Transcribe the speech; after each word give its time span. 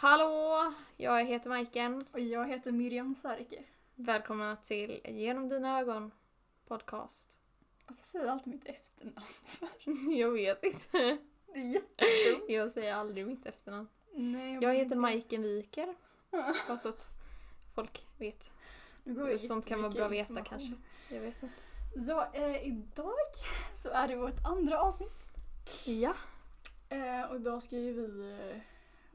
Hallå! 0.00 0.72
Jag 0.96 1.24
heter 1.24 1.48
Majken. 1.48 2.04
Och 2.12 2.20
jag 2.20 2.48
heter 2.48 2.72
Miriam 2.72 3.14
Särke. 3.14 3.64
Välkomna 3.94 4.56
till 4.56 5.00
Genom 5.04 5.48
dina 5.48 5.80
ögon 5.80 6.10
podcast. 6.68 7.36
Varför 7.86 8.04
säger 8.04 8.24
jag 8.24 8.32
alltid 8.32 8.52
mitt 8.52 8.66
efternamn? 8.66 9.26
Jag 10.18 10.30
vet 10.30 10.64
inte. 10.64 11.18
Det 11.46 11.60
är 11.60 11.64
jättedumt. 11.64 12.44
Jag 12.50 12.68
säger 12.68 12.94
aldrig 12.94 13.26
mitt 13.26 13.46
efternamn. 13.46 13.88
Nej, 14.12 14.58
Jag 14.60 14.74
heter 14.74 14.96
Majken 14.96 15.42
Wiker. 15.42 15.94
Bara 16.68 16.78
så 16.78 16.88
att 16.88 17.08
folk 17.74 18.06
vet. 18.18 18.50
Jag 19.04 19.40
Sånt 19.40 19.66
kan 19.66 19.82
vara 19.82 19.92
bra 19.92 20.04
att 20.04 20.12
veta 20.12 20.44
kanske. 20.44 20.72
Jag 21.08 21.20
vet 21.20 21.42
inte. 21.42 21.54
Ja, 21.94 22.30
eh, 22.32 22.66
idag 22.66 23.14
så 23.76 23.88
är 23.88 24.08
det 24.08 24.16
vårt 24.16 24.44
andra 24.46 24.80
avsnitt. 24.80 25.38
Ja. 25.84 26.14
Eh, 26.88 27.30
och 27.30 27.36
idag 27.36 27.62
ska 27.62 27.76
ju 27.76 27.92
vi... 27.92 28.30
Eh, 28.50 28.71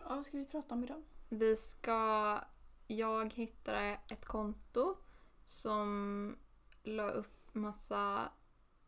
ja, 0.10 0.16
vad 0.16 0.26
ska 0.26 0.38
vi 0.38 0.46
prata 0.46 0.76
om 0.76 0.84
idag? 0.84 1.04
Vi 1.30 1.56
ska... 1.58 2.40
Jag 2.88 3.34
hittade 3.34 4.00
ett 4.12 4.26
konto 4.26 4.98
som 5.46 6.38
la 6.84 7.10
upp 7.10 7.56
massa 7.56 8.32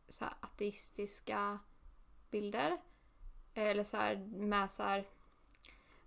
så 0.08 0.24
här 0.26 0.34
ateistiska 0.42 1.60
bilder. 2.32 2.78
Eller 3.54 3.84
så 3.84 3.98
här 3.98 4.16
med 4.28 4.72
så 4.72 4.84
här... 4.84 5.08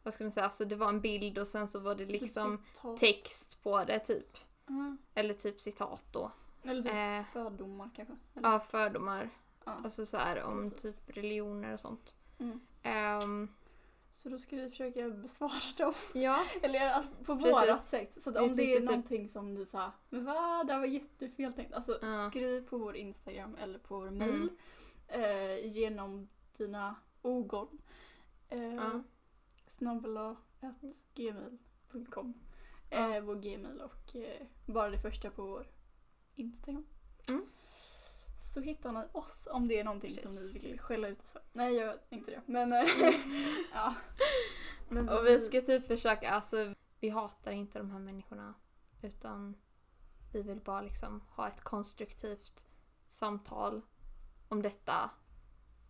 Vad 0.03 0.15
ska 0.15 0.25
man 0.25 0.31
säga? 0.31 0.45
Alltså 0.47 0.65
det 0.65 0.77
var 0.77 0.89
en 0.89 1.01
bild 1.01 1.39
och 1.39 1.49
sen 1.49 1.69
så 1.69 1.81
var 1.81 1.95
det 1.95 2.07
liksom 2.07 2.59
Typ 2.59 2.67
citat. 2.77 2.97
text 2.97 3.63
på 3.63 3.85
det 3.85 3.99
typ. 3.99 4.37
Ja. 4.67 4.97
Eller 5.15 5.35
typ 5.35 5.61
citat 5.61 6.03
då. 6.11 6.33
Eller 6.63 6.83
typ 6.83 6.93
Eh. 6.93 7.33
fördomar 7.33 7.91
kanske. 7.97 8.15
Eller? 8.35 8.49
Ja, 8.51 8.61
fördomar. 8.61 9.31
Ja. 9.65 9.73
Alltså 9.85 10.07
så 10.07 10.17
här 10.17 10.43
om 10.43 10.71
Precis. 10.71 10.97
typ 10.97 11.17
religioner 11.17 11.73
och 11.75 11.81
sånt. 11.81 12.15
Mm. 12.39 12.61
Ehm, 12.83 13.49
Så 14.15 14.29
då 14.29 14.39
ska 14.39 14.57
vi 14.57 14.71
försöka 14.71 15.11
besvara 15.11 15.53
dem. 15.79 15.93
ja, 16.15 16.45
Eller 16.63 16.91
alltså, 16.91 17.11
på 17.25 17.37
Precis. 17.37 17.53
våra 17.53 17.77
sätt. 17.77 18.23
Så 18.23 18.31
om 18.43 18.53
det 18.57 18.63
är 18.75 18.79
typ- 18.81 18.85
någonting 18.91 19.29
som 19.29 19.55
ni 19.55 19.67
sa, 19.67 19.93
men 20.11 20.25
va, 20.25 20.65
det 20.67 20.73
här 20.73 20.81
var 20.81 20.87
jättefel 20.87 21.53
tänkt. 21.53 21.73
Alltså 21.73 21.99
Ja. 22.03 22.31
skriv 22.31 22.69
på 22.69 22.79
vår 22.79 22.97
Instagram 22.97 23.55
eller 23.61 23.79
på 23.79 23.99
vår 23.99 24.09
Mm. 24.09 24.19
mail. 24.19 24.49
Eh, 25.09 25.67
genom 25.67 26.29
dina 26.57 26.95
ogon. 27.23 27.79
Eh, 28.49 28.75
Ja. 28.75 29.03
Snabbla 29.67 30.37
gmail.com. 31.15 32.35
Ja. 32.91 33.17
Eh, 33.17 33.23
vår 33.23 33.35
gmail 33.37 33.81
och 33.81 34.17
eh, 34.17 34.47
bara 34.67 34.91
det 34.91 34.99
första 34.99 35.31
på 35.31 35.43
vår 35.43 35.67
Instagram. 36.35 36.87
Mm. 37.29 37.47
Så 38.55 38.61
hittar 38.61 38.93
ni 38.93 39.01
oss 39.13 39.49
om 39.51 39.69
det 39.69 39.79
är 39.81 39.85
någonting 39.85 40.19
som 40.23 40.35
ni 40.35 40.41
vill 40.53 40.63
Precis. 40.63 40.81
skälla 40.81 41.09
ut 41.09 41.23
oss 41.23 41.31
för. 41.31 41.43
Nej 41.53 41.75
jag 41.75 41.87
gör 41.87 42.01
inte 42.11 42.31
det. 42.31 42.43
Men 42.47 42.73
eh, 42.73 42.85
ja. 43.75 43.95
Men 44.89 45.09
och 45.09 45.27
vi 45.27 45.39
ska 45.39 45.61
typ 45.61 45.87
försöka, 45.87 46.31
alltså 46.31 46.75
vi 47.01 47.09
hatar 47.09 47.53
inte 47.53 47.79
de 47.79 47.91
här 47.91 47.99
människorna. 47.99 48.55
Utan 49.03 49.57
vi 50.33 50.43
vill 50.43 50.61
bara 50.61 50.81
liksom 50.81 51.21
ha 51.29 51.49
ett 51.49 51.61
konstruktivt 51.61 52.67
samtal 53.09 53.83
om 54.49 54.63
detta. 54.63 55.11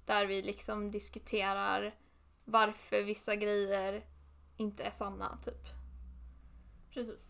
Där 0.07 0.27
vi 0.27 0.43
liksom 0.43 0.91
diskuterar 0.91 1.95
varför 2.45 3.03
vissa 3.03 3.37
grejer 3.37 4.07
inte 4.57 4.83
är 4.85 4.91
sanna 4.91 5.39
typ. 5.45 5.69
Precis. 6.95 7.27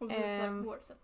Och 0.00 0.10
visar 0.10 0.22
Ehm, 0.22 0.62
vårt 0.62 0.82
sätt. 0.82 1.00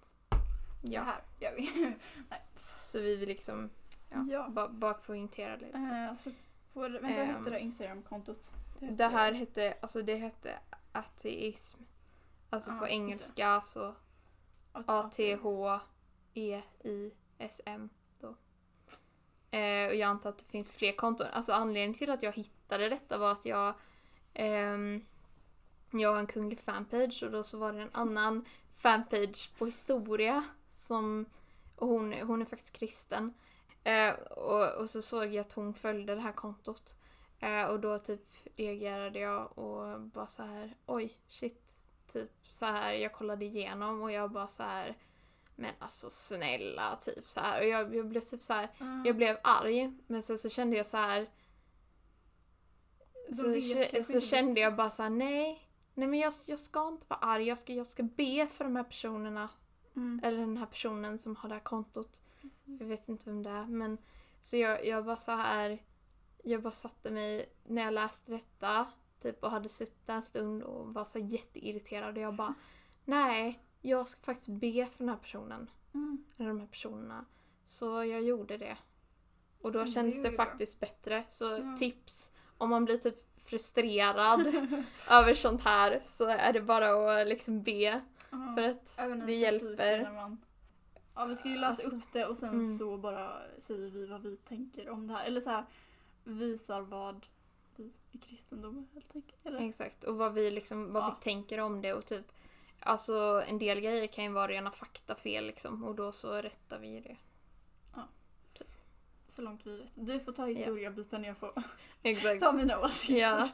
Så 0.83 0.93
Ja. 0.95 1.03
här 1.03 1.23
gör 1.41 1.55
vi. 1.57 1.93
Så 2.89 3.01
vi 3.01 3.17
vill 3.17 3.29
liksom 3.29 3.71
ja, 4.11 4.27
Ja. 4.31 4.49
Bara, 4.49 4.69
bara 4.69 4.95
poängtera 4.95 5.57
det. 5.57 5.65
Liksom. 5.67 5.91
Eh, 5.91 6.15
så 6.15 6.31
på, 6.73 6.81
vänta, 6.81 7.01
vad 7.01 7.11
Ehm, 7.11 7.29
hette 7.29 7.51
det 7.51 7.61
Instagram-kontot? 7.61 8.53
Det 8.81 9.05
här 9.09 9.33
hette, 9.33 9.75
alltså 9.81 10.03
det 10.03 10.17
hette 10.17 10.59
ateism. 10.93 11.79
Alltså 12.51 12.71
Ja, 12.71 12.79
på 12.79 12.85
det. 12.85 12.91
engelska 12.91 13.61
så 13.61 13.95
A-T-H-E-I-S-M 16.73 17.89
då. 18.21 18.27
Eh, 19.59 19.87
och 19.89 19.95
jag 19.95 20.03
antar 20.03 20.31
att 20.31 20.39
det 20.39 20.45
finns 20.45 20.71
fler 20.71 20.93
konton. 20.93 21.27
Alltså 21.33 21.53
anledningen 21.53 21.95
till 21.95 22.11
att 22.11 22.23
jag 22.23 22.33
hittade 22.33 22.89
detta 22.89 23.19
var 23.19 23.33
att 23.33 23.45
jag 23.45 23.75
ehm, 24.35 25.05
jag 25.91 26.11
har 26.13 26.19
en 26.19 26.27
kunglig 26.27 26.61
fanpage 26.61 27.23
och 27.23 27.31
då 27.31 27.43
så 27.43 27.59
var 27.59 27.73
det 27.73 27.83
en 27.83 27.91
annan 27.93 28.45
fanpage 28.75 29.51
på 29.59 29.67
historia 29.67 30.45
som 30.73 31.27
och 31.79 31.89
hon, 31.89 32.13
hon 32.13 32.43
är 32.43 32.47
faktiskt 32.47 32.77
kristen. 32.77 33.35
Eh, 33.85 34.15
och, 34.21 34.81
och 34.81 34.91
så 34.91 35.03
såg 35.03 35.25
jag 35.25 35.39
att 35.39 35.53
hon 35.53 35.75
följde 35.75 36.15
det 36.15 36.21
här 36.21 36.33
kontot. 36.33 36.97
Eh, 37.41 37.65
och 37.65 37.81
då 37.81 37.99
typ 37.99 38.21
reagerade 38.57 39.19
jag 39.19 39.59
och 39.59 40.01
bara 40.01 40.27
så 40.27 40.43
här 40.43 40.77
oj 40.87 41.19
shit. 41.29 41.89
Typ 42.07 42.31
så 42.49 42.67
här 42.67 42.93
jag 42.93 43.13
kollade 43.13 43.45
igenom 43.45 44.03
och 44.03 44.13
jag 44.13 44.31
bara 44.31 44.49
så 44.49 44.63
här 44.63 44.97
men 45.57 45.75
alltså 45.79 46.11
snälla. 46.11 46.97
Typ 46.97 47.29
så 47.29 47.41
här. 47.41 47.61
Och 47.61 47.67
jag, 47.67 47.95
jag 47.95 48.07
blev 48.09 48.21
typ 48.21 48.43
så 48.43 48.53
här 48.53 48.69
Mm. 48.81 49.05
jag 49.05 49.17
blev 49.17 49.39
arg. 49.43 49.93
Men 50.07 50.23
sen 50.23 50.39
så 50.39 50.49
kände 50.49 50.77
jag 50.77 50.87
så 50.87 50.97
här 50.97 51.31
så, 53.29 53.43
så 53.43 53.55
inte 53.55 54.21
kände 54.21 54.61
jag 54.61 54.77
bara 54.77 54.91
så 54.91 55.03
här 55.03 55.11
nej 55.11 55.69
nej 55.95 56.09
men 56.09 56.19
jag, 56.19 56.33
jag 56.47 56.59
ska 56.59 56.89
inte 56.89 57.07
vara 57.09 57.21
arg. 57.21 57.49
Jag 57.49 57.59
ska, 57.59 57.73
jag 57.73 57.87
ska 57.87 58.03
be 58.03 58.47
för 58.47 58.65
de 58.65 58.77
här 58.77 58.85
personerna 58.85 59.49
Mm. 59.99 60.21
eller 60.25 60.41
den 60.41 60.57
här 60.57 60.67
personen 60.67 61.19
som 61.19 61.37
har 61.37 61.49
det 61.49 61.55
här 61.55 61.63
kontot 61.63 62.23
jag 62.65 62.87
vet 62.87 63.09
inte 63.09 63.25
vem 63.31 63.43
det 63.43 63.51
är 63.51 63.67
men 63.67 63.99
så 64.41 64.57
jag, 64.57 64.87
jag 64.87 65.05
bara 65.05 65.17
så 65.17 65.33
här 65.33 65.79
jag 66.45 66.63
bara 66.63 66.71
satte 66.73 67.11
mig 67.11 67.53
när 67.65 67.83
jag 67.83 67.95
läste 67.95 68.31
detta 68.33 68.87
typ 69.21 69.45
och 69.45 69.51
hade 69.51 69.69
suttit 69.69 70.09
en 70.09 70.23
stund 70.23 70.63
och 70.63 70.95
var 70.95 71.05
så 71.05 71.19
jätteirriterad 71.19 72.17
och 72.17 72.23
jag 72.23 72.35
bara 72.35 72.55
nej 73.05 73.63
jag 73.83 74.09
ska 74.09 74.21
faktiskt 74.21 74.49
be 74.49 74.87
för 74.87 74.99
den 74.99 75.09
här 75.09 75.17
personen 75.17 75.71
Mm. 75.95 76.25
eller 76.37 76.49
de 76.49 76.61
här 76.61 76.67
personerna 76.67 77.25
så 77.65 78.05
jag 78.05 78.23
gjorde 78.23 78.57
det 78.57 78.77
och 79.63 79.73
då 79.73 79.79
det 79.85 79.91
kändes 79.91 80.23
det 80.23 80.29
bra. 80.31 80.37
faktiskt 80.45 80.81
bättre 80.81 81.25
så 81.29 81.45
Ja. 81.45 81.77
tips 81.79 82.33
om 82.59 82.71
man 82.71 82.85
blir 82.85 82.99
typ 82.99 83.25
frustrerad 83.45 84.47
över 85.11 85.35
sånt 85.35 85.63
här 85.63 86.03
så 86.05 86.25
är 86.29 86.53
det 86.53 86.61
bara 86.61 87.21
att 87.21 87.29
liksom 87.29 87.63
be 87.63 88.01
Ja. 88.31 88.53
för 88.55 88.63
att 88.63 88.97
Även 88.99 89.27
det 89.27 89.33
hjälper. 89.33 90.13
Man... 90.13 90.39
Ja, 91.15 91.25
vi 91.25 91.37
ska 91.37 91.49
ju 91.49 91.55
läsa 91.59 91.69
Alltså, 91.69 91.97
upp 91.97 92.13
det 92.13 92.27
och 92.27 92.37
sen 92.39 92.49
mm. 92.49 92.79
så 92.79 92.97
bara 92.97 93.33
säger 93.59 93.91
vi 93.91 94.07
vad 94.07 94.23
vi 94.23 94.37
tänker 94.37 94.89
om 94.91 95.07
det 95.07 95.15
här. 95.15 95.25
Eller 95.25 95.41
så 95.41 95.51
här 95.51 95.65
visar 96.25 96.81
vad 96.81 97.27
vi 97.77 97.93
i 98.13 98.19
kristendomen 98.19 98.89
helt 98.95 99.17
enkelt. 99.17 99.47
Eller? 99.47 99.69
Exakt, 99.69 100.05
och 100.05 100.17
vad 100.17 100.35
vi 100.35 100.51
liksom, 100.51 100.93
vad 100.93 101.03
Ja. 101.03 101.17
vi 101.19 101.25
tänker 101.25 101.61
om 101.61 101.83
det 101.83 101.95
och 101.95 102.07
typ 102.07 102.33
Alltså 102.81 103.43
en 103.47 103.59
del 103.59 103.81
grejer 103.81 104.07
kan 104.07 104.25
ju 104.25 104.31
vara 104.31 104.49
rena 104.49 104.71
faktafel 104.71 105.47
liksom 105.47 105.85
och 105.85 105.95
då 105.95 106.13
så 106.13 106.33
rättar 106.43 106.79
vi 106.79 107.01
det. 107.01 107.17
Så 109.29 109.43
långt 109.43 109.67
vi 109.67 109.79
vet. 109.79 109.93
Du 109.95 110.21
får 110.21 110.33
ta 110.33 110.47
historiebiten, 110.47 111.25
jag 111.25 111.37
får 111.37 111.53
Exakt. 112.03 112.41
ta 112.41 112.53
mina 112.53 112.81
åsikter. 112.81 113.17
Ja. 113.17 113.49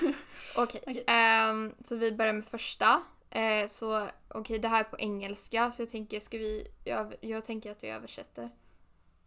Okej, 0.56 0.80
Okej. 0.86 1.04
ehm, 1.06 1.74
så 1.84 1.96
vi 1.96 2.12
börjar 2.12 2.32
med 2.32 2.44
första. 2.44 3.02
Eh, 3.30 3.66
så 3.66 4.08
okej, 4.28 4.58
det 4.58 4.68
här 4.68 4.80
är 4.80 4.84
på 4.84 4.98
engelska 4.98 5.70
så 5.70 5.82
jag 5.82 5.88
tänker, 5.88 6.20
ska 6.20 6.38
vi, 6.38 6.66
jag, 6.84 7.14
jag 7.20 7.44
tänker 7.44 7.70
att 7.70 7.84
vi 7.84 7.88
översätter. 7.88 8.50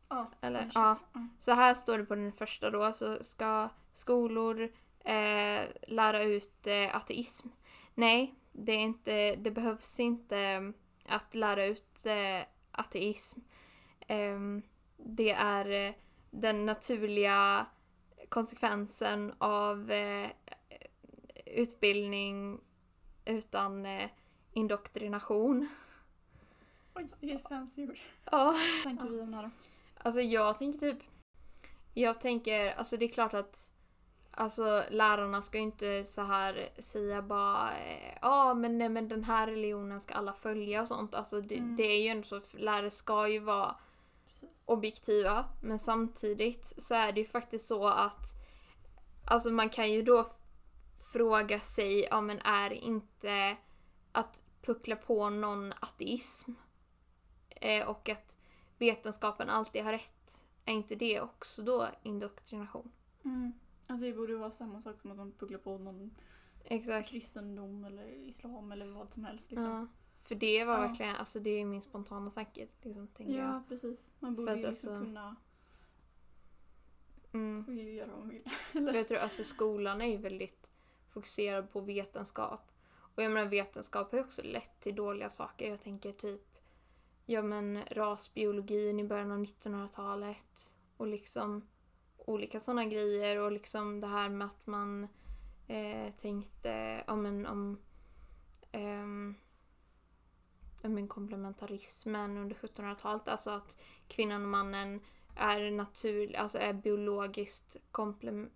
Ja, 0.09 0.31
Eller, 0.41 0.69
ja. 0.73 0.97
Ja. 1.13 1.27
Så 1.39 1.51
här 1.51 1.73
står 1.73 1.97
det 1.97 2.05
på 2.05 2.15
den 2.15 2.31
första 2.31 2.69
då, 2.69 2.93
så 2.93 3.23
ska 3.23 3.69
skolor 3.93 4.61
eh, 4.99 5.61
lära 5.87 6.23
ut 6.23 6.67
eh, 6.67 6.95
ateism? 6.95 7.47
Nej, 7.93 8.35
det, 8.51 8.71
är 8.71 8.79
inte, 8.79 9.35
det 9.35 9.51
behövs 9.51 9.99
inte 9.99 10.37
eh, 10.37 10.61
att 11.05 11.35
lära 11.35 11.65
ut 11.65 12.05
eh, 12.05 12.47
ateism. 12.71 13.39
Ehm, 14.07 14.61
det 14.97 15.31
är 15.31 15.87
eh, 15.87 15.93
den 16.31 16.65
naturliga 16.65 17.65
konsekvensen 18.29 19.33
av 19.37 19.91
eh, 19.91 20.29
utbildning 21.45 22.59
utan 23.25 23.85
eh, 23.85 24.09
indoktrination. 24.51 25.67
Oj, 26.95 27.07
vilket 27.19 27.49
fancy 27.49 27.87
ord. 27.87 27.99
Ja. 28.31 28.55
Tänker 28.83 29.05
vi 29.09 29.21
om 29.21 29.31
det 29.31 29.37
här 29.37 29.43
då? 29.43 29.49
Alltså 29.97 30.21
jag 30.21 30.57
tänker 30.57 30.79
typ... 30.79 30.97
Jag 31.93 32.21
tänker, 32.21 32.71
alltså 32.73 32.97
det 32.97 33.05
är 33.05 33.09
klart 33.09 33.33
att 33.33 33.69
Alltså 34.35 34.83
lärarna 34.89 35.41
ska 35.41 35.57
ju 35.57 35.63
inte 35.63 36.03
så 36.03 36.21
här 36.21 36.69
säga 36.79 37.21
bara 37.21 37.71
eh, 37.77 38.17
ja 38.21 38.53
men 38.53 38.77
nej 38.77 38.89
men 38.89 39.07
den 39.07 39.23
här 39.23 39.47
religionen 39.47 40.01
ska 40.01 40.13
alla 40.13 40.33
följa 40.33 40.81
och 40.81 40.87
sånt. 40.87 41.15
Alltså 41.15 41.41
det, 41.41 41.57
Mm. 41.57 41.75
det 41.75 41.83
är 41.83 42.01
ju 42.01 42.07
ändå 42.07 42.23
så, 42.23 42.41
lärare 42.57 42.89
ska 42.91 43.27
ju 43.27 43.39
vara 43.39 43.75
Precis. 44.25 44.49
objektiva. 44.65 45.45
Men 45.63 45.79
samtidigt 45.79 46.73
så 46.77 46.95
är 46.95 47.11
det 47.11 47.19
ju 47.19 47.25
faktiskt 47.25 47.67
så 47.67 47.87
att 47.87 48.33
Alltså 49.25 49.49
man 49.51 49.69
kan 49.69 49.91
ju 49.91 50.01
då 50.01 50.29
fråga 51.13 51.59
sig, 51.59 52.07
ja 52.11 52.21
men 52.21 52.39
är 52.39 52.71
inte 52.73 53.57
att 54.11 54.43
puckla 54.61 54.95
på 54.95 55.29
någon 55.29 55.73
ateism 55.79 56.51
eh, 57.49 57.87
och 57.89 58.09
att 58.09 58.37
vetenskapen 58.77 59.49
alltid 59.49 59.83
har 59.83 59.91
rätt, 59.91 60.45
är 60.65 60.73
inte 60.73 60.95
det 60.95 61.21
också 61.21 61.61
då 61.61 61.87
indoktrination? 62.03 62.91
Mm. 63.25 63.53
Alltså 63.87 64.05
det 64.05 64.13
borde 64.13 64.35
vara 64.35 64.51
samma 64.51 64.81
sak 64.81 65.01
som 65.01 65.11
att 65.11 65.17
man 65.17 65.31
pucklar 65.31 65.59
på 65.59 65.77
någon 65.77 66.11
Exakt. 66.65 67.09
kristendom 67.09 67.85
eller 67.85 68.07
islam 68.07 68.71
eller 68.71 68.85
vad 68.85 69.13
som 69.13 69.23
helst. 69.25 69.51
Liksom. 69.51 69.69
Ja. 69.71 69.87
För 70.23 70.35
det 70.35 70.65
var 70.65 70.73
Ja. 70.73 70.79
verkligen, 70.87 71.15
alltså 71.15 71.39
det 71.39 71.49
är 71.49 71.65
min 71.65 71.81
spontana 71.81 72.31
tanke. 72.31 72.67
Liksom, 72.81 73.07
tänker 73.07 73.33
jag. 73.33 73.45
Ja, 73.47 73.63
precis. 73.67 73.99
Man 74.19 74.35
borde 74.35 74.51
ju 74.55 74.57
liksom 74.57 74.69
alltså- 74.69 75.05
kunna 75.05 75.35
Mm. 77.33 77.65
få 77.65 77.71
ju 77.71 77.93
göra 77.93 78.07
vad 78.11 78.19
man 78.19 78.29
vill. 78.29 78.43
För 78.71 78.95
jag 78.95 79.07
tror 79.07 79.17
alltså 79.17 79.43
skolan 79.43 80.01
är 80.01 80.05
ju 80.05 80.17
väldigt 80.17 80.69
fokuserad 81.13 81.71
på 81.71 81.81
vetenskap. 81.81 82.71
Och 83.15 83.23
jag 83.23 83.31
menar 83.31 83.49
vetenskap 83.49 84.11
har 84.11 84.17
ju 84.17 84.25
också 84.25 84.41
lett 84.43 84.79
till 84.79 84.95
dåliga 84.95 85.29
saker. 85.29 85.69
Jag 85.69 85.81
tänker 85.81 86.11
typ 86.11 86.41
ja 87.25 87.41
men 87.41 87.79
rasbiologin 87.91 88.99
i 88.99 89.03
början 89.03 89.31
av 89.31 89.39
1900-talet 89.39 90.75
och 90.97 91.07
liksom 91.07 91.67
olika 92.17 92.59
sådana 92.59 92.85
grejer 92.85 93.39
och 93.39 93.51
liksom 93.51 94.01
det 94.01 94.07
här 94.07 94.29
med 94.29 94.47
att 94.47 94.67
man 94.67 95.07
eh, 95.67 96.11
tänkte 96.11 97.03
ja, 97.07 97.15
men, 97.15 97.45
om 97.45 97.79
ehm, 98.71 99.35
ja, 100.81 100.89
men 100.89 101.07
komplementarismen 101.07 102.37
under 102.37 102.55
1700-talet, 102.55 103.27
alltså 103.27 103.49
att 103.49 103.77
kvinnan 104.07 104.41
och 104.43 104.49
mannen 104.49 104.99
är 105.35 105.71
natur, 105.71 106.35
alltså 106.35 106.57
är 106.57 106.73
biologiskt 106.73 107.77
komplem, 107.91 108.49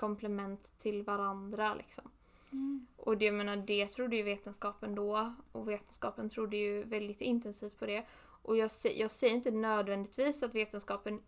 komplement 0.00 0.78
till 0.78 1.02
varandra 1.02 1.74
liksom. 1.74 2.10
Mm. 2.52 2.86
Och 2.96 3.18
det, 3.18 3.24
jag 3.24 3.34
menar, 3.34 3.56
det 3.56 3.86
trodde 3.86 4.16
ju 4.16 4.22
vetenskapen 4.22 4.94
då 4.94 5.34
och 5.52 5.68
vetenskapen 5.68 6.30
trodde 6.30 6.56
ju 6.56 6.84
väldigt 6.84 7.20
intensivt 7.20 7.78
på 7.78 7.86
det. 7.86 8.06
Och 8.42 8.56
jag, 8.56 8.70
jag 8.96 9.10
säger 9.10 9.34
inte 9.34 9.50
nödvändigtvis 9.50 10.42
att 10.42 10.54
vetenskapen 10.54 11.22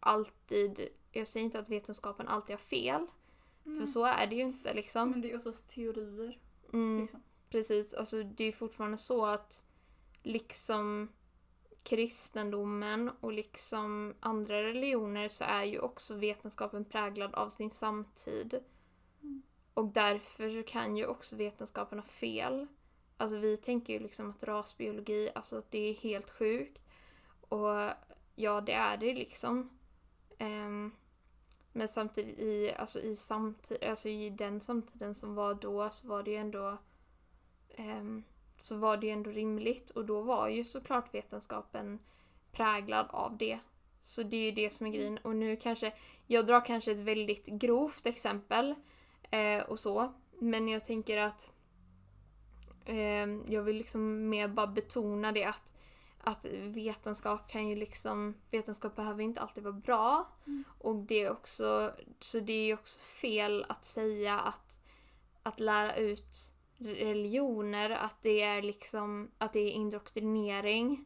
alltid, 0.00 0.88
jag 1.12 1.26
säger 1.26 1.44
inte 1.44 1.58
att 1.58 1.68
vetenskapen 1.68 2.28
alltid 2.28 2.52
har 2.52 2.60
fel. 2.60 3.06
För 3.64 3.86
så 3.86 4.04
är 4.04 4.26
det 4.26 4.36
ju 4.36 4.42
inte 4.42 4.74
liksom. 4.74 5.10
Men 5.10 5.20
det 5.20 5.30
är 5.30 5.36
oftast 5.36 5.68
teorier. 5.68 6.38
Mm, 6.72 7.00
Liksom. 7.00 7.22
precis, 7.50 7.94
alltså 7.94 8.22
det 8.22 8.44
är 8.44 8.52
fortfarande 8.52 8.98
så 8.98 9.26
att 9.26 9.64
liksom 10.22 11.08
kristendomen 11.82 13.10
och 13.20 13.32
liksom 13.32 14.14
andra 14.20 14.62
religioner 14.62 15.28
så 15.28 15.44
är 15.44 15.64
ju 15.64 15.78
också 15.78 16.14
vetenskapen 16.14 16.84
präglad 16.84 17.34
av 17.34 17.48
sin 17.48 17.70
samtid. 17.70 18.60
Mm. 19.22 19.42
Och 19.74 19.86
därför 19.86 20.50
så 20.50 20.62
kan 20.62 20.96
ju 20.96 21.06
också 21.06 21.36
vetenskapen 21.36 21.98
ha 21.98 22.06
fel. 22.06 22.66
Alltså 23.16 23.36
vi 23.36 23.56
tänker 23.56 23.92
ju 23.92 23.98
liksom 23.98 24.30
att 24.30 24.44
rasbiologi, 24.44 25.30
alltså 25.34 25.58
att 25.58 25.70
det 25.70 25.78
är 25.78 25.94
helt 25.94 26.30
sjukt. 26.30 26.82
Och 27.48 27.90
ja, 28.34 28.60
det 28.60 28.72
är 28.72 28.96
det 28.96 29.14
liksom. 29.14 29.70
Ehm, 30.38 30.92
men 31.72 31.88
samtidigt 31.88 32.38
i, 32.38 32.74
alltså 32.74 33.00
i, 33.00 33.16
samtid, 33.16 33.84
alltså 33.84 34.08
i 34.08 34.30
den 34.30 34.60
samtiden 34.60 35.14
som 35.14 35.34
var 35.34 35.54
då 35.54 35.90
så 35.90 36.08
var 36.08 36.22
det 36.22 36.30
ju 36.30 36.36
ändå 36.36 36.78
ehm, 37.68 38.24
så 38.62 38.76
var 38.76 38.96
det 38.96 39.06
ju 39.06 39.12
ändå 39.12 39.30
rimligt 39.30 39.90
och 39.90 40.04
då 40.04 40.20
var 40.20 40.48
ju 40.48 40.64
såklart 40.64 41.14
vetenskapen 41.14 41.98
präglad 42.52 43.06
av 43.10 43.36
det. 43.36 43.58
Så 44.00 44.22
det 44.22 44.36
är 44.36 44.44
ju 44.44 44.50
det 44.50 44.70
som 44.70 44.86
är 44.86 44.90
grejen. 44.90 45.18
Och 45.18 45.36
nu 45.36 45.56
kanske, 45.56 45.92
jag 46.26 46.46
drar 46.46 46.64
kanske 46.64 46.92
ett 46.92 46.98
väldigt 46.98 47.46
grovt 47.46 48.06
exempel 48.06 48.74
eh, 49.30 49.62
och 49.62 49.78
så. 49.78 50.12
Men 50.38 50.68
jag 50.68 50.84
tänker 50.84 51.16
att 51.16 51.50
eh, 52.84 53.26
jag 53.48 53.62
vill 53.62 53.76
liksom 53.76 54.28
mer 54.28 54.48
bara 54.48 54.66
betona 54.66 55.32
det 55.32 55.44
att, 55.44 55.74
att 56.20 56.46
vetenskap 56.60 57.50
kan 57.50 57.68
ju 57.68 57.76
liksom, 57.76 58.34
vetenskap 58.50 58.96
behöver 58.96 59.22
inte 59.22 59.40
alltid 59.40 59.64
vara 59.64 59.72
bra. 59.72 60.32
Mm. 60.46 60.64
Och 60.78 60.96
det 60.96 61.24
är 61.24 61.30
också, 61.30 61.92
så 62.20 62.40
det 62.40 62.52
är 62.52 62.66
ju 62.66 62.74
också 62.74 63.00
fel 63.00 63.66
att 63.68 63.84
säga 63.84 64.40
att, 64.40 64.80
att 65.42 65.60
lära 65.60 65.94
ut 65.96 66.52
religioner, 66.80 67.90
att 67.90 68.22
det 68.22 68.42
är 68.42 68.62
liksom, 68.62 69.30
att 69.38 69.52
det 69.52 69.60
är 69.60 69.70
indoktrinering. 69.70 71.04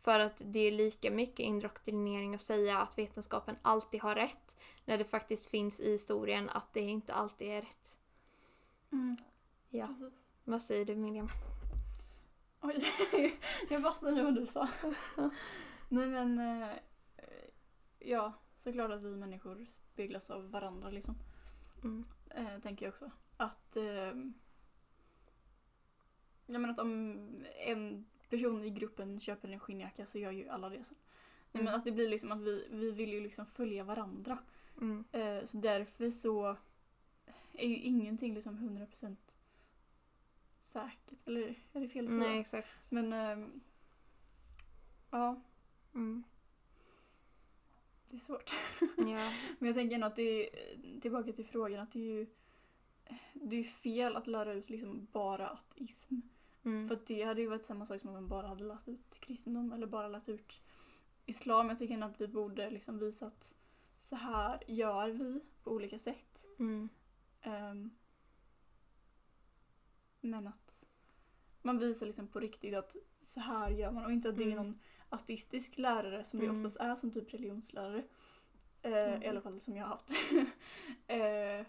För 0.00 0.18
att 0.18 0.42
det 0.44 0.60
är 0.60 0.72
lika 0.72 1.10
mycket 1.10 1.38
indoktrinering 1.38 2.34
att 2.34 2.40
säga 2.40 2.78
att 2.78 2.98
vetenskapen 2.98 3.56
alltid 3.62 4.02
har 4.02 4.14
rätt 4.14 4.56
när 4.84 4.98
det 4.98 5.04
faktiskt 5.04 5.46
finns 5.46 5.80
i 5.80 5.90
historien 5.90 6.48
att 6.48 6.72
det 6.72 6.80
inte 6.80 7.14
alltid 7.14 7.48
är 7.48 7.60
rätt. 7.60 7.98
Mm. 8.92 9.16
Ja, 9.70 9.86
Precis. 9.86 10.18
vad 10.44 10.62
säger 10.62 10.84
du 10.84 10.96
Miriam? 10.96 11.28
Oj, 12.60 12.84
jag 13.70 13.82
fastnade 13.82 14.20
i 14.20 14.24
vad 14.24 14.34
du 14.34 14.46
sa. 14.46 14.68
Nej 15.88 16.08
men, 16.08 16.38
eh, 16.38 16.76
ja, 17.98 18.32
såklart 18.56 18.90
att 18.90 19.04
vi 19.04 19.16
människor 19.16 19.66
speglas 19.68 20.30
av 20.30 20.50
varandra 20.50 20.90
liksom. 20.90 21.14
Mm. 21.84 22.04
Eh, 22.30 22.60
tänker 22.62 22.86
jag 22.86 22.92
också. 22.92 23.10
Att, 23.36 23.76
eh, 23.76 24.12
jag 26.46 26.60
menar 26.60 26.70
att 26.74 26.78
om 26.78 27.18
en 27.66 28.04
person 28.30 28.64
i 28.64 28.70
gruppen 28.70 29.20
köper 29.20 29.48
en 29.48 29.60
skinnjacka 29.60 30.06
så 30.06 30.18
gör 30.18 30.30
ju 30.30 30.48
alla 30.48 30.68
det 30.68 30.84
sen. 30.84 30.96
Nej, 31.52 31.62
men 31.62 31.68
Mm. 31.68 31.78
att 31.78 31.84
det 31.84 31.92
blir 31.92 32.08
liksom 32.08 32.32
att 32.32 32.40
vi, 32.40 32.68
vi 32.70 32.90
vill 32.90 33.12
ju 33.12 33.20
liksom 33.20 33.46
följa 33.46 33.84
varandra. 33.84 34.38
Mm. 34.80 35.04
Eh, 35.12 35.44
så 35.44 35.56
därför 35.56 36.10
så 36.10 36.56
är 37.52 37.68
ju 37.68 37.76
ingenting 37.76 38.34
liksom 38.34 38.56
100% 38.58 39.16
säkert. 40.60 41.26
Eller 41.26 41.54
är 41.72 41.80
det 41.80 41.88
fel 41.88 42.04
att 42.04 42.10
säga? 42.10 42.22
Nej, 42.22 42.38
exakt. 42.40 42.90
Men 42.90 43.12
ehm, 43.12 43.60
ja, 45.10 45.42
Mm. 45.94 46.22
det 48.10 48.16
är 48.16 48.20
svårt. 48.20 48.54
Ja. 48.80 49.32
Men 49.58 49.66
jag 49.66 49.74
tänker 49.74 49.94
ändå 49.94 50.06
att 50.06 50.16
det 50.16 50.48
är, 50.48 51.00
tillbaka 51.00 51.32
till 51.32 51.46
frågan, 51.46 51.80
att 51.80 51.92
det 51.92 51.98
är 51.98 52.18
ju 52.18 52.26
det 53.32 53.56
är 53.56 53.64
fel 53.64 54.16
att 54.16 54.26
lära 54.26 54.52
ut 54.52 54.70
liksom 54.70 55.06
bara 55.12 55.48
ateism. 55.48 56.14
Mm. 56.64 56.88
För 56.88 56.98
det 57.06 57.22
hade 57.22 57.40
ju 57.40 57.48
varit 57.48 57.64
samma 57.64 57.86
sak 57.86 58.00
som 58.00 58.08
om 58.08 58.14
man 58.14 58.28
bara 58.28 58.46
hade 58.46 58.64
lärt 58.64 58.88
ut 58.88 59.18
kristendom 59.20 59.72
eller 59.72 59.86
bara 59.86 60.08
lärt 60.08 60.28
ut 60.28 60.60
islam. 61.26 61.68
Jag 61.68 61.78
tycker 61.78 62.02
att 62.02 62.20
vi 62.20 62.28
borde 62.28 62.70
liksom 62.70 62.98
visa 62.98 63.26
att 63.26 63.56
så 63.98 64.16
här 64.16 64.62
gör 64.66 65.08
vi 65.08 65.40
på 65.62 65.70
olika 65.70 65.98
sätt. 65.98 66.46
Mm. 66.58 66.88
Ehm, 67.42 67.90
men 70.20 70.46
att 70.48 70.84
man 71.62 71.78
visar 71.78 72.06
liksom 72.06 72.28
på 72.28 72.40
riktigt 72.40 72.74
att 72.74 72.96
så 73.24 73.40
här 73.40 73.70
gör 73.70 73.90
man 73.92 74.04
och 74.04 74.12
inte 74.12 74.28
att 74.28 74.36
det 74.36 74.42
är 74.42 74.52
Mm. 74.52 74.66
någon 74.66 74.80
ateistisk 75.08 75.78
lärare 75.78 76.24
som 76.24 76.40
det 76.40 76.46
Mm. 76.46 76.58
oftast 76.60 76.76
är 76.76 76.94
som 76.94 77.10
typ 77.12 77.34
religionslärare. 77.34 78.04
Mm. 78.82 79.22
I 79.22 79.26
alla 79.26 79.40
fall 79.40 79.60
som 79.60 79.76
jag 79.76 79.84
har 79.84 79.90
haft. 79.90 80.10
eh, 81.06 81.66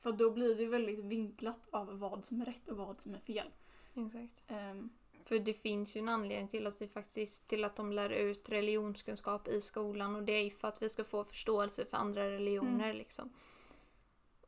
för 0.00 0.12
då 0.12 0.30
blir 0.30 0.54
det 0.54 0.66
väldigt 0.66 0.98
vinklat 0.98 1.68
av 1.72 1.98
vad 1.98 2.24
som 2.24 2.40
är 2.40 2.44
rätt 2.44 2.68
och 2.68 2.76
vad 2.76 3.00
som 3.00 3.14
är 3.14 3.18
fel. 3.18 3.50
Exakt. 3.94 4.42
Ehm, 4.46 4.90
För 5.24 5.38
det 5.38 5.54
finns 5.54 5.96
ju 5.96 5.98
en 6.00 6.08
anledning 6.08 6.48
till 6.48 6.66
att 6.66 6.80
vi 6.82 6.88
faktiskt, 6.88 7.48
till 7.48 7.64
att 7.64 7.76
de 7.76 7.92
lär 7.92 8.10
ut 8.10 8.48
religionskunskap 8.48 9.48
i 9.48 9.60
skolan 9.60 10.16
och 10.16 10.22
det 10.22 10.32
är 10.32 10.44
ju 10.44 10.50
för 10.50 10.68
att 10.68 10.82
vi 10.82 10.88
ska 10.88 11.04
få 11.04 11.24
förståelse 11.24 11.86
för 11.86 11.96
andra 11.96 12.30
religioner 12.30 12.94
liksom. 12.94 13.32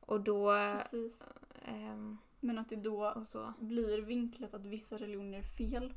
Och 0.00 0.20
då, 0.20 0.52
precis. 0.72 1.24
ehm, 1.64 2.18
Men 2.40 2.58
att 2.58 2.68
det 2.68 2.76
då 2.76 3.10
och 3.10 3.26
så. 3.26 3.52
blir 3.60 3.98
vinklat 3.98 4.54
att 4.54 4.66
vissa 4.66 4.96
religioner 4.98 5.38
är 5.38 5.42
fel. 5.42 5.94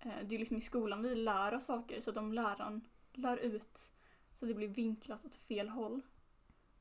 Eh, 0.00 0.10
Det 0.24 0.34
är 0.34 0.38
liksom 0.38 0.56
i 0.56 0.60
skolan 0.60 1.02
vi 1.02 1.14
lär 1.14 1.54
oss 1.54 1.64
saker 1.64 2.00
så 2.00 2.10
att 2.10 2.16
om 2.16 2.32
läraren 2.32 2.88
lär 3.12 3.36
ut 3.36 3.78
så 4.34 4.44
att 4.44 4.48
det 4.48 4.54
blir 4.54 4.68
vinklat 4.68 5.24
åt 5.24 5.34
fel 5.34 5.68
håll. 5.68 6.00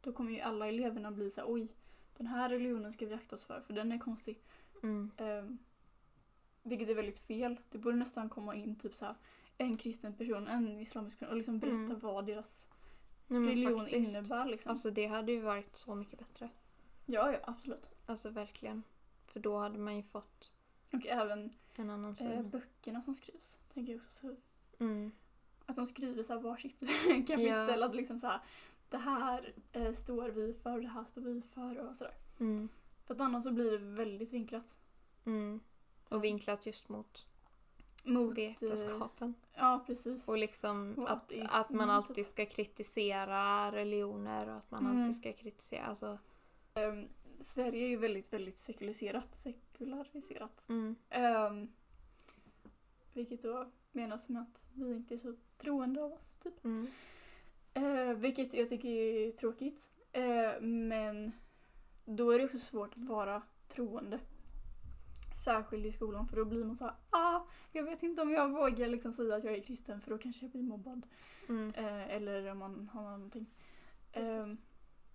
Då 0.02 0.14
kommer 0.14 0.32
ju 0.32 0.40
alla 0.40 0.68
eleverna 0.68 1.12
bli 1.12 1.30
så 1.30 1.42
här, 1.42 1.52
oj, 1.52 1.68
den 2.18 2.28
här 2.28 2.50
religionen 2.50 2.94
ska 2.94 3.06
vi 3.06 3.14
akta 3.14 3.36
oss 3.36 3.46
för 3.46 3.62
för 3.62 3.74
den 3.74 3.92
är 3.92 3.98
konstig. 4.00 4.40
Mm. 4.84 5.12
Um, 5.18 5.58
vilket 6.64 6.90
är 6.90 6.96
väldigt 6.96 7.20
fel. 7.20 7.60
Det 7.72 7.78
borde 7.78 7.96
nästan 7.96 8.30
komma 8.30 8.56
in 8.56 8.76
typ 8.76 8.94
så 8.94 9.06
här, 9.06 9.16
en 9.58 9.78
kristen 9.78 10.14
person, 10.14 10.48
en 10.48 10.80
islamisk 10.80 11.20
person 11.20 11.32
och 11.32 11.38
liksom 11.38 11.60
berätta 11.60 11.76
Mm. 11.78 12.00
vad 12.00 12.26
deras 12.26 12.68
Nej, 13.28 13.40
religion 13.50 13.80
faktiskt. 13.80 14.18
innebär. 14.18 14.46
Liksom. 14.46 14.70
Alltså 14.70 14.92
det 14.92 15.06
hade 15.08 15.32
ju 15.32 15.42
varit 15.42 15.76
så 15.76 15.96
mycket 15.96 16.20
bättre. 16.20 16.50
ja, 17.06 17.32
ja, 17.32 17.40
absolut. 17.44 17.90
Alltså 18.06 18.30
verkligen. 18.30 18.84
För 19.24 19.40
då 19.40 19.58
hade 19.58 19.78
man 19.80 19.96
ju 19.96 20.04
fått 20.04 20.54
Och 20.94 21.08
även 21.08 21.54
en 21.76 21.90
annan 21.90 22.16
eh, 22.26 22.42
böckerna 22.44 23.02
som 23.02 23.16
skrivs. 23.16 23.60
Tänker 23.74 23.94
jag 23.94 24.00
också 24.02 24.12
så 24.12 24.36
Mm. 24.80 25.12
Att 25.66 25.76
de 25.76 25.88
skriver 25.88 26.24
så 26.24 26.34
här 26.34 26.40
varsitt 26.40 26.80
kapitel. 27.28 27.84
Att 27.84 27.96
liksom 27.96 28.20
så 28.20 28.28
här, 28.28 28.40
det 28.90 28.98
här 28.98 29.54
eh, 29.72 29.94
står 29.94 30.30
vi 30.30 30.54
för, 30.54 30.82
det 30.82 30.88
här 30.88 31.04
står 31.06 31.22
vi 31.22 31.42
för 31.42 31.78
och 31.90 31.96
sådär. 31.96 32.14
Mm. 32.40 32.70
För 33.06 33.14
att 33.14 33.22
annars 33.22 33.44
så 33.44 33.52
blir 33.52 33.72
det 33.72 33.78
väldigt 33.78 34.34
vinklat. 34.34 34.80
Mm. 35.26 35.60
Och 36.10 36.24
vinklat 36.24 36.66
just 36.66 36.90
mot 36.90 37.28
Mot, 38.04 38.32
eh, 38.32 38.36
vetenskapen. 38.36 39.34
ja, 39.54 39.84
precis. 39.88 40.28
Och 40.28 40.38
liksom 40.38 40.94
Och 40.98 41.12
att, 41.12 41.34
att 41.50 41.70
man 41.70 41.88
typ. 41.88 41.90
alltid 42.10 42.26
ska 42.26 42.46
kritisera 42.46 43.72
religioner 43.72 44.50
och 44.50 44.56
att 44.58 44.72
man 44.72 44.86
Mm. 44.86 44.98
alltid 45.00 45.16
ska 45.16 45.34
kritisera, 45.34 45.86
alltså. 45.86 46.18
Ehm, 46.74 47.08
Sverige 47.40 47.86
är 47.86 47.90
ju 47.90 47.98
väldigt, 47.98 48.34
väldigt 48.34 48.60
sekulariserat. 48.60 49.34
sekulariserat. 49.34 50.66
Mm. 50.70 50.96
Ehm, 51.10 51.72
vilket 53.14 53.42
då 53.42 53.72
menas 53.92 54.30
med 54.30 54.42
att 54.42 54.68
vi 54.74 54.92
inte 54.96 55.14
är 55.14 55.18
så 55.18 55.36
troende 55.58 56.04
av 56.04 56.14
oss. 56.14 56.36
Typ. 56.44 56.64
Mm. 56.66 56.88
Eh, 57.76 58.14
vilket 58.14 58.54
jag 58.54 58.70
tycker 58.70 58.90
är 58.90 59.32
tråkigt. 59.32 59.90
Eh, 60.12 60.62
men 60.62 61.32
då 62.06 62.32
är 62.32 62.40
det 62.40 62.46
också 62.46 62.60
svårt 62.60 62.98
att 62.98 63.04
vara 63.04 63.42
troende. 63.68 64.20
Särskilt 65.44 65.86
i 65.86 65.92
skolan 65.92 66.28
för 66.28 66.36
då 66.36 66.46
blir 66.46 66.64
man 66.64 66.76
så 66.76 66.84
här, 66.84 66.96
ah, 67.10 67.42
jag 67.72 67.84
vet 67.84 68.04
inte 68.04 68.22
om 68.22 68.32
jag 68.32 68.50
vågar 68.50 68.88
liksom 68.88 69.14
säga 69.14 69.36
att 69.36 69.44
jag 69.44 69.54
är 69.54 69.62
kristen 69.62 70.02
för 70.02 70.12
då 70.12 70.18
kanske 70.18 70.46
jag 70.46 70.52
blir 70.52 70.64
mobbad. 70.64 71.08
Mm. 71.50 71.74
Eh, 71.74 72.16
eller 72.16 72.52
om 72.52 72.58
man 72.58 72.90
har 72.94 73.02
någonting. 73.02 73.46
Eh, 74.12 74.48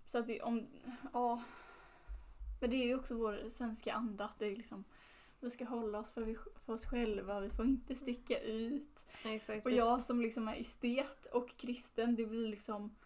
så 0.06 0.18
att 0.18 0.26
det, 0.26 0.40
om, 0.40 0.66
ja. 1.12 1.42
Men 2.60 2.70
det 2.70 2.76
är 2.76 2.86
ju 2.86 2.94
också 2.94 3.14
vår 3.14 3.48
svenska 3.50 3.92
anda 3.92 4.24
att 4.24 4.38
det 4.38 4.46
är 4.46 4.56
liksom, 4.56 4.84
vi 5.40 5.50
ska 5.50 5.64
hålla 5.64 5.98
oss 5.98 6.12
för, 6.12 6.22
vi, 6.22 6.36
för 6.66 6.72
oss 6.72 6.86
själva, 6.86 7.40
vi 7.40 7.50
får 7.50 7.64
inte 7.64 7.94
sticka 7.94 8.40
ut. 8.40 9.06
Exakt. 9.24 9.66
Och 9.66 9.72
jag 9.72 10.00
som 10.00 10.20
liksom 10.20 10.48
är 10.48 10.60
estet 10.60 11.26
och 11.26 11.56
kristen, 11.56 12.16
det 12.16 12.26
blir 12.26 12.48
liksom 12.48 12.96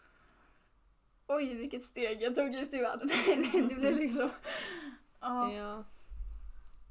Oj 1.26 1.54
vilket 1.54 1.82
steg 1.82 2.22
jag 2.22 2.34
tog 2.34 2.54
ut 2.54 2.72
i 2.72 2.78
världen. 2.78 3.08
det 3.68 3.74
blir 3.74 3.94
liksom... 3.94 4.30
Ja. 5.20 5.52
Ja. 5.52 5.84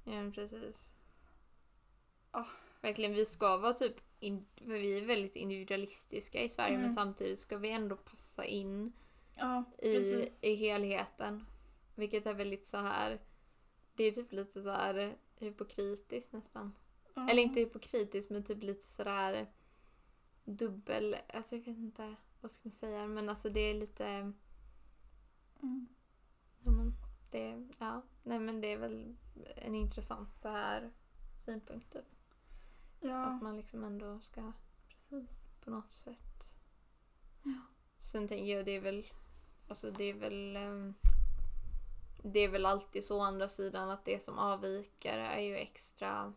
Ja, 0.05 0.11
men 0.11 0.31
precis. 0.31 0.91
Ja. 2.31 2.47
Verkligen, 2.81 3.13
vi 3.13 3.25
ska 3.25 3.57
vara 3.57 3.73
typ... 3.73 3.95
In, 4.19 4.45
vi 4.55 4.97
är 4.97 5.05
väldigt 5.05 5.35
individualistiska 5.35 6.41
i 6.41 6.49
Sverige 6.49 6.73
Mm. 6.73 6.81
men 6.81 6.91
samtidigt 6.91 7.39
ska 7.39 7.57
vi 7.57 7.71
ändå 7.71 7.95
passa 7.95 8.45
in 8.45 8.93
ja 9.37 9.63
i, 9.81 10.29
i 10.41 10.55
helheten. 10.55 11.45
Vilket 11.95 12.25
är 12.25 12.33
väldigt 12.33 12.67
så 12.67 12.77
här... 12.77 13.21
Det 13.95 14.03
är 14.03 14.11
typ 14.11 14.31
lite 14.31 14.61
så 14.61 14.69
här 14.69 15.15
hypokritiskt 15.39 16.33
nästan. 16.33 16.75
Ja. 17.13 17.29
Eller 17.29 17.41
inte 17.41 17.59
hypokritiskt 17.59 18.31
men 18.31 18.43
typ 18.43 18.63
lite 18.63 18.85
sådär 18.85 19.47
dubbel... 20.45 21.15
Alltså 21.33 21.55
jag 21.55 21.63
vet 21.63 21.77
inte 21.77 22.15
vad 22.41 22.51
ska 22.51 22.61
man 22.63 22.71
säga 22.71 23.07
men 23.07 23.29
alltså 23.29 23.49
det 23.49 23.59
är 23.59 23.73
lite... 23.73 24.05
Mm. 25.61 25.87
Ja, 26.63 26.71
men 26.71 26.93
det, 27.31 27.67
ja, 27.79 28.01
nej 28.23 28.39
men 28.39 28.61
det 28.61 28.67
är 28.67 28.77
väl 28.77 29.15
en 29.55 29.75
intressant 29.75 30.29
så 30.41 30.47
här 30.47 30.91
synpunkt 31.45 31.93
typ. 31.93 32.05
Ja, 32.99 33.25
Att 33.25 33.41
man 33.41 33.57
liksom 33.57 33.83
ändå 33.83 34.19
ska 34.19 34.51
precis. 35.09 35.41
på 35.61 35.69
något 35.69 35.91
sätt. 35.91 36.57
Ja. 37.43 37.61
Sen 37.99 38.27
tänker 38.27 38.55
jag 38.55 38.65
det 38.65 38.71
är 38.71 38.81
väl, 38.81 39.07
alltså 39.67 39.91
det 39.91 40.03
är 40.03 40.13
väl 40.13 40.55
ehm, 40.55 40.93
det 42.23 42.39
är 42.39 42.49
väl 42.49 42.65
alltid 42.65 43.03
så 43.03 43.17
å 43.17 43.21
andra 43.21 43.47
sidan 43.47 43.89
att 43.89 44.05
det 44.05 44.23
som 44.23 44.39
avviker 44.39 45.17
är 45.17 45.39
ju 45.39 45.55
extra 45.57 46.33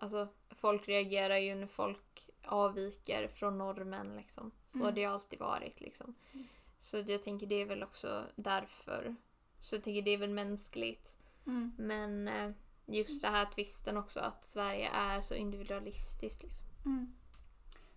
Alltså 0.00 0.28
folk 0.50 0.88
reagerar 0.88 1.36
ju 1.36 1.54
när 1.54 1.66
folk 1.66 2.30
avviker 2.44 3.28
från 3.28 3.58
normen 3.58 4.16
liksom. 4.16 4.50
Så 4.66 4.76
Mm. 4.78 4.84
har 4.84 4.92
det 4.92 5.00
ju 5.00 5.06
alltid 5.06 5.38
varit 5.38 5.80
liksom. 5.80 6.14
Mm. 6.32 6.46
Så 6.78 6.96
jag 7.06 7.22
tänker 7.22 7.46
det 7.46 7.54
är 7.54 7.66
väl 7.66 7.82
också 7.82 8.24
därför. 8.36 9.16
Så 9.60 9.74
jag 9.74 9.82
tänker 9.84 10.02
det 10.02 10.10
är 10.10 10.18
väl 10.18 10.30
mänskligt. 10.30 11.16
Mm. 11.46 11.72
Men 11.78 12.28
eh, 12.28 12.50
just 12.86 13.22
det 13.22 13.28
här 13.28 13.44
twisten 13.46 13.96
också 13.96 14.20
att 14.20 14.44
Sverige 14.44 14.88
är 14.90 15.20
så 15.20 15.34
individualistiskt 15.34 16.42
liksom. 16.42 16.66
Mm. 16.84 17.12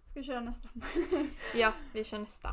Ska 0.05 0.19
vi 0.19 0.25
köra 0.25 0.39
nästa? 0.41 0.69
Ja, 1.55 1.73
vi 1.93 2.03
kör 2.03 2.19
nästa. 2.19 2.49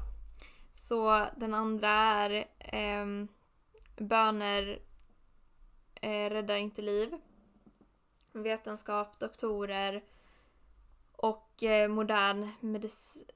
Så 0.73 1.27
den 1.37 1.55
andra 1.55 1.89
är 1.91 2.49
ehm, 2.59 3.29
Böner 3.97 4.83
eh, 5.95 6.31
räddar 6.31 6.57
inte 6.57 6.83
liv. 6.83 7.17
Vetenskap, 8.33 9.19
doktorer 9.19 10.05
och 11.13 11.63
eh, 11.63 11.89
modern, 11.89 12.49
medic- 12.61 13.31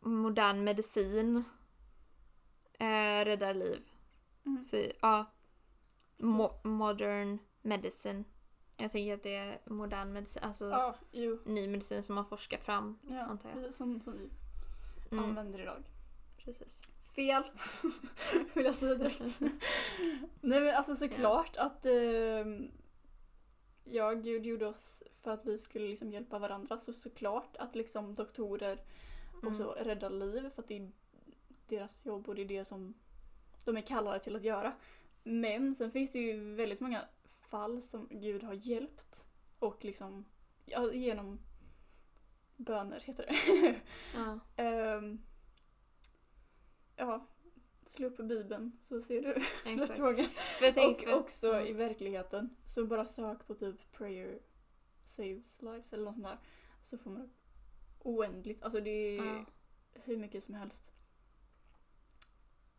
modern 0.00 0.64
medicin 0.64 1.44
eh, 2.72 3.24
räddar 3.24 3.54
liv. 3.54 3.82
Mm. 4.46 4.64
Så, 4.64 4.82
ja, 5.02 5.26
mo- 6.18 6.66
modern 6.66 7.38
medicine. 7.62 8.24
Jag 8.78 8.90
tänker 8.90 9.14
att 9.14 9.22
det 9.22 9.34
är 9.36 9.58
modern 9.66 10.12
medicin, 10.12 10.42
alltså 10.42 10.64
Ja, 10.64 10.94
ny 11.44 11.68
medicin 11.68 12.02
som 12.02 12.14
man 12.14 12.26
forskar 12.26 12.58
fram. 12.58 12.98
Ja, 13.08 13.20
Antar 13.22 13.50
jag. 13.64 13.74
som, 13.74 14.00
som 14.00 14.12
vi 14.18 14.30
Mm, 15.12 15.24
använder 15.24 15.60
idag. 15.62 15.82
precis. 16.38 16.80
Fel! 17.14 17.42
Vill 18.54 18.64
jag 18.64 18.74
säga 18.74 18.94
direkt. 18.94 19.40
Nej 20.40 20.60
men 20.60 20.74
alltså 20.74 20.94
såklart 20.94 21.56
att 21.56 21.86
eh, 21.86 22.44
ja, 23.84 24.12
Gud 24.12 24.46
gjorde 24.46 24.66
oss 24.66 25.02
för 25.22 25.30
att 25.30 25.46
vi 25.46 25.58
skulle 25.58 25.88
liksom 25.88 26.12
hjälpa 26.12 26.38
varandra. 26.38 26.78
Så 26.78 26.92
såklart 26.92 27.56
att 27.56 27.74
liksom 27.74 28.14
doktorer 28.14 28.80
också 29.42 29.62
Mm. 29.62 29.84
räddar 29.84 30.10
liv 30.10 30.50
för 30.54 30.62
att 30.62 30.68
det 30.68 30.76
är 30.76 30.90
deras 31.68 32.06
jobb 32.06 32.28
och 32.28 32.34
det 32.34 32.42
är 32.42 32.46
det 32.46 32.64
som 32.64 32.94
de 33.64 33.76
är 33.76 33.80
kallade 33.80 34.18
till 34.18 34.36
att 34.36 34.44
göra. 34.44 34.72
Men 35.22 35.74
sen 35.74 35.90
finns 35.90 36.12
det 36.12 36.18
ju 36.18 36.54
väldigt 36.54 36.80
många 36.80 37.00
fall 37.24 37.82
som 37.82 38.08
Gud 38.10 38.42
har 38.42 38.54
hjälpt 38.54 39.26
och 39.58 39.84
liksom 39.84 40.24
ja, 40.66 40.92
genom 40.92 41.38
böner 42.56 43.00
heter 43.00 43.26
det. 43.28 43.80
Ja. 44.14 44.38
Ehm, 44.64 45.22
ja, 47.00 47.26
slå 47.86 48.06
upp 48.06 48.16
Bibeln 48.16 48.78
så 48.82 49.00
ser 49.00 49.22
du 49.22 49.34
tänker, 50.72 51.14
Och 51.14 51.20
också 51.20 51.52
Mm. 51.52 51.66
i 51.66 51.72
verkligheten. 51.72 52.56
Så 52.64 52.86
bara 52.86 53.04
sök 53.04 53.46
på 53.46 53.54
typ 53.54 53.92
prayer 53.92 54.38
saves 55.04 55.62
lives 55.62 55.92
eller 55.92 56.04
något 56.04 56.14
sånt 56.14 56.26
där. 56.26 56.38
Så 56.82 56.98
får 56.98 57.10
man 57.10 57.22
upp 57.22 57.36
oändligt. 57.98 58.62
Alltså 58.62 58.80
det 58.80 58.90
är 58.90 59.24
Ja. 59.24 59.44
hur 59.92 60.16
mycket 60.16 60.44
som 60.44 60.54
helst. 60.54 60.92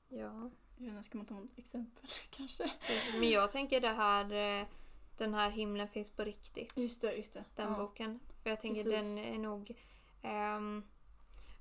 Ja. 0.07 0.51
Jag 0.77 0.85
vet 0.85 0.91
inte, 0.93 1.03
ska 1.03 1.17
man 1.17 1.27
ta 1.27 1.33
något 1.33 1.57
exempel 1.57 2.09
kanske? 2.29 2.71
Men 3.19 3.29
jag 3.29 3.51
tänker 3.51 3.81
det 3.81 3.87
här, 3.87 4.59
eh, 4.61 4.67
den 5.17 5.33
här 5.33 5.51
himlen 5.51 5.87
finns 5.87 6.09
på 6.09 6.23
riktigt. 6.23 6.77
Just 6.77 7.01
det, 7.01 7.13
just 7.15 7.33
det. 7.33 7.43
Den 7.55 7.71
ja. 7.71 7.77
boken. 7.77 8.19
För 8.43 8.49
jag 8.49 8.59
tänker 8.59 8.83
Precis. 8.83 9.15
den 9.15 9.33
är 9.33 9.39
nog... 9.39 9.75
Um, 10.23 10.83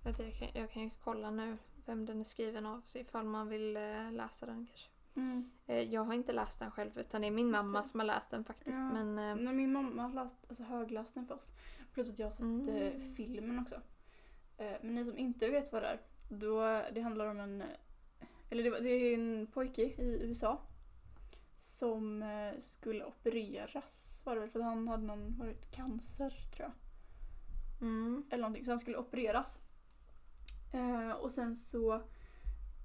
jag, 0.04 0.16
kan, 0.16 0.48
jag 0.54 0.70
kan 0.70 0.82
ju 0.82 0.90
kolla 1.04 1.30
nu 1.30 1.58
vem 1.90 2.06
den 2.06 2.20
är 2.20 2.24
skriven 2.24 2.66
av 2.66 2.80
så 2.84 2.98
ifall 2.98 3.24
man 3.24 3.48
vill 3.48 3.76
eh, 3.76 4.12
läsa 4.12 4.46
den 4.46 4.66
kanske. 4.66 4.88
Mm. 5.16 5.50
Eh, 5.66 5.80
jag 5.94 6.04
har 6.04 6.14
inte 6.14 6.32
läst 6.32 6.58
den 6.58 6.70
själv 6.70 6.98
utan 6.98 7.20
det 7.20 7.26
är 7.26 7.30
min 7.30 7.50
mamma 7.50 7.78
det. 7.80 7.84
som 7.88 8.00
har 8.00 8.06
läst 8.06 8.30
den 8.30 8.44
faktiskt. 8.44 8.78
Ja. 8.78 8.92
Men 8.92 9.18
eh, 9.18 9.44
Men 9.44 9.56
min 9.56 9.72
mamma 9.72 10.02
har 10.02 10.12
läst, 10.14 10.36
alltså 10.48 10.64
högläst 10.64 11.14
den 11.14 11.26
för 11.26 11.34
oss. 11.34 11.50
Plus 11.94 12.10
att 12.10 12.18
jag 12.18 12.26
har 12.26 12.32
sett 12.32 12.40
Mm. 12.40 13.14
filmen 13.14 13.58
också. 13.58 13.80
Men 14.82 14.94
ni 14.94 15.04
som 15.04 15.18
inte 15.18 15.48
vet 15.48 15.72
vad 15.72 15.82
det 15.82 15.88
är. 15.88 16.00
Då, 16.28 16.82
det 16.94 17.00
handlar 17.00 17.26
om 17.26 17.40
en... 17.40 17.62
Eller 18.50 18.62
det, 18.64 18.70
var- 18.70 18.80
det 18.80 18.90
är 18.90 19.14
en 19.14 19.46
pojke 19.46 19.82
i 19.82 20.18
USA. 20.22 20.60
Som 21.56 22.24
skulle 22.60 23.04
opereras 23.04 24.20
var 24.24 24.34
det 24.34 24.40
väl? 24.40 24.50
För 24.50 24.60
han 24.60 24.88
hade 24.88 25.02
någon 25.06 25.38
varit 25.38 25.70
cancer 25.70 26.30
tror 26.56 26.68
jag. 26.68 26.72
mm, 27.88 28.24
Eller 28.30 28.42
någonting. 28.42 28.64
Så 28.64 28.70
han 28.70 28.80
skulle 28.80 28.96
opereras. 28.96 29.60
Eh, 30.72 31.10
och 31.12 31.30
sen 31.30 31.56
så... 31.56 32.00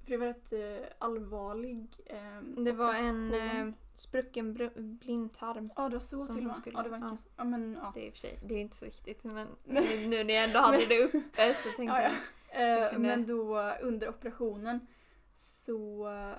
För 0.03 0.11
det 0.11 0.17
var 0.17 0.27
rätt 0.27 0.53
eh, 0.53 0.87
allvarlig 0.99 1.87
eh, 2.05 2.41
det 2.63 2.71
var 2.71 2.93
en 2.93 3.33
eh, 3.33 3.73
sprucken 3.95 4.57
br- 4.57 4.97
blindtarm. 4.99 5.67
Ja, 5.75 5.89
det 5.89 5.95
var 5.95 5.99
så 5.99 6.19
som 6.25 6.35
till 6.35 6.43
och 6.43 6.47
med. 6.47 6.55
skulle- 6.55 6.77
Ja, 6.77 6.83
det 6.83 6.89
var 6.89 6.97
en 6.97 7.03
ja. 7.03 7.17
Ja, 7.37 7.43
men 7.43 7.77
ja. 7.83 7.91
Det 7.93 7.99
är 8.01 8.07
i 8.07 8.09
och 8.09 8.13
för 8.13 8.19
sig, 8.19 8.39
det 8.45 8.55
är 8.55 8.59
inte 8.61 8.75
så 8.75 8.85
viktigt 8.85 9.23
men 9.23 9.47
nu 9.63 10.23
när 10.23 10.33
jag 10.33 10.43
ändå 10.43 10.59
hade 10.59 10.85
det 10.85 11.03
uppe 11.03 11.53
så 11.53 11.69
tänkte 11.77 11.83
Ja, 11.83 12.01
ja. 12.01 12.09
jag. 12.53 12.83
Eh, 12.85 12.91
kunde- 12.93 13.07
Men 13.07 13.25
då 13.25 13.59
under 13.81 14.09
operationen 14.09 14.87
så 15.33 16.07
eh, 16.09 16.37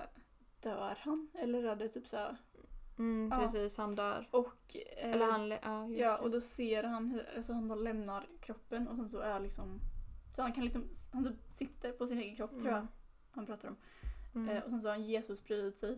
dör 0.61 0.97
han. 1.01 1.29
Eller 1.33 1.63
är 1.63 1.75
det 1.75 1.89
typ 1.89 2.07
så 2.07 2.17
här. 2.17 2.37
Mm, 2.99 3.29
Ja. 3.31 3.39
precis, 3.39 3.77
han 3.77 3.95
dör. 3.95 4.27
Och, 4.31 4.75
eh, 4.97 5.09
Eller 5.11 5.25
han... 5.31 5.49
Ja, 5.49 5.85
jo, 5.87 5.95
ja, 5.97 6.17
och 6.17 6.31
då 6.31 6.37
precis. 6.37 6.55
ser 6.55 6.83
han 6.83 7.07
hur 7.07 7.29
alltså 7.37 7.53
han 7.53 7.67
bara 7.67 7.79
lämnar 7.79 8.27
kroppen 8.41 8.87
och 8.87 8.95
sen 8.95 9.09
så 9.09 9.19
är 9.19 9.39
liksom 9.39 9.79
så 10.37 10.43
han 10.43 10.53
kan 10.53 10.63
liksom, 10.63 10.89
han 11.11 11.23
typ 11.25 11.35
sitter 11.49 11.91
på 11.91 12.07
sin 12.07 12.19
egen 12.19 12.35
kropp 12.35 12.51
tror 12.51 12.67
jag 12.67 12.73
Mm. 12.77 12.87
han 13.31 13.45
pratar 13.45 13.67
om. 13.67 13.75
Mm. 14.35 14.49
Eh, 14.49 14.63
och 14.63 14.69
sen 14.69 14.81
så 14.81 14.87
har 14.87 14.95
han 14.95 15.03
Jesus 15.03 15.39
spridit 15.39 15.77
sig. 15.77 15.91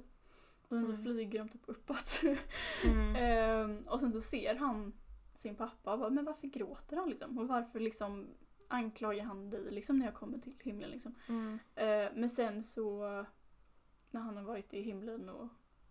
Och 0.61 0.69
sen 0.69 0.85
så 0.85 0.91
Mm. 0.91 1.03
flyger 1.03 1.39
de 1.39 1.49
typ 1.49 1.61
uppåt. 1.65 2.21
Mm. 2.83 3.15
Ehm, 3.15 3.87
och 3.87 3.99
sen 3.99 4.11
så 4.11 4.21
ser 4.21 4.55
han 4.55 4.93
sin 5.35 5.55
pappa 5.55 5.93
och 5.93 5.99
bara, 5.99 6.09
men 6.09 6.25
varför 6.25 6.47
gråter 6.47 6.97
han 6.97 7.09
liksom? 7.09 7.37
Och 7.37 7.47
varför 7.47 7.79
liksom 7.79 8.27
anklagar 8.67 9.23
han 9.23 9.49
dig 9.49 9.71
liksom 9.71 9.99
när 9.99 10.05
jag 10.05 10.15
kommer 10.15 10.37
till 10.37 10.55
himlen 10.59 10.89
liksom? 10.89 11.15
Mm. 11.29 11.59
Eh, 11.75 12.09
men 12.15 12.29
sen 12.29 12.63
så 12.63 12.99
när 14.11 14.21
han 14.21 14.37
har 14.37 14.43
varit 14.43 14.73
i 14.73 14.81
himlen 14.81 15.29
och 15.29 15.47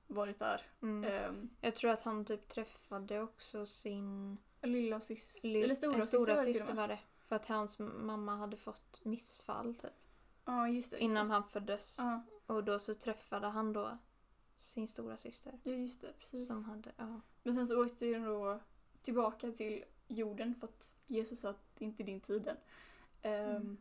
varit 0.07 0.39
där. 0.39 0.63
Mm. 0.83 1.05
ehm, 1.13 1.51
Jag 1.61 1.77
tror 1.77 1.91
att 1.91 2.03
han 2.03 2.25
typ 2.25 2.49
träffade 2.49 3.21
också 3.21 3.67
sin 3.67 4.39
lilla 4.63 5.01
syster, 5.01 5.49
eller 5.65 5.75
stora, 5.75 6.03
stora 6.03 6.37
syster, 6.37 6.53
syster 6.53 6.75
var 6.75 6.89
det. 6.89 6.99
För 7.29 7.37
att 7.37 7.47
hans 7.47 7.79
mamma 7.79 8.37
hade 8.37 8.57
fått 8.57 9.05
missfall 9.05 9.75
typ, 9.75 9.91
Ja 10.45 10.69
just 10.69 10.91
det. 10.91 10.97
Just 10.97 11.03
innan 11.05 11.29
det. 11.29 11.35
han 11.35 11.45
föddes. 11.45 11.97
Ja, 11.99 12.23
Och 12.47 12.65
då 12.65 12.79
så 12.79 12.95
träffade 12.95 13.47
han 13.47 13.73
då 13.73 13.99
sin 14.57 14.89
stora 14.89 15.17
syster. 15.17 15.59
ja 15.65 15.73
just 15.73 16.01
det, 16.01 16.13
precis. 16.19 16.47
Som 16.49 16.65
hade, 16.65 16.93
ja. 16.97 17.21
Men 17.43 17.55
sen 17.55 17.67
så 17.67 17.85
åkte 17.85 18.05
de 18.13 18.19
då 18.19 18.61
tillbaka 19.03 19.53
till 19.53 19.85
jorden 20.09 20.55
för 20.55 20.67
att 20.67 20.97
Jesus 21.07 21.41
sa 21.41 21.51
att 21.51 21.63
det 21.79 21.85
inte 21.85 22.03
är 22.03 22.05
din 22.07 22.21
tid 22.21 22.47
än. 22.49 22.57
Ehm, 23.23 23.57
Mm. 23.57 23.77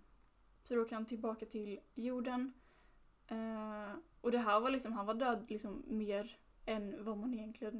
Så 0.63 0.75
då 0.75 0.81
åkte 0.81 0.95
han 0.95 1.05
tillbaka 1.05 1.45
till 1.45 1.79
jorden. 1.93 2.53
Eh, 3.27 3.93
och 4.21 4.31
det 4.31 4.37
här 4.39 4.59
var 4.59 4.69
liksom, 4.71 4.93
han 4.93 5.05
var 5.05 5.13
död 5.13 5.45
liksom 5.49 5.83
mer 5.87 6.37
än 6.65 7.03
vad 7.05 7.17
man 7.17 7.33
egentligen 7.33 7.73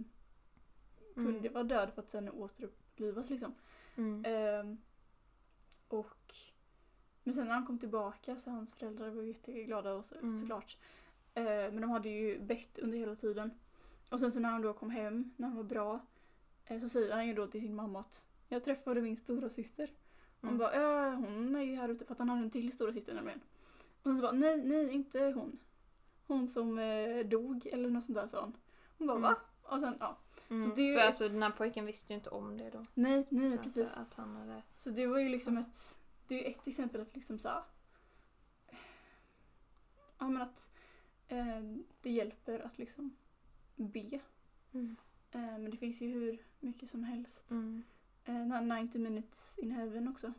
Mm. 1.15 1.33
kunde 1.33 1.49
vara 1.49 1.63
död 1.63 1.93
för 1.93 2.01
att 2.01 2.09
sen 2.09 2.29
återupplivas 2.29 3.29
liksom. 3.29 3.55
Mm. 3.95 4.23
Ehm, 4.25 4.77
och 5.87 6.33
men 7.23 7.33
sen 7.33 7.47
när 7.47 7.53
han 7.53 7.65
kom 7.65 7.79
tillbaka 7.79 8.35
så 8.35 8.49
hans 8.49 8.73
föräldrar 8.73 9.09
var 9.09 9.23
jätteglada 9.23 9.93
och 9.93 10.05
så, 10.05 10.15
Mm. 10.15 10.37
såklart. 10.39 10.77
Eh, 11.33 11.43
men 11.45 11.81
de 11.81 11.89
hade 11.89 12.09
ju 12.09 12.39
bett 12.39 12.77
under 12.79 12.97
hela 12.97 13.15
tiden. 13.15 13.51
Och 14.11 14.19
sen 14.19 14.31
så 14.31 14.39
när 14.39 14.49
han 14.49 14.61
då 14.61 14.73
kom 14.73 14.89
hem, 14.89 15.33
när 15.37 15.47
han 15.47 15.57
var 15.57 15.63
bra, 15.63 15.99
eh, 16.65 16.79
så 16.79 16.89
säger 16.89 17.13
han 17.15 17.27
ju 17.27 17.33
då 17.33 17.47
till 17.47 17.61
sin 17.61 17.75
mamma 17.75 17.99
att 17.99 18.25
jag 18.47 18.63
träffade 18.63 19.01
min 19.01 19.17
stora 19.17 19.49
syster. 19.49 19.91
Hon 20.41 20.49
Mm. 20.49 20.57
bara 20.59 20.75
ja 20.75 21.11
hon 21.15 21.55
är 21.55 21.61
ju 21.61 21.75
här 21.75 21.89
ute 21.89 22.05
för 22.05 22.11
att 22.13 22.19
han 22.19 22.29
hade 22.29 22.41
en 22.41 22.49
till 22.51 22.71
stora 22.71 22.93
syster 22.93 23.13
nämligen. 23.13 23.41
Och 24.01 24.03
hon 24.03 24.15
så 24.15 24.21
bara 24.21 24.31
nej, 24.31 24.57
nej 24.65 24.91
inte 24.91 25.19
hon. 25.35 25.59
Hon 26.27 26.47
som 26.47 26.79
eh, 26.79 27.25
dog 27.25 27.65
eller 27.65 27.89
något 27.89 28.03
sånt 28.03 28.17
där 28.17 28.27
sa 28.27 28.41
hon. 28.41 28.57
Hon 28.97 29.07
bara 29.07 29.17
Mm. 29.17 29.29
va? 29.29 29.35
Och 29.63 29.79
sen 29.79 29.97
ja. 29.99 30.17
Mm. 30.49 30.75
För 30.75 30.81
ett- 30.97 31.05
alltså 31.05 31.27
den 31.27 31.43
här 31.43 31.51
pojken 31.51 31.85
visste 31.85 32.13
ju 32.13 32.17
inte 32.17 32.29
om 32.29 32.57
det 32.57 32.69
då. 32.69 32.85
Nej, 32.93 33.27
nej 33.29 33.57
För 33.57 33.63
precis. 33.63 33.97
Att 33.97 34.13
han 34.13 34.35
hade... 34.35 34.61
Så 34.77 34.89
det 34.89 35.07
var 35.07 35.19
ju 35.19 35.29
liksom 35.29 35.57
ett, 35.57 35.99
det 36.27 36.35
är 36.35 36.39
ju 36.39 36.51
ett 36.51 36.67
exempel 36.67 37.01
att 37.01 37.15
liksom 37.15 37.39
så 37.39 37.49
här, 37.49 37.63
ja 40.19 40.27
men 40.27 40.41
att 40.41 40.69
eh, 41.27 41.61
det 42.01 42.09
hjälper 42.11 42.59
att 42.59 42.77
liksom 42.77 43.15
be. 43.75 44.19
Mm. 44.73 44.95
Eh, 45.31 45.39
men 45.41 45.71
det 45.71 45.77
finns 45.77 46.01
ju 46.01 46.07
hur 46.07 46.45
mycket 46.59 46.89
som 46.89 47.03
helst. 47.03 47.43
Mm. 47.49 47.83
Eh, 48.25 48.33
den 48.33 48.51
här 48.51 48.83
90 48.83 49.01
minutes 49.01 49.53
in 49.57 49.71
heaven 49.71 50.07
också. 50.07 50.33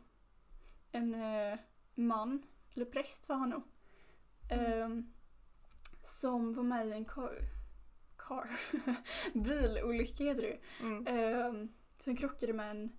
En 0.91 1.13
eh, 1.13 1.59
man, 1.95 2.43
eller 2.73 2.85
präst 2.85 3.29
var 3.29 3.35
han 3.35 3.49
nog, 3.49 3.63
eh, 4.51 4.89
som 6.03 6.53
var 6.53 6.63
med 6.63 6.87
i 6.87 6.91
en 6.91 7.05
car, 7.05 7.39
car 8.29 8.49
bilolycka 9.33 10.23
heter 10.23 10.41
det. 10.41 10.59
Mm. 10.79 11.07
Eh, 11.07 11.67
sen 11.99 12.15
krockade 12.15 12.53
med 12.53 12.71
en 12.71 12.91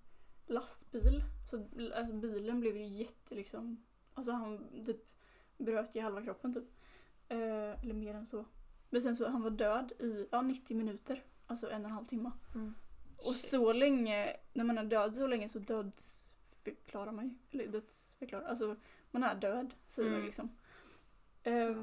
lastbil. 0.45 1.23
Så 1.49 1.57
alltså, 1.95 2.13
bilen 2.13 2.59
blev 2.59 2.77
ju 2.77 2.85
jätte 2.85 3.35
liksom... 3.35 3.83
Alltså 4.13 4.31
han 4.31 4.85
typ 4.85 5.05
bröt 5.57 5.95
ju 5.95 6.01
halva 6.01 6.21
kroppen 6.21 6.53
typ. 6.53 6.63
Eh, 7.29 7.81
eller 7.83 7.93
mer 7.93 8.13
än 8.15 8.25
så. 8.25 8.45
Men 8.89 9.01
sen 9.01 9.15
så 9.15 9.29
han 9.29 9.41
var 9.41 9.49
död 9.49 9.91
i 9.99 10.27
ja, 10.31 10.41
90 10.41 10.77
minuter. 10.77 11.23
Alltså 11.47 11.71
en 11.71 11.81
och 11.81 11.87
en 11.89 11.95
halv 11.95 12.05
timme. 12.05 12.31
Mm. 12.55 12.73
Och 13.17 13.35
Shit. 13.35 13.49
så 13.51 13.73
länge, 13.73 14.33
när 14.53 14.63
man 14.63 14.77
är 14.77 14.83
död 14.83 15.17
så 15.17 15.27
länge 15.27 15.49
så 15.49 15.59
dödsförklarar 15.59 17.11
man 17.11 17.25
ju. 17.25 17.35
Eller 17.51 17.71
dödsförklarar, 17.71 18.43
alltså 18.45 18.75
man 19.11 19.23
är 19.23 19.35
död 19.35 19.73
säger 19.87 20.09
man 20.09 20.13
Mm. 20.15 20.21
ju 20.21 20.25
liksom. 20.25 20.49
Eh, 21.43 21.77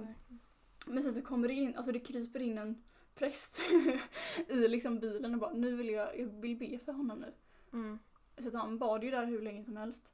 men 0.87 1.03
sen 1.03 1.15
så 1.15 1.23
kommer 1.23 1.49
det 1.49 1.55
in, 1.55 1.77
alltså 1.77 1.93
det 1.93 2.01
kryper 2.01 2.41
in 2.41 2.59
en 2.59 2.83
präst 3.19 3.61
i 4.49 4.69
liksom 4.69 4.99
bilen 4.99 5.35
och 5.35 5.41
bara 5.41 5.53
nu 5.53 5.77
vill 5.77 5.89
jag, 5.89 6.19
jag 6.21 6.27
vill 6.27 6.57
be 6.57 6.79
för 6.79 6.93
honom 6.93 7.19
nu. 7.19 7.33
Mm. 7.73 7.99
Så 8.39 8.49
att 8.49 8.55
han 8.55 8.79
bad 8.79 9.05
ju 9.05 9.11
där 9.11 9.27
hur 9.27 9.43
länge 9.43 9.65
som 9.65 9.77
helst. 9.77 10.13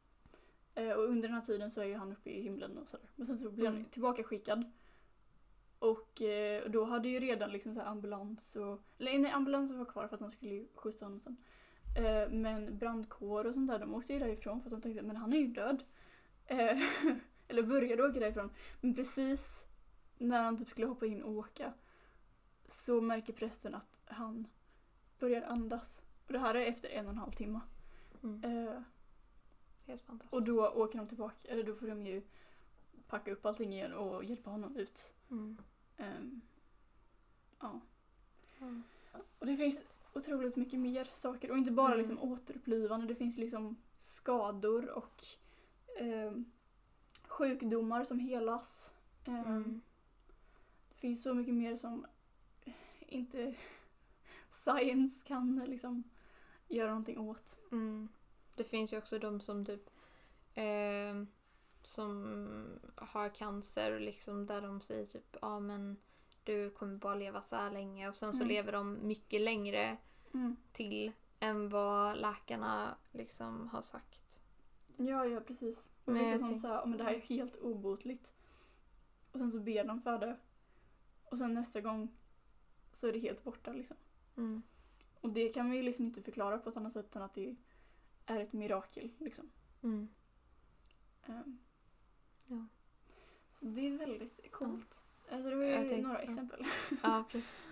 Eh, 0.74 0.90
och 0.90 1.04
under 1.04 1.28
den 1.28 1.34
här 1.34 1.44
tiden 1.44 1.70
så 1.70 1.80
är 1.80 1.84
ju 1.84 1.94
han 1.94 2.12
uppe 2.12 2.30
i 2.30 2.42
himlen 2.42 2.78
och 2.78 2.88
sådär. 2.88 3.08
Men 3.16 3.26
sen 3.26 3.38
så 3.38 3.50
blir 3.50 3.66
han 3.66 3.74
Mm. 3.74 3.88
tillbaka 3.88 4.22
skickad. 4.24 4.64
Och 5.78 6.22
eh, 6.22 6.70
då 6.70 6.84
hade 6.84 7.08
ju 7.08 7.20
redan 7.20 7.52
liksom 7.52 7.74
så 7.74 7.80
här 7.80 7.86
ambulans 7.86 8.56
och... 8.56 8.80
Eller 8.98 9.18
nej, 9.18 9.30
ambulansen 9.30 9.78
var 9.78 9.84
kvar 9.84 10.08
för 10.08 10.14
att 10.16 10.20
de 10.20 10.30
skulle 10.30 10.54
ju 10.54 10.68
skjutsa 10.74 11.06
honom 11.06 11.20
sen. 11.20 11.36
Eh, 11.96 12.30
men 12.30 12.78
brandkår 12.78 13.46
och 13.46 13.54
sånt 13.54 13.70
där, 13.70 13.78
de 13.78 13.94
åkte 13.94 14.12
ju 14.12 14.18
därifrån 14.18 14.60
för 14.60 14.66
att 14.66 14.70
de 14.70 14.80
tänkte 14.82 15.02
men 15.02 15.16
han 15.16 15.32
är 15.32 15.36
ju 15.38 15.46
död. 15.46 15.84
Eh, 16.46 16.78
eller 17.48 17.62
började 17.62 18.02
åka 18.02 18.20
därifrån. 18.20 18.50
Men 18.80 18.94
precis 18.94 19.64
när 20.18 20.42
han 20.42 20.56
typ 20.58 20.68
skulle 20.68 20.86
hoppa 20.86 21.06
in 21.06 21.22
och 21.22 21.32
åka 21.32 21.72
så 22.68 23.00
märker 23.00 23.32
prästen 23.32 23.74
att 23.74 23.96
han 24.04 24.46
börjar 25.18 25.42
andas. 25.42 26.02
Och 26.26 26.32
det 26.32 26.38
här 26.38 26.54
är 26.54 26.66
efter 26.66 26.88
en 26.88 27.06
och 27.06 27.12
en 27.12 27.18
halv 27.18 27.32
timme. 27.32 27.60
Mm. 28.22 28.44
Eh, 28.68 28.80
Helt 29.86 30.02
fantastiskt. 30.02 30.34
och 30.34 30.42
då 30.42 30.68
åker 30.68 30.98
de 30.98 31.08
tillbaka, 31.08 31.48
eller 31.48 31.62
då 31.64 31.74
får 31.74 31.86
de 31.86 32.06
ju 32.06 32.22
packa 33.06 33.32
upp 33.32 33.46
allting 33.46 33.72
igen 33.72 33.92
och 33.92 34.24
hjälpa 34.24 34.50
honom 34.50 34.76
ut. 34.76 35.12
Mm. 35.30 35.56
Ehm, 35.96 36.40
ja. 37.60 37.80
Mm. 38.60 38.82
Och 39.38 39.46
det 39.46 39.56
finns 39.56 39.82
otroligt 40.12 40.56
mycket 40.56 40.80
mer 40.80 41.04
saker. 41.12 41.50
Och 41.50 41.58
inte 41.58 41.70
bara 41.70 41.86
Mm. 41.86 41.98
liksom 41.98 42.18
återupplivande, 42.18 43.06
det 43.06 43.14
finns 43.14 43.38
liksom 43.38 43.76
skador 43.98 44.88
och 44.90 45.24
ehm, 45.98 46.44
sjukdomar 47.28 48.04
som 48.04 48.18
helas. 48.18 48.92
Ehm, 49.24 49.34
Mm. 49.46 49.80
Det 50.88 50.94
finns 51.00 51.22
så 51.22 51.34
mycket 51.34 51.54
mer 51.54 51.76
som 51.76 52.06
inte 53.08 53.54
science 54.50 55.26
kan 55.28 55.64
liksom 55.66 56.02
göra 56.68 56.88
någonting 56.88 57.18
åt. 57.18 57.60
Mm. 57.72 58.08
Det 58.54 58.64
finns 58.64 58.92
ju 58.92 58.98
också 58.98 59.18
de 59.18 59.40
som 59.40 59.64
typ 59.66 59.90
ehm, 60.54 61.26
som 61.82 62.78
har 62.96 63.28
cancer 63.28 63.92
och 63.92 64.00
liksom 64.00 64.46
där 64.46 64.62
de 64.62 64.80
säger 64.80 65.06
typ 65.06 65.36
ja 65.42 65.60
men 65.60 65.96
du 66.44 66.70
kommer 66.70 66.96
bara 66.96 67.14
leva 67.14 67.42
så 67.42 67.56
här 67.56 67.70
länge 67.70 68.08
och 68.08 68.16
sen 68.16 68.32
så 68.32 68.36
Mm. 68.42 68.48
lever 68.48 68.72
de 68.72 69.06
mycket 69.06 69.40
längre 69.40 69.96
Mm. 70.34 70.56
till 70.72 71.12
än 71.40 71.68
vad 71.68 72.16
läkarna 72.18 72.96
liksom 73.12 73.68
har 73.68 73.82
sagt. 73.82 74.40
Ja, 74.96 75.26
ja 75.26 75.40
precis. 75.40 75.90
Och 76.04 76.12
Men 76.12 76.24
vissa 76.32 76.38
som 76.46 76.56
säger 76.56 76.86
men 76.86 76.98
det 76.98 77.04
här 77.04 77.14
är 77.14 77.20
helt 77.20 77.56
obotligt. 77.56 78.32
Och 79.32 79.38
sen 79.38 79.50
så 79.50 79.60
ber 79.60 79.84
de 79.84 80.02
för 80.02 80.18
det. 80.18 80.36
Och 81.24 81.38
sen 81.38 81.54
nästa 81.54 81.80
gång 81.80 82.16
så 82.96 83.06
är 83.08 83.12
det 83.12 83.18
helt 83.18 83.44
borta 83.44 83.72
liksom. 83.72 83.96
Mm. 84.36 84.62
Och 85.20 85.30
det 85.32 85.48
kan 85.48 85.70
vi 85.70 85.82
liksom 85.82 86.04
inte 86.04 86.22
förklara 86.22 86.58
på 86.58 86.70
ett 86.70 86.76
annat 86.76 86.92
sätt 86.92 87.16
än 87.16 87.22
att 87.22 87.34
det 87.34 87.56
är 88.26 88.40
ett 88.40 88.52
mirakel 88.52 89.10
liksom. 89.18 89.50
Mm. 89.82 90.08
Ehm, 91.26 91.58
Ja. 92.46 92.66
Så 93.58 93.64
det 93.64 93.86
är 93.86 93.98
väldigt 93.98 94.52
coolt. 94.52 95.04
Alltså 95.30 95.50
det 95.50 95.56
var 95.56 95.64
ju 95.64 95.72
tänkte- 95.74 96.00
några 96.00 96.22
ja. 96.22 96.28
exempel. 96.30 96.64
Ja, 97.02 97.24
precis. 97.30 97.70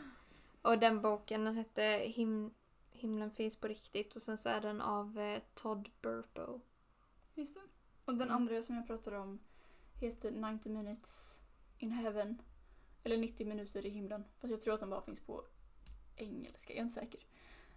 Och 0.63 0.79
den 0.79 1.01
boken 1.01 1.45
den 1.45 1.57
hette 1.57 1.83
Him 2.07 2.51
Himlen 2.91 3.31
finns 3.31 3.57
på 3.57 3.69
riktigt 3.69 4.17
och 4.17 4.23
sen 4.23 4.39
så 4.39 4.49
är 4.49 4.61
den 4.61 4.81
av 4.81 5.19
eh, 5.19 5.43
Todd 5.55 5.89
Burpo. 6.03 6.61
Just 7.35 7.55
det. 7.55 7.61
Och 8.05 8.13
den 8.15 8.23
Mm. 8.29 8.37
andra 8.37 8.63
som 8.63 8.75
jag 8.77 8.87
pratade 8.87 9.19
om 9.19 9.39
heter 10.01 10.31
90 10.53 10.73
minutes 10.73 11.41
in 11.79 11.91
heaven. 11.91 12.43
Eller 13.05 13.17
90 13.17 13.47
minuter 13.47 13.87
i 13.87 13.89
himlen. 13.89 14.25
Fast 14.41 14.51
jag 14.51 14.61
tror 14.63 14.75
att 14.75 14.81
den 14.81 14.91
bara 14.91 15.03
finns 15.03 15.21
på 15.21 15.45
engelska, 16.17 16.73
jag 16.73 16.79
är 16.79 16.83
inte 16.83 16.95
säker. 17.01 17.21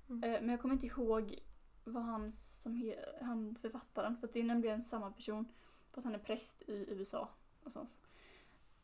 Mm. 0.09 0.23
Eh, 0.23 0.41
Men 0.41 0.49
jag 0.49 0.61
kommer 0.61 0.73
inte 0.73 0.87
ihåg 0.87 1.39
vad 1.83 2.03
han 2.03 2.31
som 2.31 2.93
han 3.21 3.55
författaren, 3.61 4.17
för 4.17 4.27
att 4.27 4.33
det 4.33 4.39
är 4.39 4.43
nämligen 4.43 4.83
samma 4.83 5.11
person 5.11 5.45
fast 5.91 6.05
han 6.05 6.15
är 6.15 6.19
präst 6.19 6.61
i 6.61 6.85
USA 6.89 7.29
någonstans. 7.59 7.97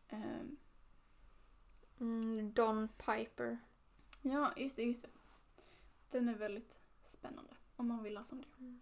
Ehm, 0.10 0.58
Mm, 1.99 2.54
Don 2.54 2.88
Piper. 2.88 3.58
Ja, 4.21 4.54
just 4.58 4.75
det, 4.75 4.84
just 4.84 5.01
det. 5.01 5.10
Den 6.10 6.30
är 6.30 6.36
väldigt 6.36 6.77
spännande 7.06 7.51
om 7.75 7.88
man 7.88 8.04
vill 8.04 8.13
läsa 8.13 8.36
om 8.36 8.41
det. 8.41 8.47
Mm. 8.60 8.80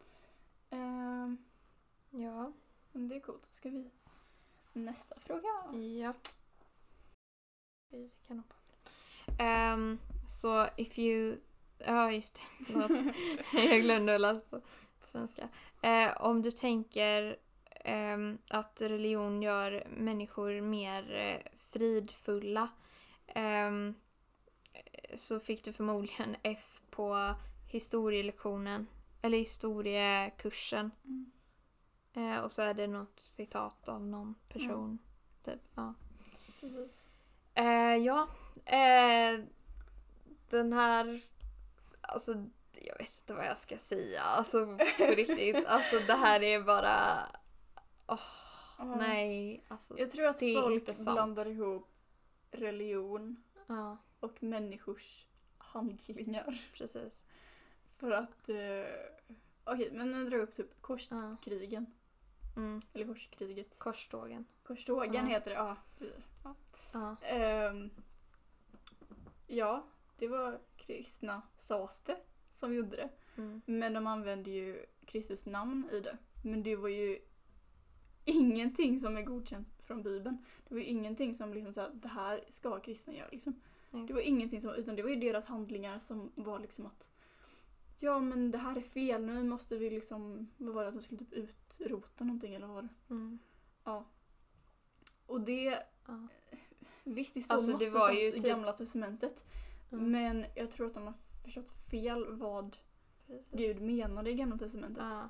Ehm, 0.69 1.37
Ja. 2.23 2.51
men 2.91 3.07
det 3.07 3.15
är 3.15 3.19
coolt. 3.19 3.47
Ska 3.51 3.69
vi... 3.69 3.91
Nästa 4.73 5.19
fråga. 5.19 5.49
Ja. 6.01 6.13
Vi 7.89 8.09
kan 8.27 8.37
hoppa. 8.39 8.55
Um, 9.73 9.99
så 10.27 10.67
if 10.77 10.99
you... 10.99 11.37
Ja, 11.77 12.11
just 12.11 12.47
det. 12.67 13.13
Jag 13.69 13.81
glömde 13.81 14.15
att 14.15 14.21
läsa 14.21 14.41
på 14.49 14.61
svenska. 15.03 15.49
Eh, 15.81 16.21
om 16.21 16.41
du 16.41 16.51
tänker 16.51 17.37
ehm, 17.69 18.37
att 18.47 18.81
religion 18.81 19.41
gör 19.41 19.87
människor 19.97 20.61
mer 20.61 21.15
eh, 21.15 21.51
fridfulla 21.57 22.69
ehm, 23.27 23.93
så 25.15 25.39
fick 25.39 25.63
du 25.63 25.73
förmodligen 25.73 26.35
F 26.43 26.81
på 26.89 27.35
historielektionen 27.67 28.87
eller 29.21 29.37
historiekursen. 29.37 30.91
Mm. 31.05 31.31
Eh, 32.13 32.39
och 32.39 32.51
så 32.51 32.61
är 32.61 32.73
det 32.73 32.87
något 32.87 33.19
citat 33.19 33.89
av 33.89 34.01
någon 34.01 34.35
person. 34.49 34.99
Typ. 35.43 35.61
Ja. 35.75 35.93
Precis. 36.59 37.08
Eh, 37.59 37.95
ja. 38.05 38.27
Eh, 38.65 39.39
den 40.49 40.73
här... 40.73 41.21
Alltså, 42.01 42.31
jag 42.81 42.97
vet 42.97 43.17
inte 43.21 43.33
vad 43.33 43.45
jag 43.45 43.57
ska 43.57 43.77
säga. 43.77 44.21
Alltså, 44.21 44.65
på 44.97 45.03
riktigt. 45.05 45.65
Alltså, 45.67 45.99
det 45.99 46.13
här 46.13 46.43
är 46.43 46.63
bara... 46.63 46.95
Åh, 48.07 48.19
Ja. 48.77 48.95
nej. 48.95 49.63
Alltså, 49.67 49.99
Jag 49.99 50.11
tror 50.11 50.25
att 50.27 50.39
folk 50.39 50.97
blandar 51.03 51.47
ihop 51.47 51.87
religion 52.51 53.43
ja, 53.67 53.97
och 54.19 54.43
människors 54.43 55.25
handlingar. 55.57 56.61
precis. 56.73 57.23
För 57.97 58.11
att... 58.11 58.49
Eh, 58.49 58.85
Okej, 59.63 59.89
men 59.93 60.11
nu 60.11 60.29
drar 60.29 60.37
jag 60.37 60.43
upp 60.43 60.55
typ 60.55 60.81
korskrigen. 60.81 61.85
Ja. 62.55 62.61
Mm. 62.61 62.81
Eller 62.93 63.05
korskriget. 63.05 63.79
Korstågen. 63.79 64.45
Korstågen 64.63 65.13
Ja. 65.27 65.29
heter 65.35 65.49
det. 65.51 65.55
Ja. 65.57 65.75
Ja. 66.93 67.15
Ehm, 67.21 67.89
ja, 69.47 69.85
det 70.17 70.27
var 70.27 70.59
kristna, 70.77 71.41
sades 71.57 72.01
det, 72.01 72.17
som 72.53 72.73
gjorde 72.73 72.95
det. 72.95 73.09
Mm. 73.37 73.61
Men 73.65 73.93
de 73.93 74.07
använde 74.07 74.49
ju 74.49 74.85
Kristus 75.05 75.45
namn 75.45 75.89
i 75.91 75.99
det. 75.99 76.17
Men 76.43 76.63
det 76.63 76.75
var 76.75 76.89
ju 76.89 77.19
ingenting 78.25 78.99
som 78.99 79.17
är 79.17 79.21
godkänt 79.21 79.67
från 79.83 80.03
Bibeln. 80.03 80.45
Det 80.67 80.73
var 80.73 80.81
ju 80.81 80.87
ingenting 80.87 81.33
som 81.33 81.53
liksom 81.53 81.73
så 81.73 81.81
här, 81.81 81.89
det 81.93 82.07
här 82.07 82.43
ska 82.49 82.79
kristna 82.79 83.13
göra 83.13 83.29
liksom. 83.31 83.61
Nej. 83.91 84.07
Det 84.07 84.13
var 84.13 84.21
ingenting 84.21 84.61
som, 84.61 84.73
utan 84.73 84.95
det 84.95 85.03
var 85.03 85.09
ju 85.09 85.15
deras 85.15 85.45
handlingar 85.45 85.99
som 85.99 86.31
var 86.35 86.59
liksom 86.59 86.85
att 86.85 87.09
Ja 88.01 88.19
men 88.19 88.51
det 88.51 88.57
här 88.57 88.77
är 88.77 88.81
fel, 88.81 89.25
nu 89.25 89.43
måste 89.43 89.77
vi 89.77 89.89
liksom, 89.89 90.47
vad 90.57 90.75
var 90.75 90.81
det 90.81 90.87
att 90.87 90.95
de 90.95 91.01
skulle 91.01 91.19
typ 91.19 91.33
utrota 91.33 92.23
någonting 92.23 92.55
eller 92.55 92.67
vad 92.67 92.75
var 92.75 92.81
det? 92.81 92.89
Mm. 93.09 93.39
Ja. 93.83 94.05
Och 95.25 95.41
det, 95.41 95.83
Ja. 96.07 96.27
Visst 97.13 97.33
det 97.33 97.41
står 97.41 97.53
Alltså, 97.55 97.71
det 97.77 97.85
massa 97.85 97.99
var 97.99 98.07
sånt 98.07 98.19
ju 98.19 98.27
i 98.27 98.31
typ- 98.31 98.43
gamla 98.43 98.71
testamentet. 98.73 99.45
Mm. 99.91 100.11
Men 100.11 100.45
jag 100.55 100.71
tror 100.71 100.85
att 100.87 100.93
de 100.93 101.03
har 101.05 101.13
förstått 101.43 101.71
fel 101.91 102.25
vad 102.29 102.77
Precis. 103.27 103.45
Gud 103.51 103.81
menade 103.81 104.29
i 104.29 104.33
gamla 104.33 104.57
testamentet. 104.57 105.03
Ja. 105.09 105.29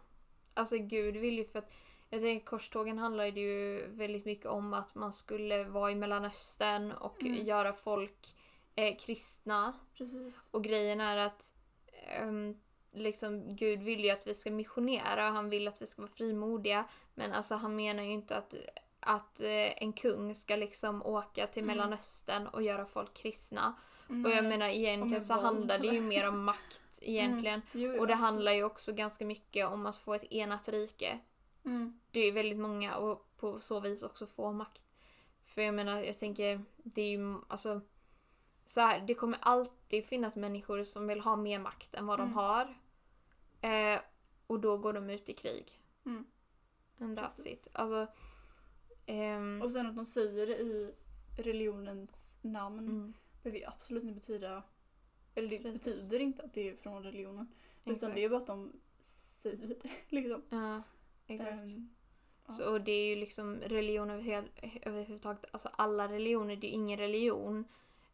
Alltså 0.53 0.77
Gud 0.77 1.15
vill 1.17 1.37
ju 1.37 1.45
för 1.45 1.59
att 1.59 1.71
jag 2.09 2.21
tänker 2.21 2.45
korstågen 2.45 2.97
handlade 2.97 3.39
ju 3.39 3.87
väldigt 3.87 4.25
mycket 4.25 4.45
om 4.45 4.73
att 4.73 4.95
man 4.95 5.13
skulle 5.13 5.63
vara 5.63 5.91
i 5.91 5.95
Mellanöstern 5.95 6.91
och 6.91 7.21
Mm. 7.23 7.45
göra 7.45 7.73
folk 7.73 8.35
eh, 8.75 8.95
kristna. 8.97 9.73
Precis. 9.97 10.35
Och 10.51 10.63
grejen 10.63 11.01
är 11.01 11.17
att 11.17 11.53
ehm, 12.07 12.57
liksom 12.91 13.55
Gud 13.55 13.79
vill 13.83 14.03
ju 14.03 14.09
att 14.09 14.27
vi 14.27 14.35
ska 14.35 14.51
missionera 14.51 15.21
han 15.21 15.49
vill 15.49 15.67
att 15.67 15.81
vi 15.81 15.85
ska 15.85 16.01
vara 16.01 16.11
frimodiga. 16.11 16.85
Men 17.15 17.31
alltså 17.33 17.55
han 17.55 17.75
menar 17.75 18.03
ju 18.03 18.11
inte 18.11 18.37
att, 18.37 18.53
att 18.99 19.41
eh, 19.41 19.83
en 19.83 19.93
kung 19.93 20.35
ska 20.35 20.55
liksom 20.55 21.05
åka 21.05 21.47
till 21.47 21.63
Mm. 21.63 21.77
Mellanöstern 21.77 22.47
och 22.47 22.63
göra 22.63 22.85
folk 22.85 23.13
kristna. 23.13 23.73
Mm. 24.09 24.25
Och 24.25 24.31
jag 24.31 24.43
menar 24.45 24.67
egentligen 24.67 25.09
med 25.09 25.23
så 25.23 25.33
våld, 25.33 25.45
handlar 25.45 25.79
det 25.79 25.87
ju 25.87 26.01
mer 26.01 26.27
om 26.27 26.43
makt 26.43 26.99
egentligen. 27.01 27.61
Jo, 27.71 27.79
jo, 27.81 27.87
Och 27.89 28.07
det 28.07 28.13
absolut. 28.13 28.17
handlar 28.19 28.51
ju 28.51 28.63
också 28.63 28.93
ganska 28.93 29.25
mycket 29.25 29.67
om 29.67 29.85
att 29.85 29.97
få 29.97 30.13
ett 30.13 30.31
enat 30.31 30.69
rike. 30.69 31.19
Mm. 31.65 31.99
Det 32.11 32.19
är 32.19 32.25
ju 32.25 32.31
väldigt 32.31 32.59
många 32.59 32.95
och 32.95 33.27
på 33.37 33.59
så 33.59 33.79
vis 33.79 34.03
också 34.03 34.27
få 34.27 34.51
makt. 34.51 34.85
För 35.43 35.61
jag 35.61 35.75
menar, 35.75 36.01
jag 36.01 36.17
tänker, 36.17 36.63
det 36.77 37.01
är 37.01 37.09
ju 37.09 37.35
alltså 37.47 37.81
så 38.65 38.81
här, 38.81 38.99
det 38.99 39.13
kommer 39.13 39.39
alltid 39.41 40.05
finnas 40.05 40.35
människor 40.35 40.83
som 40.83 41.07
vill 41.07 41.19
ha 41.19 41.35
mer 41.35 41.59
makt 41.59 41.93
än 41.95 42.05
vad 42.05 42.19
Mm. 42.19 42.33
de 42.33 42.35
har. 42.39 42.77
Eh, 43.61 43.99
och 44.47 44.59
då 44.59 44.77
går 44.77 44.93
de 44.93 45.09
ut 45.09 45.29
i 45.29 45.33
krig. 45.33 45.81
Mm. 46.05 46.25
And 46.99 47.19
that's 47.19 47.29
Precis. 47.35 47.45
it. 47.53 47.67
Alltså, 47.73 48.07
ehm, 49.09 49.61
Och 49.61 49.71
sen 49.71 49.87
att 49.87 49.95
de 49.95 50.05
säger 50.05 50.47
det 50.47 50.57
i 50.57 50.93
religionens 51.37 52.35
namn 52.41 52.79
mm, 52.79 53.13
behöver 53.43 53.59
ju 53.59 53.65
absolut 53.65 54.03
inte 54.03 54.15
betyda 54.15 54.63
eller 55.35 55.49
det 55.49 55.59
Precis. 55.59 55.79
betyder 55.79 56.19
inte 56.19 56.43
att 56.43 56.53
det 56.53 56.69
är 56.69 56.75
från 56.75 57.03
religionen. 57.03 57.47
Utan 57.83 57.93
exakt. 57.93 58.15
det 58.15 58.23
är 58.23 58.29
bara 58.29 58.39
att 58.39 58.47
de 58.47 58.71
säger 59.01 59.67
det. 59.67 59.89
Liksom. 60.09 60.41
Ja, 60.49 60.81
exakt. 61.27 61.51
Ehm, 61.51 61.89
ja. 62.47 62.53
Så, 62.53 62.71
och 62.71 62.81
det 62.81 62.91
är 62.91 63.09
ju 63.09 63.15
liksom 63.15 63.55
religion 63.55 64.09
överhuvud- 64.11 64.79
överhuvudtaget. 64.81 65.45
Alltså 65.51 65.69
alla 65.73 66.07
religioner, 66.07 66.55
det 66.55 66.67
är 66.67 66.69
ju 66.69 66.75
ingen 66.75 66.99
religion. 66.99 67.65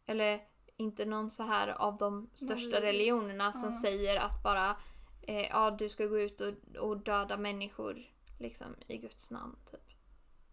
Eller 0.06 0.40
inte 0.76 1.04
någon 1.04 1.30
så 1.30 1.42
här 1.42 1.68
av 1.68 1.96
de 1.96 2.30
största 2.34 2.80
religionerna 2.80 3.52
som 3.52 3.70
ja. 3.70 3.80
säger 3.80 4.16
att 4.20 4.42
bara 4.42 4.76
eh, 5.22 5.46
ja, 5.46 5.70
du 5.70 5.88
ska 5.88 6.06
gå 6.06 6.18
ut 6.18 6.40
och, 6.40 6.76
och 6.76 6.96
döda 6.96 7.36
människor 7.36 8.10
liksom 8.38 8.66
i 8.86 8.96
Guds 8.96 9.30
namn. 9.30 9.56
Typ. 9.70 9.80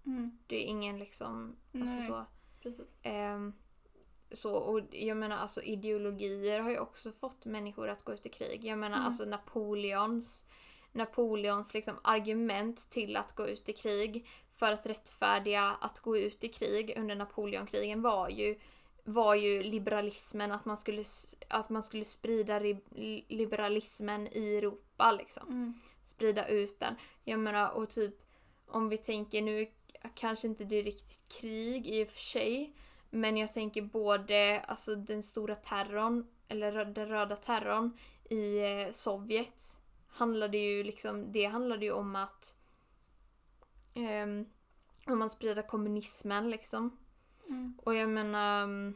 Mm, 0.06 0.38
Det 0.48 0.56
är 0.56 0.66
ingen 0.66 1.00
liksom, 1.00 1.56
alltså 1.74 1.86
Nej. 1.96 2.08
så. 2.08 2.26
precis. 2.62 3.00
Ehm, 3.04 3.54
så, 4.32 4.54
och 4.56 4.82
jag 4.92 5.18
menar 5.18 5.38
alltså 5.38 5.62
ideologier 5.62 6.60
har 6.60 6.70
ju 6.70 6.80
också 6.80 7.12
fått 7.12 7.46
människor 7.46 7.90
att 7.90 8.04
gå 8.04 8.14
ut 8.14 8.26
i 8.26 8.30
krig. 8.30 8.66
Jag 8.66 8.80
menar 8.80 8.98
Mm. 8.98 9.08
alltså 9.08 9.26
Napoleons 9.26 10.46
Napoleons 10.92 11.74
liksom 11.74 11.96
argument 12.04 12.90
till 12.90 13.16
att 13.18 13.36
gå 13.36 13.48
ut 13.48 13.70
i 13.70 13.74
krig 13.74 14.28
för 14.52 14.72
att 14.72 14.86
rättfärdiga 14.86 15.62
att 15.82 16.00
gå 16.00 16.18
ut 16.18 16.44
i 16.44 16.50
krig 16.50 16.94
under 16.98 17.16
Napoleonkrigen 17.16 18.02
var 18.02 18.30
ju 18.30 18.60
var 19.06 19.36
ju 19.36 19.64
liberalismen, 19.64 20.52
att 20.52 20.66
man 20.66 20.78
skulle, 20.78 21.04
att 21.50 21.70
man 21.70 21.84
skulle 21.84 22.06
sprida 22.06 22.60
ri- 22.60 23.26
liberalismen 23.28 24.28
i 24.28 24.58
Europa 24.58 25.12
liksom 25.12 25.48
Mm. 25.48 25.74
sprida 26.04 26.48
ut 26.48 26.80
den. 26.80 26.96
Jag 27.24 27.40
menar, 27.40 27.72
och 27.72 27.90
typ 27.90 28.16
om 28.68 28.90
vi 28.90 28.98
tänker 28.98 29.42
nu 29.42 29.72
kanske 30.14 30.48
inte 30.48 30.64
det 30.64 30.76
är 30.76 30.84
riktigt 30.84 31.42
krig 31.42 31.88
i 31.88 32.04
och 32.04 32.10
för 32.10 32.20
sig, 32.20 32.76
men 33.10 33.38
jag 33.38 33.54
tänker 33.54 33.82
både 33.82 34.60
alltså 34.60 34.96
den 34.96 35.24
stora 35.24 35.56
terrorn, 35.56 36.28
eller 36.48 36.86
den 36.86 37.08
röda 37.08 37.36
terrorn 37.36 37.98
i 38.30 38.60
eh, 38.60 38.92
Sovjet 38.92 39.80
handlade 40.08 40.58
ju 40.58 40.84
liksom, 40.84 41.32
det 41.32 41.46
handlade 41.46 41.86
ju 41.86 41.92
om 41.92 42.16
att 42.16 42.56
ehm, 43.94 44.46
om 45.08 45.20
man 45.20 45.30
sprider 45.30 45.62
kommunismen 45.68 46.50
liksom. 46.50 46.98
Mm. 47.48 47.80
Och 47.84 47.96
jag 47.96 48.10
menar, 48.10 48.64
mm, 48.64 48.96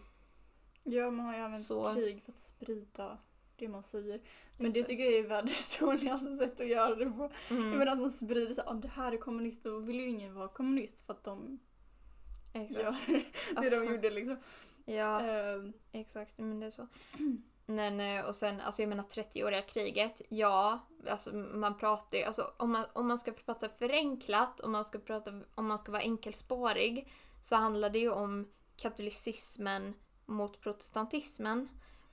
Ja, 0.84 1.12
man 1.12 1.26
har 1.26 1.36
ju 1.36 1.42
använt 1.42 1.64
Så. 1.64 1.94
krig 1.94 2.24
för 2.26 2.32
att 2.32 2.40
sprida 2.40 3.18
det 3.58 3.68
man 3.68 3.84
säger. 3.84 4.22
Men 4.58 4.72
det 4.72 4.84
tycker 4.84 5.04
jag 5.04 5.14
är 5.14 5.28
världens 5.28 5.78
dåligaste 5.80 6.36
sätt 6.36 6.60
att 6.60 6.68
göra 6.68 6.96
det 6.96 7.06
på. 7.06 7.30
mm, 7.50 7.70
Jag 7.70 7.78
menar 7.80 7.92
att 7.92 8.00
man 8.00 8.12
sprider 8.12 8.54
så 8.54 8.62
ah, 8.66 8.74
det 8.74 8.88
här 8.88 9.12
är 9.12 9.18
kommunist, 9.18 9.64
då 9.64 9.80
vill 9.80 10.00
ju 10.00 10.08
ingen 10.08 10.36
vara 10.36 10.48
kommunist 10.48 11.00
för 11.06 11.14
att 11.14 11.24
de 11.24 11.60
exakt. 12.54 12.80
gör 12.84 12.96
det 13.08 13.24
Alltså, 13.56 13.80
de 13.80 13.86
gjorde 13.92 14.10
liksom. 14.10 14.38
Ja. 14.86 15.22
Ehm, 15.22 15.74
Exakt, 15.92 16.38
men 16.38 16.60
det 16.60 16.66
är 16.66 16.72
så. 16.72 16.88
Men 17.70 18.00
eh, 18.00 18.26
och 18.26 18.36
sen, 18.36 18.62
alltså 18.62 18.82
jag 18.82 18.90
menar 18.90 19.04
30-åriga 19.04 19.62
kriget, 19.62 20.22
ja, 20.30 20.80
alltså 21.08 21.34
man 21.36 21.78
pratar 21.78 22.18
ju, 22.18 22.24
alltså 22.24 22.54
om 22.58 22.72
man, 22.72 22.86
om 22.94 23.08
man 23.08 23.20
ska 23.20 23.32
prata 23.32 23.70
förenklat, 23.70 24.60
om 24.60 24.72
man 24.72 24.86
ska 24.86 25.00
prata, 25.00 25.42
om 25.56 25.66
man 25.68 25.80
ska 25.80 25.92
vara 25.92 26.02
enkelspårig, 26.02 27.12
så 27.42 27.56
handlar 27.56 27.90
det 27.90 28.00
ju 28.00 28.10
om 28.10 28.48
katolicismen 28.76 29.94
mot 30.26 30.62
protestantismen. 30.62 31.70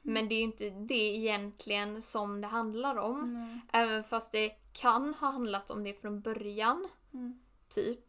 Men 0.06 0.28
det 0.28 0.34
är 0.34 0.38
ju 0.38 0.44
inte 0.44 0.70
det 0.70 1.16
egentligen 1.16 2.02
som 2.02 2.40
det 2.40 2.46
handlar 2.46 2.96
om. 2.96 3.34
nej. 3.34 3.60
Även 3.82 4.04
fast 4.04 4.32
det 4.32 4.48
kan 4.72 5.14
ha 5.14 5.30
handlat 5.30 5.70
om 5.70 5.84
det 5.84 5.94
från 5.94 6.20
början 6.20 6.88
Mm. 7.14 7.40
typ. 7.68 8.00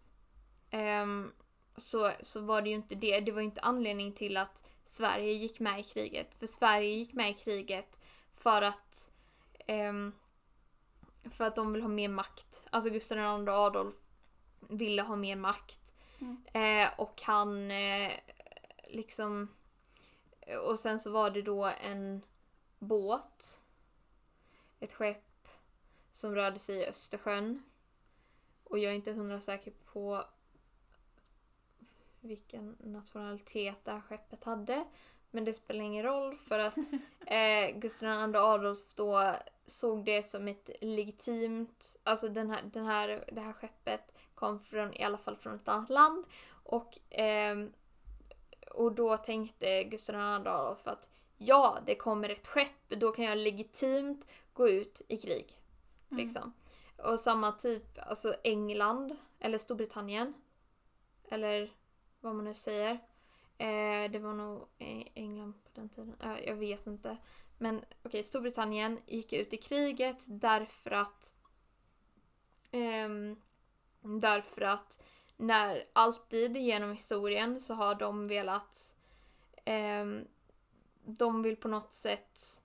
Ehm, 0.69 1.31
så, 1.77 2.11
så 2.21 2.41
var 2.41 2.61
det 2.61 2.69
ju 2.69 2.75
inte 2.75 2.95
det. 2.95 3.19
Det 3.19 3.31
var 3.31 3.41
ju 3.41 3.45
inte 3.45 3.61
anledning 3.61 4.13
till 4.13 4.37
att 4.37 4.63
Sverige 4.85 5.31
gick 5.33 5.59
med 5.59 5.79
i 5.79 5.83
kriget. 5.83 6.39
För 6.39 6.47
Sverige 6.47 6.89
gick 6.95 7.13
med 7.13 7.29
i 7.29 7.33
kriget 7.33 7.99
för 8.33 8.61
att 8.61 9.11
ehm, 9.67 10.11
för 11.29 11.45
att 11.45 11.55
de 11.55 11.73
vill 11.73 11.81
ha 11.81 11.89
mer 11.89 12.09
makt. 12.09 12.63
Alltså 12.69 12.89
Gustav 12.89 13.17
II 13.17 13.49
Adolf 13.49 13.95
ville 14.59 15.01
ha 15.01 15.15
mer 15.15 15.35
makt. 15.35 15.93
Mm. 16.19 16.43
Eh, 16.53 16.89
och 16.97 17.21
han 17.25 17.71
eh, 17.71 18.11
liksom 18.89 19.47
och 20.67 20.79
sen 20.79 20.99
så 20.99 21.11
var 21.11 21.29
det 21.29 21.41
då 21.41 21.63
en 21.65 22.21
båt. 22.79 23.61
Ett 24.79 24.93
skepp 24.93 25.47
som 26.11 26.35
rörde 26.35 26.59
sig 26.59 26.75
i 26.75 26.85
Östersjön. 26.85 27.63
Och 28.63 28.79
jag 28.79 28.91
är 28.91 28.95
inte 28.95 29.13
hundra 29.13 29.39
säker 29.39 29.73
på 29.85 30.25
vilken 32.19 32.75
nationalitet 32.79 33.85
det 33.85 33.91
här 33.91 34.01
skeppet 34.01 34.43
hade. 34.43 34.85
Men 35.31 35.45
det 35.45 35.53
spelar 35.53 35.85
ingen 35.85 36.03
roll 36.03 36.37
för 36.37 36.59
att 36.59 36.77
eh, 37.25 37.77
Gustav 37.79 38.29
II 38.29 38.35
Adolf 38.35 38.93
då 38.95 39.33
såg 39.65 40.05
det 40.05 40.23
som 40.23 40.47
ett 40.47 40.69
legitimt, 40.81 41.97
alltså 42.03 42.27
den 42.27 42.49
här, 42.49 42.61
den 42.63 42.85
här, 42.85 43.25
det 43.31 43.41
här 43.41 43.53
skeppet 43.53 44.15
kom 44.35 44.59
från, 44.59 44.93
i 44.93 45.03
alla 45.03 45.17
fall 45.17 45.37
från 45.37 45.55
ett 45.55 45.67
annat 45.67 45.89
land. 45.89 46.25
Och, 46.63 46.99
ehm, 47.09 47.73
och 48.75 48.91
då 48.91 49.17
tänkte 49.17 49.83
Gustav 49.83 50.15
II 50.15 50.21
Adolf 50.21 50.87
att 50.87 51.09
ja, 51.37 51.79
det 51.85 51.95
kommer 51.95 52.29
ett 52.29 52.47
skepp, 52.47 52.89
då 52.89 53.11
kan 53.11 53.25
jag 53.25 53.37
legitimt 53.37 54.27
gå 54.53 54.69
ut 54.69 55.01
i 55.07 55.17
krig. 55.17 55.61
Mm. 56.11 56.23
Liksom. 56.23 56.53
Och 56.97 57.19
samma 57.19 57.51
typ, 57.51 57.99
alltså 58.07 58.35
England, 58.43 59.15
eller 59.39 59.57
Storbritannien. 59.57 60.33
Eller 61.29 61.71
vad 62.21 62.35
man 62.35 62.45
nu 62.45 62.53
säger. 62.53 62.91
Eh, 63.57 64.11
det 64.11 64.19
var 64.19 64.33
nog 64.33 64.67
eh, 64.77 65.07
England 65.13 65.53
på 65.63 65.69
den 65.73 65.89
tiden. 65.89 66.15
Eh, 66.23 66.39
jag 66.47 66.55
vet 66.55 66.87
inte. 66.87 67.17
Men 67.57 67.81
okej, 68.03 68.23
Storbritannien 68.23 68.99
gick 69.05 69.33
ut 69.33 69.53
i 69.53 69.57
kriget 69.57 70.25
därför 70.27 70.91
att 70.91 71.33
ehm, 72.71 73.35
därför 74.01 74.61
att 74.61 75.03
när 75.37 75.87
alltid 75.93 76.57
genom 76.57 76.91
historien 76.91 77.59
så 77.59 77.73
har 77.73 77.95
de 77.95 78.27
velat 78.27 78.95
ehm, 79.65 80.27
de 81.05 81.41
vill 81.41 81.55
på 81.55 81.67
något 81.67 81.93
sätt 81.93 82.63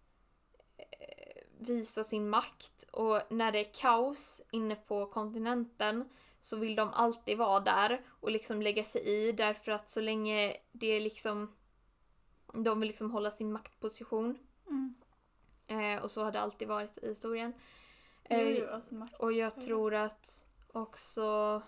eh, 0.76 1.42
visa 1.58 2.04
sin 2.04 2.30
makt 2.30 2.82
och 2.92 3.20
när 3.30 3.52
det 3.52 3.58
är 3.60 3.74
kaos 3.74 4.42
inne 4.50 4.76
på 4.76 5.06
kontinenten 5.06 6.08
så 6.40 6.56
vill 6.56 6.74
de 6.74 6.88
alltid 6.92 7.38
vara 7.38 7.60
där 7.60 8.04
och 8.20 8.30
liksom 8.30 8.62
lägga 8.62 8.82
sig 8.82 9.02
i 9.08 9.32
därför 9.32 9.72
att 9.72 9.90
så 9.90 10.00
länge 10.00 10.56
det 10.72 10.86
är 10.86 11.00
liksom 11.00 11.52
de 12.54 12.80
vill 12.80 12.86
liksom 12.86 13.10
hålla 13.10 13.30
sin 13.30 13.52
maktposition. 13.52 14.38
Mm. 14.66 14.94
Eh, 15.66 16.02
och 16.02 16.10
så 16.10 16.24
har 16.24 16.32
det 16.32 16.40
alltid 16.40 16.68
varit 16.68 16.98
i 17.02 17.08
historien. 17.08 17.52
Jo, 18.30 18.36
Eh, 18.36 18.58
jo, 18.58 18.66
alltså 18.72 18.94
makt. 18.94 19.20
och 19.20 19.32
jag 19.32 19.60
tror 19.60 19.94
att 19.94 20.46
också 20.72 21.62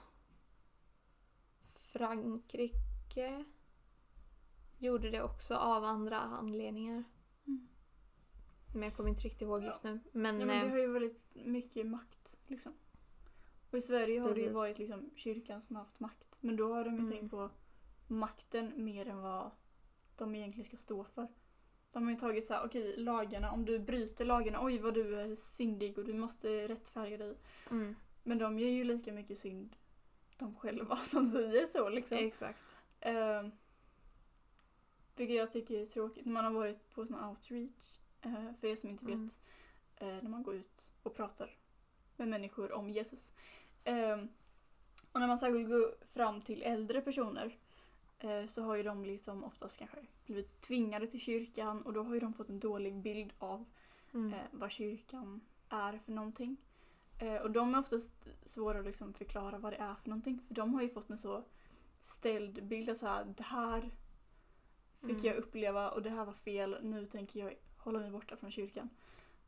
Frankrike 1.93 3.45
gjorde 4.79 5.11
det 5.11 5.23
också 5.23 5.55
av 5.57 5.85
andra 5.85 6.19
anledningar. 6.19 7.05
Mm. 7.47 7.69
Men 8.75 8.83
jag 8.83 8.97
kommer 8.97 9.11
inte 9.11 9.23
riktigt 9.23 9.43
ihåg 9.43 9.65
just 9.65 9.83
nu. 9.83 10.01
Men, 10.13 10.41
Ja, 10.41 10.47
men 10.47 10.61
det 10.61 10.67
eh, 10.67 10.71
har 10.71 10.79
ju 10.79 10.93
väldigt 10.93 11.21
mycket 11.33 11.87
makt 11.87 12.39
liksom. 12.47 12.73
Och 13.71 13.79
i 13.79 13.83
Sverige 13.83 14.21
har 14.21 14.29
det 14.29 14.41
ju 14.41 14.47
Precis. 14.47 14.57
varit 14.57 14.79
liksom 14.79 15.11
kyrkan 15.17 15.63
som 15.63 15.77
har 15.77 15.83
haft 15.85 16.01
makt. 16.01 16.37
Men 16.41 16.57
då 16.57 16.75
har 16.75 16.85
de 16.85 16.91
ju 16.95 16.99
Mm. 17.01 17.11
tänkt 17.13 17.31
på 17.31 17.51
makten 18.07 18.85
mer 18.85 19.09
än 19.09 19.23
vad 19.23 19.51
de 20.17 20.35
egentligen 20.35 20.65
ska 20.65 20.77
stå 20.77 21.05
för. 21.05 21.29
De 21.93 22.03
har 22.05 22.11
ju 22.11 22.17
tagit 22.19 22.45
så 22.47 22.55
här, 22.55 22.67
okej 22.67 22.97
lagarna, 22.97 23.53
om 23.53 23.65
du 23.65 23.79
bryter 23.79 24.25
lagarna, 24.25 24.65
oj 24.65 24.79
vad 24.79 24.95
du 24.95 25.21
är 25.21 25.35
syndig 25.35 25.99
och 25.99 26.05
du 26.05 26.13
måste 26.15 26.69
rättfärdiga 26.69 27.19
dig. 27.19 27.37
mm, 27.71 27.95
Men 28.23 28.39
de 28.39 28.59
gör 28.59 28.69
ju 28.69 28.85
lika 28.85 29.13
mycket 29.13 29.39
synd 29.39 29.77
de 30.43 30.55
själva 30.57 30.97
som 31.05 31.27
säger 31.29 31.67
så 31.67 31.89
liksom. 31.89 32.19
exakt. 32.19 32.77
Uh, 33.07 33.49
vilket 35.17 35.37
jag 35.37 35.53
tycker 35.53 35.75
är 35.83 35.87
tråkigt. 35.87 36.25
När 36.25 36.33
man 36.33 36.45
har 36.45 36.53
varit 36.53 36.95
på 36.95 37.07
sån 37.07 37.25
outreach, 37.25 37.99
eh, 38.23 38.53
för 38.61 38.67
er 38.67 38.77
som 38.77 38.91
inte 38.91 39.05
Mm. 39.05 39.25
vet, 39.25 39.39
eh, 39.97 40.23
när 40.23 40.29
man 40.31 40.43
går 40.43 40.55
ut 40.55 40.91
och 41.03 41.15
pratar 41.15 41.57
med 42.17 42.29
människor 42.29 42.73
om 42.73 42.91
Jesus. 42.91 43.33
Ehm, 43.85 44.29
och 45.13 45.21
när 45.21 45.27
man 45.29 45.39
särskilt 45.39 45.69
går 45.69 45.95
fram 46.13 46.41
till 46.41 46.63
äldre 46.63 47.01
personer 47.01 47.59
eh, 48.19 48.47
så 48.47 48.63
har 48.63 48.77
ju 48.77 48.83
de 48.83 49.05
liksom 49.05 49.45
oftast 49.45 49.79
kanske 49.79 49.97
blivit 50.27 50.61
tvingade 50.61 51.07
till 51.07 51.21
kyrkan 51.21 51.83
och 51.83 51.93
då 51.93 52.03
har 52.03 52.15
ju 52.15 52.21
de 52.21 52.35
fått 52.35 52.49
en 52.49 52.61
dålig 52.61 52.97
bild 52.97 53.33
av 53.39 53.65
Mm. 54.15 54.33
eh, 54.35 54.41
vad 54.51 54.71
kyrkan 54.71 55.41
är 55.69 55.99
för 56.05 56.13
någonting. 56.13 56.57
Eh, 57.23 57.43
och 57.43 57.51
de 57.51 57.75
är 57.75 57.79
oftast 57.79 58.13
svåra 58.45 58.79
att 58.79 58.85
liksom 58.85 59.15
förklara 59.15 59.59
vad 59.59 59.73
det 59.73 59.77
är 59.77 59.95
för 59.95 60.09
någonting. 60.09 60.41
För 60.47 60.55
de 60.55 60.75
har 60.75 60.83
ju 60.83 60.89
fått 60.89 61.11
en 61.11 61.19
så 61.19 61.45
ställd 62.01 62.65
bild 62.65 62.91
av 62.91 62.95
så 62.95 63.07
här, 63.07 63.25
det 63.37 63.43
här 63.43 63.81
fick 65.01 65.11
Mm. 65.11 65.25
jag 65.25 65.37
uppleva 65.37 65.91
och 65.91 66.03
det 66.03 66.11
här 66.11 66.25
var 66.25 66.33
fel, 66.33 66.79
nu 66.83 67.07
tänker 67.07 67.41
jag 67.41 67.55
hålla 67.77 67.99
mig 67.99 68.11
borta 68.11 68.37
från 68.37 68.51
kyrkan. 68.51 68.89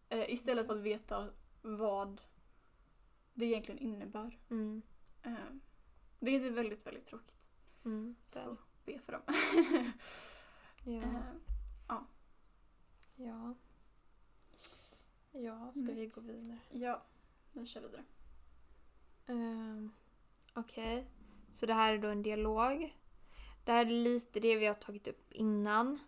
Eh, 0.08 0.32
istället 0.32 0.66
för 0.66 0.74
att 0.76 0.82
veta 0.82 1.30
vad 1.62 2.20
det 3.34 3.44
egentligen 3.44 3.78
innebär. 3.80 4.38
Mm. 4.50 4.82
Eh, 5.22 5.32
vilket 6.18 6.50
är 6.50 6.54
väldigt, 6.54 6.86
väldigt 6.86 7.06
tråkigt. 7.06 7.34
Mm. 7.84 8.14
Så 8.32 8.56
be 8.84 8.98
för 8.98 9.12
dem. 9.12 9.22
Ja. 10.86 11.02
Eh, 11.02 11.20
ja. 11.88 13.54
Ja, 15.32 15.72
ska 15.72 15.80
vi 15.86 15.94
Next. 15.94 16.14
gå 16.14 16.20
vidare? 16.20 16.58
ja, 16.70 17.02
vi 17.60 17.66
kör 17.66 17.80
vidare. 17.80 18.04
Um, 19.26 19.92
Okej, 20.56 21.06
så 21.50 21.66
det 21.66 21.74
här 21.74 21.92
är 21.94 21.98
då 21.98 22.08
en 22.08 22.22
dialog. 22.22 22.96
Det 23.64 23.72
här 23.72 23.86
är 23.86 23.90
lite 23.90 24.40
det 24.40 24.56
vi 24.56 24.66
har 24.66 24.74
tagit 24.74 25.08
upp 25.08 25.32
innan. 25.32 25.98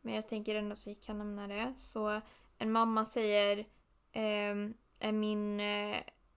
Men 0.00 0.14
jag 0.14 0.28
tänker 0.28 0.54
ändå 0.54 0.72
att 0.72 0.86
vi 0.86 0.94
kan 0.94 1.18
nämna 1.18 1.46
det. 1.46 1.74
Så 1.76 2.20
en 2.58 2.72
mamma 2.72 3.04
säger 3.04 3.66
ehm, 4.12 4.74
är, 4.98 5.12
min, 5.12 5.60
eh, 5.60 5.96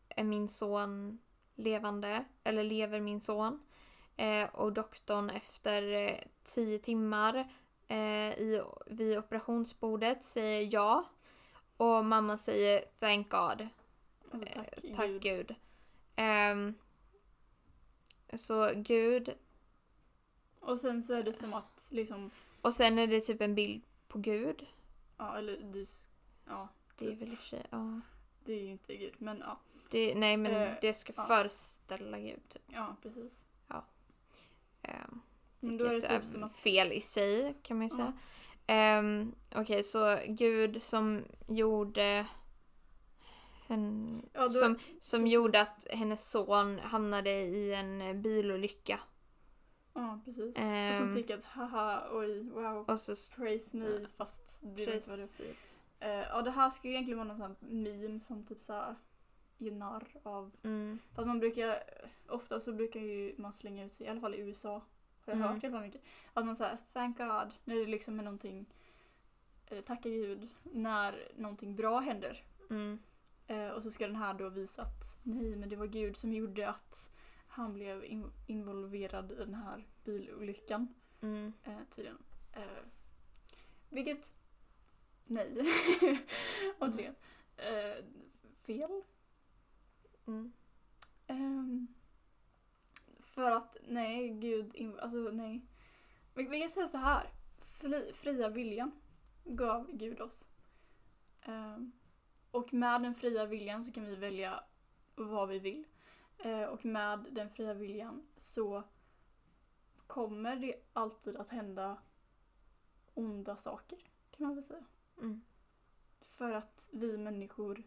är 0.10 0.23
min 0.23 0.47
son 0.47 1.19
levande? 1.55 2.25
Eller 2.43 2.63
lever 2.63 2.99
min 2.99 3.21
son? 3.21 3.60
Eh, 4.17 4.49
och 4.53 4.73
doktorn 4.73 5.29
efter 5.29 5.91
eh, 5.93 6.17
tio 6.43 6.79
timmar 6.79 7.53
eh, 7.88 8.29
i, 8.29 8.62
vid 8.86 9.17
operationsbordet 9.17 10.23
säger 10.23 10.69
ja. 10.73 11.10
Och 11.77 12.05
mamma 12.05 12.38
säger 12.38 12.82
thank 12.99 13.29
God. 13.29 13.67
Alltså, 14.32 14.50
tack, 14.54 14.84
Eh, 14.84 14.96
Tack 14.96 15.08
Gud. 15.08 15.22
Gud. 15.22 15.56
Ehm, 16.15 16.74
så 18.34 18.72
Gud. 18.76 19.30
Och 20.60 20.80
sen 20.80 21.02
så 21.04 21.13
är 21.13 21.24
det 21.24 21.34
som 21.34 21.54
att 21.54 21.88
liksom, 21.89 22.32
Och 22.62 22.74
sen 22.74 23.00
är 23.00 23.08
det 23.08 23.22
typ 23.22 23.42
en 23.42 23.56
bild 23.56 23.84
på 24.08 24.20
Gud. 24.20 24.65
ja 25.18 25.38
eller 25.38 25.58
det, 25.58 25.86
ja, 26.46 26.68
Det 26.98 27.06
är 27.12 27.15
väl 27.15 27.32
i 27.32 27.34
och 27.34 27.38
för 27.38 27.46
sig, 27.46 27.65
ja. 27.70 28.02
det 28.46 28.54
är 28.54 28.60
ju 28.63 28.72
inte 28.72 28.96
Gud 28.98 29.13
men 29.18 29.39
ja, 29.39 29.60
Det, 29.89 30.15
nej 30.15 30.38
men 30.38 30.52
Eh, 30.52 30.74
det 30.82 30.94
ska 30.94 31.13
ja. 31.15 31.24
föreställa 31.26 32.20
Gud. 32.20 32.50
Typ. 32.50 32.62
ja 32.68 32.96
precis. 33.02 33.32
Ehm, 34.82 35.22
Men 35.60 35.78
då 35.78 35.86
är 35.86 35.89
det 35.89 35.94
vilket 35.96 36.12
är 36.12 36.20
typ 36.20 36.30
som 36.30 36.44
att, 36.44 36.58
fel 36.58 36.92
i 36.92 37.02
sig 37.02 37.54
kan 37.63 37.78
man 37.78 37.88
ju 37.88 37.94
Ja. 37.94 37.98
säga. 37.98 38.13
Ehm, 38.68 39.36
Okej, 39.56 39.84
så 39.84 40.18
Gud 40.28 40.82
som 40.82 41.24
gjorde 41.48 42.26
en, 43.69 44.21
ja, 44.34 44.43
då, 44.43 44.49
som, 44.49 44.75
som 44.99 45.19
precis. 45.21 45.34
gjorde 45.34 45.62
att 45.62 45.88
hennes 45.89 46.29
son 46.32 46.79
hamnade 46.79 47.29
i 47.32 47.73
en 47.73 48.21
bilolycka. 48.21 48.99
ja 49.93 50.21
precis. 50.25 50.55
och 50.55 50.62
Ehm. 50.62 50.97
som 50.97 51.13
tycker 51.15 51.38
att 51.38 51.43
haha 51.43 52.08
oj 52.12 52.39
wow 52.49 52.89
Och 52.89 52.99
så 52.99 53.15
praise 53.36 53.77
me 53.77 54.05
fast 54.17 54.60
det 54.62 54.86
vet 54.86 55.08
vad. 55.08 55.17
Precis. 55.17 55.79
Eh, 55.99 56.10
ja 56.10 56.41
det 56.41 56.51
här 56.51 56.69
ska 56.69 56.88
ju 56.88 56.93
egentligen 56.93 57.17
vara 57.17 57.27
någon 57.27 57.38
sån 57.38 57.55
meme 57.84 58.19
som 58.19 58.45
typ 58.45 58.62
såhär 58.62 58.95
gör 59.58 59.71
narr 59.71 60.08
av. 60.23 60.51
Mm. 60.63 60.99
Fast 61.15 61.27
man 61.27 61.39
brukar, 61.39 61.75
ofta 62.27 62.60
så 62.60 62.73
brukar 62.73 62.99
ju 62.99 63.36
man 63.38 63.53
slänga 63.53 63.86
ut 63.86 63.93
sig, 63.93 64.05
i 64.05 64.10
alla 64.10 64.21
fall 64.21 64.36
i 64.36 64.38
USA 64.39 64.73
har 64.73 65.34
jag 65.34 65.36
Mm. 65.36 65.53
hört 65.53 65.62
fall 65.71 65.82
mycket. 65.82 66.01
Att 66.34 66.45
man 66.45 66.55
säger 66.55 66.77
thank 66.93 67.17
God 67.17 67.53
när 67.63 67.75
det 67.75 67.86
liksom 67.86 68.19
är 68.19 68.23
någonting, 68.23 68.65
eh, 69.67 69.82
tacka 69.82 70.10
gud, 70.10 70.47
när 70.63 71.32
någonting 71.36 71.75
bra 71.75 71.99
händer. 71.99 72.43
Mm. 72.69 72.99
Eh, 73.50 73.70
och 73.70 73.84
så 73.84 73.92
ska 73.92 74.08
den 74.08 74.16
här 74.16 74.34
då 74.34 74.50
visa 74.50 74.82
att 74.82 75.18
nej 75.24 75.56
men 75.56 75.70
det 75.70 75.76
var 75.76 75.88
Gud 75.88 76.18
som 76.18 76.34
gjorde 76.34 76.70
att 76.70 77.12
han 77.48 77.74
blev 77.74 78.06
in- 78.06 78.32
involverad 78.48 79.32
i 79.32 79.36
den 79.36 79.54
här 79.54 79.88
bilolyckan. 80.04 80.88
Mm. 81.22 81.54
Eh, 81.64 81.78
tydligen. 81.90 82.18
Eh, 82.54 82.84
vilket, 83.90 84.32
nej. 85.26 85.58
Återigen. 86.80 87.16
Eh, 87.58 88.06
fel. 88.66 89.02
Mm. 90.28 90.52
Ehm, 91.28 91.88
för 93.20 93.52
att 93.52 93.78
nej, 93.88 94.30
Gud, 94.30 95.00
alltså 95.00 95.18
nej. 95.18 95.66
Vi, 96.34 96.48
vi 96.48 96.60
kan 96.60 96.70
säga 96.70 96.88
så 96.88 96.98
här. 96.98 97.30
Fri, 97.62 98.12
fria 98.14 98.50
viljan 98.50 98.92
gav 99.44 99.92
Gud 99.92 100.22
oss. 100.22 100.48
Ehm, 101.42 101.92
och 102.52 102.74
med 102.74 103.02
den 103.02 103.16
fria 103.16 103.46
viljan 103.46 103.84
så 103.84 103.92
kan 103.92 104.06
vi 104.06 104.16
välja 104.16 104.64
vad 105.16 105.50
vi 105.50 105.60
vill. 105.60 105.88
Eh, 106.38 106.64
och 106.64 106.86
med 106.86 107.26
den 107.32 107.50
fria 107.50 107.74
viljan 107.74 108.28
så 108.38 108.84
kommer 110.08 110.56
det 110.56 110.76
alltid 110.94 111.38
att 111.38 111.50
hända 111.50 111.98
onda 113.14 113.56
saker, 113.56 114.00
kan 114.32 114.48
man 114.48 114.56
väl 114.56 114.64
säga. 114.64 114.84
Mm. 115.18 115.42
För 116.22 116.52
att 116.52 116.90
vi 116.92 117.18
människor 117.18 117.84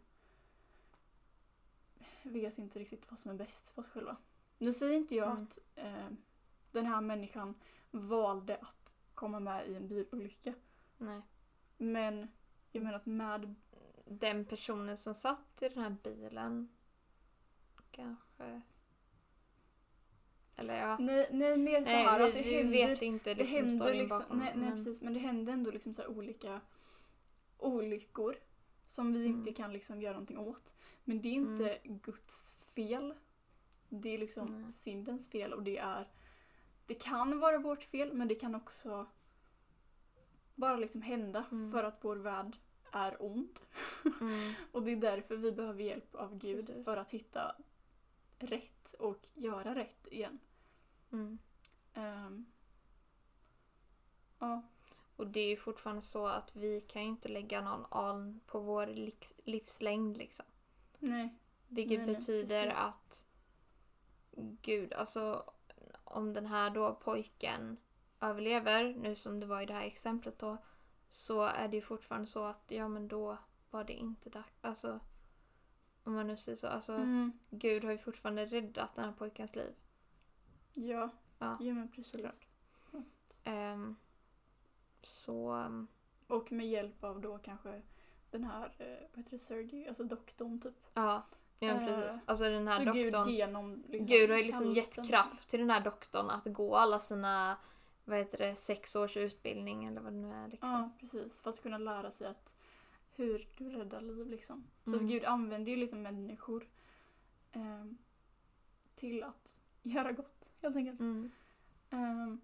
vet 2.22 2.58
inte 2.58 2.78
riktigt 2.78 3.10
vad 3.10 3.18
som 3.18 3.30
är 3.30 3.34
bäst 3.34 3.68
för 3.68 3.82
oss 3.82 3.88
själva. 3.88 4.16
Nu 4.58 4.72
säger 4.72 4.96
inte 4.96 5.14
jag 5.14 5.30
Mm. 5.30 5.42
att 5.42 5.58
eh, 5.74 6.08
den 6.70 6.86
här 6.86 7.00
människan 7.00 7.54
valde 7.90 8.56
att 8.56 8.94
komma 9.14 9.40
med 9.40 9.68
i 9.68 9.74
en 9.74 9.88
bilolycka. 9.88 10.54
Nej. 10.98 11.22
Men 11.78 12.28
jag 12.72 12.82
menar 12.82 12.96
att 12.96 13.06
med... 13.06 13.54
Den 14.20 14.44
personen 14.44 14.96
som 14.96 15.14
satt 15.14 15.62
i 15.62 15.68
den 15.68 15.82
här 15.82 15.96
bilen 16.02 16.68
kanske... 17.90 18.62
Eller 20.56 20.76
ja. 20.80 20.96
Nej, 21.00 21.28
nej 21.32 21.56
mer 21.56 21.84
så 21.84 21.90
här 21.90 22.18
Nej, 22.18 22.28
att 22.28 22.34
det 22.34 22.42
händer... 22.42 22.70
vet 22.70 23.02
inte 23.02 23.34
det 23.34 23.42
liksom 23.42 23.56
händer 23.56 23.76
storyn 23.86 23.98
liksom, 23.98 24.18
bakom. 24.18 24.38
nej, 24.38 24.52
nej 24.56 24.68
men- 24.68 24.76
precis, 24.84 25.00
men 25.02 25.12
det 25.14 25.18
händer 25.20 25.52
ändå 25.52 25.70
liksom 25.70 25.94
så 25.94 26.06
olika 26.06 26.60
olyckor 27.58 28.36
som 28.86 29.12
vi 29.12 29.24
inte 29.26 29.50
Mm. 29.50 29.54
kan 29.54 29.72
liksom 29.72 30.02
göra 30.02 30.12
någonting 30.12 30.38
åt. 30.38 30.72
Men 31.04 31.22
det 31.22 31.28
är 31.28 31.32
inte 31.32 31.78
Guds 31.84 32.52
fel. 32.58 33.14
Det 33.88 34.08
är 34.14 34.18
liksom 34.18 34.62
Nej. 34.62 34.72
syndens 34.72 35.30
fel 35.30 35.52
och 35.52 35.62
det 35.62 35.78
är 35.78 36.08
det 36.86 36.94
kan 36.94 37.38
vara 37.40 37.58
vårt 37.58 37.82
fel 37.82 38.12
men 38.12 38.28
det 38.28 38.34
kan 38.34 38.54
också 38.54 39.06
bara 40.54 40.76
liksom 40.76 41.02
hända 41.02 41.44
Mm. 41.52 41.72
för 41.72 41.84
att 41.84 41.98
vår 42.04 42.16
värld 42.16 42.56
är 42.92 43.22
ond. 43.22 43.60
Mm. 44.20 44.52
Och 44.72 44.82
det 44.82 44.90
är 44.92 44.96
därför 44.96 45.36
vi 45.36 45.52
behöver 45.52 45.82
hjälp 45.82 46.14
av 46.14 46.38
Gud 46.38 46.66
Precis. 46.66 46.84
för 46.84 46.96
att 46.96 47.10
hitta 47.10 47.56
rätt 48.38 48.94
och 48.98 49.28
göra 49.34 49.74
rätt 49.74 50.06
igen. 50.10 50.38
Mm. 51.12 51.38
Ehm, 51.94 52.46
ja, 54.38 54.62
Och 55.16 55.26
det 55.26 55.40
är 55.40 55.48
ju 55.48 55.56
fortfarande 55.56 56.02
så 56.02 56.26
att 56.26 56.56
vi 56.56 56.80
kan 56.80 57.02
ju 57.02 57.08
inte 57.08 57.28
lägga 57.28 57.60
någon 57.60 57.86
aln 57.90 58.40
på 58.46 58.60
vår 58.60 58.86
livs- 58.86 59.40
livslängd 59.44 60.16
liksom. 60.16 60.46
nej. 60.98 61.34
Vilket 61.68 61.98
Nej, 61.98 62.06
nej, 62.06 62.16
betyder 62.16 62.62
precis. 62.62 62.78
att 62.78 63.26
Gud, 64.62 64.92
alltså 64.92 65.52
om 66.04 66.32
den 66.32 66.46
här 66.46 66.70
då 66.70 66.94
pojken 66.94 67.76
överlever, 68.20 68.94
nu 68.94 69.16
som 69.16 69.40
det 69.40 69.46
var 69.46 69.60
i 69.60 69.66
det 69.66 69.74
här 69.74 69.86
exemplet 69.86 70.38
då, 70.38 70.56
så 71.12 71.42
är 71.42 71.68
det 71.68 71.76
ju 71.76 71.82
fortfarande 71.82 72.26
så 72.26 72.44
att 72.44 72.62
ja 72.68 72.88
men 72.88 73.08
då 73.08 73.38
var 73.70 73.84
det 73.84 73.92
inte 73.92 74.30
dags. 74.30 74.48
Alltså, 74.60 75.00
om 76.04 76.12
man 76.12 76.26
nu 76.26 76.36
säger 76.36 76.56
så. 76.56 76.66
Alltså, 76.66 76.92
Mm. 76.94 77.32
Gud 77.50 77.84
har 77.84 77.92
ju 77.92 77.98
fortfarande 77.98 78.44
räddat 78.46 78.94
den 78.94 79.04
här 79.04 79.12
pojkens 79.12 79.56
liv. 79.56 79.74
Ja. 80.74 81.10
Ja, 81.38 81.56
ja, 81.60 81.74
men 81.74 81.88
precis. 81.88 82.16
Ehm, 83.44 83.96
så, 85.02 85.50
ehm, 85.52 85.86
Och 86.28 86.52
med 86.52 86.66
hjälp 86.68 87.04
av 87.04 87.20
då 87.20 87.38
kanske 87.38 87.82
den 88.30 88.44
här, 88.44 88.74
eh, 88.78 88.86
vad 89.10 89.18
heter 89.18 89.30
det, 89.30 89.38
surgery, 89.38 89.86
alltså 89.88 90.04
doktorn 90.04 90.60
typ. 90.60 90.74
ja. 90.94 91.22
Ja, 91.58 91.68
Eh, 91.68 91.86
precis. 91.86 92.20
Alltså 92.26 92.44
den 92.44 92.68
här 92.68 92.78
Så 92.78 92.84
doktorn. 92.84 93.24
Gud 93.24 93.34
genom 93.34 93.84
liksom, 93.88 94.06
Gud 94.06 94.30
har 94.30 94.36
ju 94.36 94.44
liksom 94.44 94.72
gett 94.72 95.08
kraft 95.08 95.48
till 95.48 95.60
den 95.60 95.70
här 95.70 95.80
doktorn 95.80 96.30
att 96.30 96.44
gå 96.44 96.76
alla 96.76 96.98
sina, 96.98 97.56
vad 98.04 98.18
heter 98.18 98.38
det, 98.38 98.54
sex 98.54 98.96
års 98.96 99.16
utbildning 99.16 99.84
eller 99.84 100.00
vad 100.00 100.12
det 100.12 100.18
nu 100.18 100.32
är 100.32 100.48
liksom. 100.48 100.70
Ja, 100.70 100.90
precis. 101.00 101.40
För 101.40 101.50
att 101.50 101.62
kunna 101.62 101.78
lära 101.78 102.10
sig 102.10 102.26
att 102.26 102.54
hur 103.14 103.48
du 103.58 103.70
räddar 103.70 104.00
liv 104.00 104.26
liksom. 104.26 104.64
Så 104.84 104.94
Mm. 104.94 105.06
Gud 105.08 105.24
använder 105.24 105.70
ju 105.72 105.76
liksom 105.76 106.02
människor 106.02 106.68
ehm, 107.52 107.98
till 108.94 109.22
att 109.22 109.54
göra 109.82 110.12
gott 110.12 110.54
helt 110.60 110.76
enkelt. 110.76 111.00
Mm. 111.00 111.30
Ehm, 111.90 112.40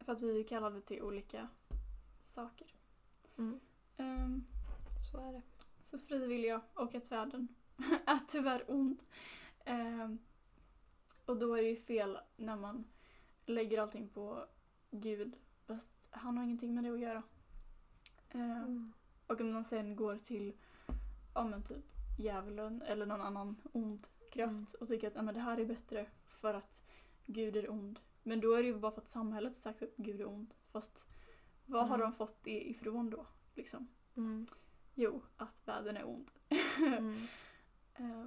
för 0.00 0.12
att 0.12 0.20
vi 0.20 0.40
är 0.40 0.44
kallade 0.44 0.80
till 0.80 1.02
olika 1.02 1.48
saker. 2.24 2.74
Mm. 3.38 3.60
Ehm, 3.96 4.44
Så 5.10 5.18
är 5.18 5.32
det. 5.32 5.42
så 5.82 5.98
frivilliga 5.98 6.60
och 6.74 6.94
att 6.94 7.12
världen 7.12 7.48
är 8.06 8.18
tyvärr 8.28 8.64
ond. 8.70 9.02
Ehm, 9.64 10.18
och 11.26 11.36
då 11.38 11.54
är 11.54 11.62
det 11.62 11.68
ju 11.68 11.76
fel 11.76 12.18
när 12.36 12.56
man 12.56 12.84
lägger 13.46 13.80
allting 13.80 14.08
på 14.08 14.46
Gud. 14.90 15.36
Fast 15.66 15.90
han 16.10 16.36
har 16.36 16.44
ingenting 16.44 16.74
med 16.74 16.84
det 16.84 16.90
att 16.90 17.00
göra. 17.00 17.22
Ehm, 18.28 18.50
Mm. 18.62 18.92
Och 19.26 19.40
om 19.40 19.52
man 19.52 19.64
sen 19.64 19.96
går 19.96 20.18
till 20.18 20.52
ja, 21.34 21.44
men 21.44 21.62
typ 21.62 21.84
djävulen 22.18 22.82
eller 22.82 23.06
någon 23.06 23.20
annan 23.20 23.56
ond 23.72 24.06
kraft 24.32 24.50
Mm. 24.52 24.66
och 24.80 24.88
tycker 24.88 25.08
att 25.08 25.14
ja, 25.14 25.22
men 25.22 25.34
det 25.34 25.40
här 25.40 25.60
är 25.60 25.64
bättre 25.66 26.06
för 26.26 26.54
att 26.54 26.82
Gud 27.26 27.56
är 27.56 27.70
ond. 27.70 28.00
Men 28.22 28.40
då 28.40 28.52
är 28.54 28.62
det 28.62 28.68
ju 28.68 28.78
bara 28.78 28.92
för 28.92 29.00
att 29.00 29.08
samhället 29.08 29.56
sagt 29.56 29.82
att 29.82 29.96
Gud 29.96 30.20
är 30.20 30.28
ond. 30.28 30.54
Fast 30.72 31.06
vad 31.66 31.88
har 31.88 31.94
Mm. 31.94 32.10
de 32.10 32.16
fått 32.16 32.44
det 32.44 32.68
ifrån 32.70 33.10
då? 33.10 33.26
Liksom? 33.54 33.88
Mm. 34.16 34.46
Jo, 34.94 35.22
att 35.36 35.62
världen 35.68 35.96
är 35.96 36.08
ond. 36.08 36.30
Mm. 36.78 37.16
Eh, 37.94 38.26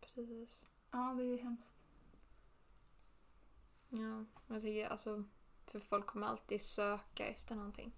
Precis. 0.00 0.72
ja, 0.90 1.14
det 1.18 1.24
är 1.24 1.38
hemskt. 1.38 1.75
Ja, 4.34 4.54
jag 4.54 4.62
tycker 4.62 4.88
alltså, 4.88 5.24
för 5.66 5.78
folk 5.78 6.06
kommer 6.06 6.26
alltid 6.26 6.60
söka 6.60 7.26
efter 7.26 7.54
någonting. 7.54 7.92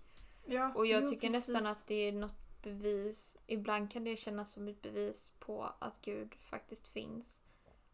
Ja, 0.46 0.72
Och 0.74 0.86
jag 0.86 1.02
jo, 1.02 1.08
tycker 1.08 1.28
precis. 1.30 1.48
nästan 1.48 1.66
att 1.66 1.86
det 1.86 1.94
är 1.94 2.12
något 2.12 2.62
bevis, 2.62 3.36
ibland 3.46 3.90
kan 3.92 4.04
det 4.04 4.16
kännas 4.16 4.52
som 4.52 4.68
ett 4.68 4.82
bevis 4.82 5.32
på 5.38 5.72
att 5.78 6.00
Gud 6.02 6.34
faktiskt 6.40 6.88
finns. 6.88 7.40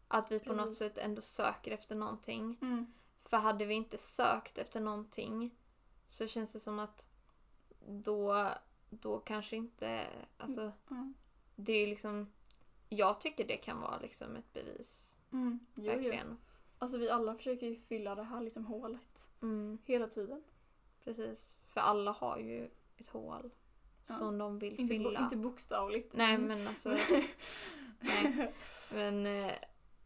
Att 0.07 0.31
vi 0.31 0.39
på 0.39 0.53
något 0.53 0.65
Precis. 0.65 0.77
sätt 0.77 0.97
ändå 0.97 1.21
söker 1.21 1.71
efter 1.71 1.95
någonting. 1.95 2.57
Mm. 2.61 2.93
För 3.21 3.37
hade 3.37 3.65
vi 3.65 3.73
inte 3.73 3.97
sökt 3.97 4.57
efter 4.57 4.81
någonting 4.81 5.55
så 6.07 6.27
känns 6.27 6.53
det 6.53 6.59
som 6.59 6.79
att 6.79 7.07
då, 7.87 8.49
då 8.89 9.19
kanske 9.19 9.55
inte, 9.55 10.07
alltså 10.37 10.71
Ja. 10.89 11.13
det 11.55 11.73
är 11.73 11.87
liksom, 11.87 12.31
jag 12.89 13.21
tycker 13.21 13.47
det 13.47 13.57
kan 13.57 13.81
vara 13.81 13.99
liksom 13.99 14.35
ett 14.35 14.53
bevis. 14.53 15.17
Mm. 15.31 15.59
Jo, 15.75 15.93
jo. 15.99 16.13
Alltså 16.79 16.97
vi 16.97 17.09
alla 17.09 17.35
försöker 17.35 17.67
ju 17.67 17.75
fylla 17.75 18.15
det 18.15 18.23
här 18.23 18.41
liksom 18.41 18.65
hålet. 18.65 19.29
Mm, 19.41 19.77
Hela 19.85 20.07
tiden. 20.07 20.43
precis. 21.03 21.57
För 21.67 21.81
alla 21.81 22.11
har 22.11 22.37
ju 22.37 22.69
ett 22.97 23.07
hål 23.07 23.51
Ja. 24.07 24.13
som 24.15 24.37
de 24.37 24.59
vill 24.59 24.71
Inte, 24.79 24.83
bo- 24.83 24.87
fylla. 25.09 25.19
inte 25.19 25.35
bokstavligt. 25.37 26.13
Nej 26.15 26.35
Mm. 26.35 26.47
men 26.47 26.67
alltså, 26.67 26.89
nej. 27.99 28.53
Men 28.93 29.25
eh, 29.25 29.51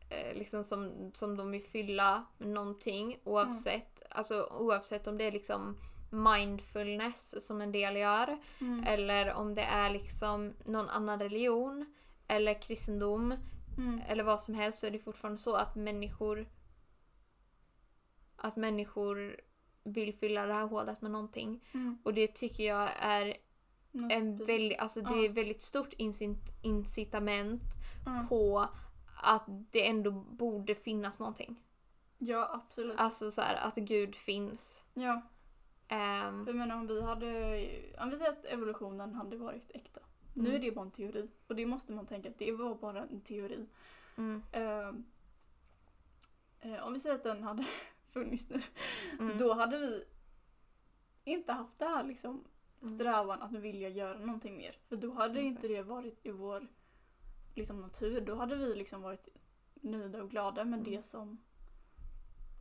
eh, 0.09 0.33
liksom 0.33 0.63
som, 0.63 1.11
som 1.13 1.37
de 1.37 1.51
vill 1.51 1.63
fylla 1.63 2.25
med 2.37 2.49
någonting 2.49 3.17
oavsett. 3.23 4.03
Alltså 4.09 4.43
oavsett 4.59 5.07
om 5.07 5.17
det 5.17 5.23
är 5.23 5.31
liksom 5.31 5.77
mindfulness 6.11 7.45
som 7.47 7.61
en 7.61 7.71
del 7.71 7.95
gör. 7.95 8.37
Mm. 8.61 8.83
Eller 8.87 9.33
om 9.33 9.53
det 9.55 9.61
är 9.63 9.89
liksom 9.89 10.53
någon 10.65 10.89
annan 10.89 11.19
religion. 11.19 11.85
Eller 12.27 12.61
kristendom. 12.61 13.33
Mm. 13.77 14.01
Eller 14.07 14.23
vad 14.23 14.41
som 14.41 14.53
helst 14.53 14.79
så 14.79 14.87
är 14.87 14.91
det 14.91 14.99
fortfarande 14.99 15.37
så 15.37 15.55
att 15.55 15.75
människor 15.75 16.49
att 18.41 18.55
människor 18.55 19.41
vill 19.83 20.13
fylla 20.13 20.45
det 20.45 20.53
här 20.53 20.67
hålet 20.67 21.01
med 21.01 21.11
någonting. 21.11 21.63
Mm. 21.73 21.97
Och 22.03 22.13
det 22.13 22.27
tycker 22.35 22.63
jag 22.63 22.89
är 22.99 23.37
Något 23.91 24.11
en 24.11 24.37
väldigt, 24.37 24.79
alltså 24.79 25.01
det 25.01 25.25
är 25.25 25.29
väldigt 25.29 25.61
stort 25.61 25.93
incit- 25.93 26.59
incitament 26.63 27.61
på 28.29 28.67
att 29.23 29.43
det 29.47 29.87
ändå 29.87 30.11
borde 30.11 30.75
finnas 30.75 31.19
någonting. 31.19 31.55
Ja, 32.17 32.49
absolut. 32.53 32.95
Alltså 32.99 33.31
så 33.31 33.41
här, 33.41 33.55
att 33.55 33.75
Gud 33.75 34.15
finns. 34.15 34.85
Ja, 34.93 35.21
Ehm, 35.91 36.45
för 36.45 36.51
jag 36.53 36.57
menar 36.59 36.75
om 36.75 36.87
vi 36.87 37.01
hade... 37.01 37.67
Om 37.99 38.09
vi 38.09 38.17
säger 38.17 38.31
att 38.31 38.45
evolutionen 38.45 39.13
hade 39.13 39.37
varit 39.37 39.71
äkta. 39.73 40.01
Nu 40.33 40.49
Mm. 40.49 40.55
är 40.55 40.65
det 40.65 40.71
bara 40.71 40.85
en 40.85 40.91
teori. 40.91 41.29
Och 41.47 41.55
det 41.55 41.65
måste 41.65 41.93
man 41.93 42.05
tänka 42.07 42.29
att 42.29 42.37
det 42.37 42.51
var 42.51 42.75
bara 42.75 43.01
en 43.03 43.21
teori. 43.21 43.65
mm, 44.17 44.43
Ehm, 44.51 45.05
eh, 46.59 46.83
om 46.87 46.93
vi 46.93 46.99
säger 46.99 47.15
att 47.15 47.23
den 47.23 47.43
hade 47.43 47.65
funnits 48.13 48.49
nu. 48.49 48.61
mm, 49.19 49.37
Då 49.37 49.53
hade 49.53 49.77
vi 49.77 50.03
inte 51.23 51.51
haft 51.53 51.79
det 51.79 51.85
här 51.85 52.03
liksom 52.03 52.43
Mm. 52.81 52.95
strävan 52.97 53.41
att 53.41 53.51
vilja 53.51 53.89
göra 53.89 54.17
någonting 54.19 54.57
mer. 54.57 54.75
För 54.89 54.95
då 54.95 55.11
hade 55.11 55.41
inte 55.41 55.67
det 55.67 55.81
varit 55.81 56.19
i 56.25 56.31
vår 56.31 56.67
liksom, 57.55 57.81
natur. 57.81 58.21
Då 58.21 58.35
hade 58.35 58.55
vi 58.55 58.75
liksom 58.75 59.01
varit 59.01 59.27
nöjda 59.73 60.23
och 60.23 60.29
glada 60.29 60.65
med 60.65 60.79
Mm. 60.79 60.91
det 60.91 61.03
som 61.03 61.37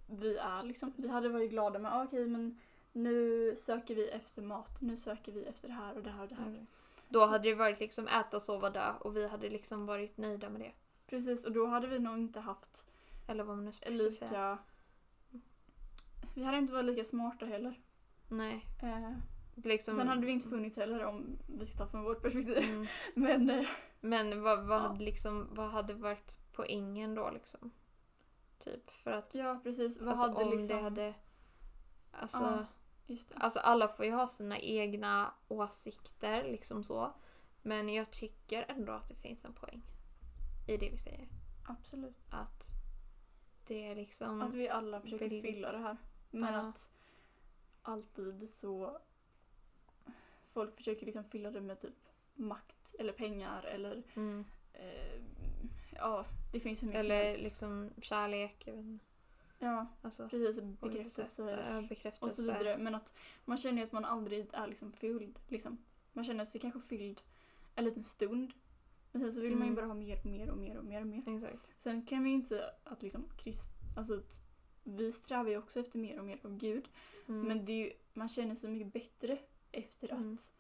vi 0.07 0.37
är. 0.37 0.63
Liksom. 0.63 0.93
Vi 0.97 1.09
hade 1.09 1.29
varit 1.29 1.51
glada 1.51 1.79
med, 1.79 1.93
ah, 1.95 2.05
okej 2.05 2.27
men 2.27 2.61
nu 2.93 3.55
söker 3.57 3.95
vi 3.95 4.09
efter 4.09 4.43
mat, 4.43 4.81
nu 4.81 4.97
söker 4.97 5.33
vi 5.33 5.45
efter 5.45 5.69
det 5.69 5.75
här 5.75 5.97
och 5.97 6.03
det 6.03 6.11
här 6.11 6.23
och 6.23 6.29
det 6.29 6.35
här. 6.35 6.47
mm. 6.47 6.67
Då 7.09 7.27
hade 7.27 7.49
det 7.49 7.55
varit 7.55 7.81
liksom 7.81 8.09
äta, 8.09 8.41
sova, 8.41 8.71
dö 8.71 8.93
och 9.01 9.17
vi 9.17 9.29
hade 9.29 9.49
liksom 9.51 9.87
varit 9.87 10.17
nöjda 10.17 10.49
med 10.49 10.61
det. 10.61 10.73
Precis, 11.07 11.45
och 11.45 11.53
då 11.53 11.67
hade 11.67 11.87
vi 11.87 11.99
nog 11.99 12.19
inte 12.19 12.41
haft 12.41 12.87
Eller 13.29 13.45
vad 13.45 13.57
man 13.57 13.65
nu 13.65 13.73
ska 13.73 14.27
säga. 14.27 14.59
Vi 16.39 16.45
hade 16.45 16.59
inte 16.59 16.73
varit 16.73 16.85
lika 16.85 17.05
smarta 17.05 17.47
heller. 17.47 17.81
Nej. 18.29 18.67
Eh, 18.83 19.13
Liksom, 19.65 19.97
Sen 19.97 20.09
hade 20.09 20.27
vi 20.27 20.33
inte 20.33 20.49
funnits 20.49 20.77
heller 20.77 21.05
om 21.05 21.39
vi 21.47 21.67
ska 21.67 21.79
ta 21.79 21.87
från 21.91 22.03
vårt 22.05 22.23
perspektiv. 22.23 22.59
Mm. 22.59 22.87
Men 23.15 23.51
eh, 23.51 23.67
Men 24.01 24.43
vad, 24.43 24.67
vad, 24.67 24.79
Ja. 24.79 24.83
hade 24.89 25.05
liksom, 25.05 25.49
vad 25.55 25.71
hade 25.71 25.95
varit 25.95 26.39
poängen 26.53 27.15
då 27.15 27.31
liksom? 27.31 27.71
Typ 28.59 28.91
för 28.91 29.11
att 29.13 29.35
ja, 29.35 29.61
precis. 29.63 29.99
Vad 30.01 30.09
alltså, 30.09 30.27
hade 30.27 30.45
om 30.45 30.51
liksom... 30.51 30.77
det 30.77 30.83
hade... 30.83 31.15
Alltså, 32.11 32.39
Ja. 32.43 32.67
Just 33.07 33.29
det. 33.29 33.35
alltså 33.37 33.59
alla 33.59 33.89
får 33.89 34.05
ju 34.05 34.13
ha 34.13 34.29
sina 34.29 34.59
egna 34.59 35.35
åsikter 35.49 36.45
liksom 36.45 36.85
så. 36.85 37.13
Men 37.63 37.89
jag 37.89 38.11
tycker 38.11 38.65
ändå 38.69 38.93
att 38.93 39.09
det 39.09 39.15
finns 39.15 39.45
en 39.45 39.53
poäng 39.55 39.83
i 40.69 40.77
det 40.77 40.91
vi 40.91 40.99
säger. 40.99 41.29
Absolut. 41.69 42.17
Att 42.31 42.65
det 43.67 43.87
är 43.87 43.95
liksom... 43.95 44.43
Att 44.43 44.55
vi 44.55 44.69
alla 44.69 45.01
försöker 45.01 45.25
väldigt- 45.31 45.43
fylla 45.55 45.73
det 45.73 45.79
här. 45.79 45.97
Men 46.31 46.55
Ja. 46.55 46.61
att 46.61 46.91
alltid 47.83 48.49
så... 48.51 48.99
Folk 50.49 50.77
försöker 50.77 51.07
liksom 51.07 51.25
fylla 51.25 51.51
det 51.51 51.61
med 51.61 51.81
typ 51.81 51.95
makt 52.35 52.95
eller 52.99 53.13
pengar 53.13 53.63
eller 53.63 54.03
mm, 54.15 54.45
eh, 54.73 55.21
ja, 55.97 56.25
det 56.53 56.61
finns 56.61 56.83
hur 56.83 56.87
mycket 56.87 57.03
som 57.03 57.11
eller 57.11 57.25
helst. 57.25 57.45
liksom 57.45 57.91
kärlek, 58.03 58.63
jag 58.67 58.75
vet 58.75 58.85
inte. 58.85 59.05
Ja, 59.59 59.87
Alltså, 60.03 60.29
precis. 60.29 60.63
Bekräftelse. 60.81 61.65
Ja, 61.71 61.77
och 61.79 61.89
bekräftelse. 61.89 62.37
så 62.37 62.43
vidare. 62.43 62.79
Men 62.79 62.95
att 62.95 63.15
man 63.45 63.57
känner 63.59 63.79
ju 63.79 63.85
att 63.87 63.93
man 63.93 64.05
aldrig 64.05 64.47
är 64.53 64.67
liksom 64.67 64.93
fylld. 64.93 65.39
Liksom. 65.49 65.79
Man 66.13 66.25
känner 66.25 66.45
sig 66.45 66.61
kanske 66.61 66.81
fylld 66.81 67.23
en 67.75 67.85
liten 67.85 68.05
stund. 68.05 68.53
Men 69.13 69.23
sen 69.23 69.33
så 69.33 69.41
vill 69.41 69.53
man 69.57 69.67
ju 69.67 69.73
Mm. 69.73 69.75
bara 69.75 69.87
ha 69.87 69.95
mer 69.95 70.19
och 70.21 70.27
mer 70.27 70.51
och 70.51 70.57
mer 70.59 70.79
och 70.79 70.85
mer 70.85 71.01
och 71.01 71.07
mer. 71.07 71.23
Exakt. 71.37 71.73
Sen 71.77 72.07
kan 72.07 72.25
vi 72.25 72.31
inte 72.31 72.49
säga 72.49 72.65
att 72.85 73.03
liksom 73.03 73.25
krist... 73.37 73.71
Alltså 73.97 74.15
att 74.15 74.41
vi 74.97 75.13
strävar 75.13 75.51
ju 75.51 75.59
också 75.59 75.81
efter 75.81 75.99
mer 75.99 76.19
och 76.19 76.25
mer 76.25 76.39
av 76.43 76.57
Gud. 76.57 76.89
Mm. 77.29 77.49
Men 77.49 77.65
det 77.65 77.73
ju, 77.73 77.93
man 78.13 78.29
känner 78.29 78.55
sig 78.55 78.71
mycket 78.71 78.93
bättre 78.93 79.39
efter 79.73 80.13
Mm. 80.13 80.35
att 80.35 80.53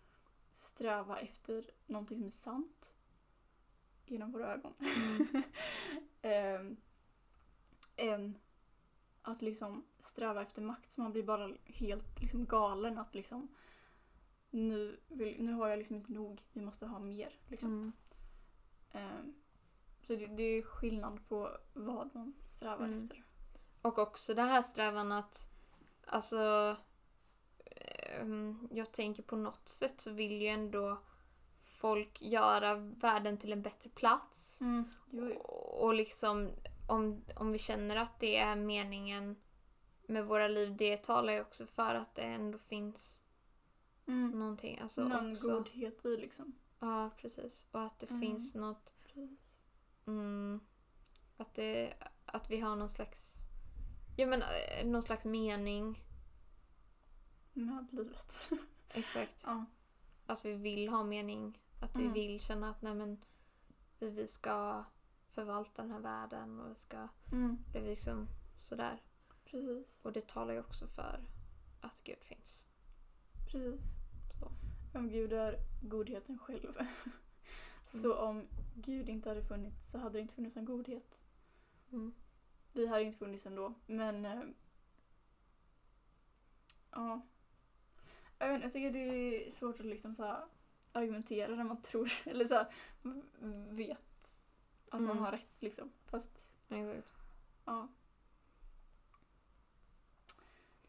sträva 0.52 1.18
efter 1.18 1.70
någonting 1.86 2.18
som 2.18 2.26
är 2.26 2.30
sant. 2.30 2.94
Genom 4.06 4.32
våra 4.32 4.54
ögon. 4.54 4.72
Mm. 4.80 5.42
Ehm, 6.22 6.76
än 7.96 8.38
att 9.22 9.42
liksom 9.42 9.84
sträva 9.98 10.42
efter 10.42 10.62
makt. 10.62 10.90
Så 10.92 11.00
man 11.00 11.12
blir 11.12 11.22
bara 11.22 11.54
helt 11.64 12.20
liksom 12.20 12.44
galen 12.46 12.98
att 12.98 13.14
liksom 13.14 13.48
nu, 14.50 15.00
vill, 15.08 15.42
nu 15.44 15.52
har 15.52 15.68
jag 15.68 15.78
liksom 15.78 15.96
inte 15.96 16.12
nog, 16.12 16.42
vi 16.52 16.60
måste 16.60 16.86
ha 16.86 16.98
mer. 16.98 17.38
Liksom. 17.48 17.92
Ehm, 18.92 19.34
så 20.02 20.16
det, 20.16 20.26
det 20.26 20.42
är 20.42 20.62
skillnad 20.62 21.28
på 21.28 21.50
vad 21.72 22.14
man 22.14 22.34
strävar 22.48 22.84
Mm. 22.86 23.02
efter. 23.04 23.24
Och 23.82 23.98
också 23.98 24.34
det 24.34 24.42
här 24.42 24.62
strävan 24.62 25.12
att, 25.12 25.48
alltså, 26.06 26.76
ehm, 27.66 28.68
jag 28.72 28.92
tänker 28.92 29.22
på 29.22 29.36
något 29.36 29.68
sätt 29.68 30.00
så 30.00 30.10
vill 30.10 30.42
ju 30.42 30.48
ändå 30.48 31.02
folk 31.62 32.22
göra 32.22 32.74
världen 32.74 33.38
till 33.38 33.52
en 33.52 33.62
bättre 33.62 33.90
plats. 33.90 34.60
Mm. 34.60 34.84
Jo. 35.10 35.32
Och 35.80 35.94
liksom 35.94 36.50
om, 36.88 37.24
om 37.36 37.52
vi 37.52 37.58
känner 37.58 37.96
att 37.96 38.20
det 38.20 38.36
är 38.36 38.56
meningen 38.56 39.36
med 40.06 40.26
våra 40.26 40.48
liv, 40.48 40.76
det 40.76 40.96
talar 40.96 41.32
ju 41.32 41.40
också 41.40 41.66
för 41.66 41.94
att 41.94 42.14
det 42.14 42.22
ändå 42.22 42.58
finns 42.58 43.22
Mm. 44.06 44.30
någonting. 44.38 44.78
Alltså 44.78 45.04
Någon 45.04 45.32
också, 45.32 45.48
godhet 45.52 46.04
i 46.04 46.16
liksom. 46.16 46.58
Ja, 46.78 47.10
precis. 47.16 47.66
Och 47.70 47.82
att 47.82 47.98
det 47.98 48.10
Mm. 48.10 48.20
finns 48.20 48.54
något 48.54 48.92
Mm, 50.06 50.60
att, 51.36 51.54
det, 51.54 51.94
att 52.26 52.50
vi 52.50 52.60
har 52.60 52.76
någon 52.76 52.88
slags, 52.88 53.47
ja 54.18 54.26
men 54.26 54.42
eh, 54.42 54.86
någon 54.86 55.02
slags 55.02 55.24
mening. 55.24 56.04
Med 57.52 57.86
livet. 57.92 58.50
Exakt. 58.88 59.42
ja. 59.46 59.64
Att 60.26 60.44
vi 60.44 60.52
vill 60.54 60.88
ha 60.88 61.04
mening. 61.04 61.58
Att 61.80 61.96
Mm. 61.96 62.12
vi 62.12 62.20
vill 62.26 62.40
känna 62.40 62.70
att 62.70 62.82
nej 62.82 62.94
men, 62.94 63.24
vi, 63.98 64.10
vi 64.10 64.26
ska 64.26 64.84
förvalta 65.30 65.82
den 65.82 65.90
här 65.90 66.00
världen 66.00 66.60
och 66.60 66.70
vi 66.70 66.74
ska, 66.74 67.08
Mm. 67.32 67.58
det 67.72 67.78
är 67.78 67.82
liksom 67.84 68.28
sådär. 68.56 69.02
Precis. 69.44 69.98
Och 70.02 70.12
det 70.12 70.28
talar 70.28 70.54
ju 70.54 70.60
också 70.60 70.86
för 70.86 71.28
att 71.80 72.02
Gud 72.04 72.24
finns. 72.24 72.64
Precis. 73.52 73.80
Så. 74.40 74.52
Om 74.98 75.08
Gud 75.10 75.32
är 75.32 75.56
godheten 75.82 76.38
själv. 76.38 76.72
Så 77.86 78.14
om 78.16 78.46
Gud 78.74 79.08
inte 79.08 79.28
hade 79.28 79.42
funnits 79.42 79.90
så 79.90 79.98
hade 79.98 80.18
det 80.18 80.22
inte 80.22 80.34
funnits 80.34 80.56
en 80.56 80.64
godhet. 80.64 81.24
Mm. 81.92 82.14
Vi 82.72 82.86
hade 82.86 83.02
inte 83.02 83.18
funnits 83.18 83.46
ändå. 83.46 83.74
Men... 83.86 84.24
Eh, 84.24 84.42
ja. 86.90 87.20
Jag, 88.38 88.48
vet, 88.48 88.62
jag 88.62 88.72
tycker 88.72 88.90
det 88.90 88.98
är 89.46 89.50
svårt 89.50 89.80
att 89.80 89.86
liksom 89.86 90.14
så 90.14 90.36
argumentera 90.92 91.54
när 91.54 91.64
man 91.64 91.82
tror, 91.82 92.12
eller 92.24 92.44
så 92.44 92.54
här, 92.54 92.66
vet 93.70 94.34
att 94.90 95.00
man 95.00 95.10
Mm. 95.10 95.22
har 95.24 95.32
rätt 95.32 95.56
liksom. 95.62 95.92
Fast, 96.06 96.58
Exakt. 96.68 97.12
ja. 97.64 97.88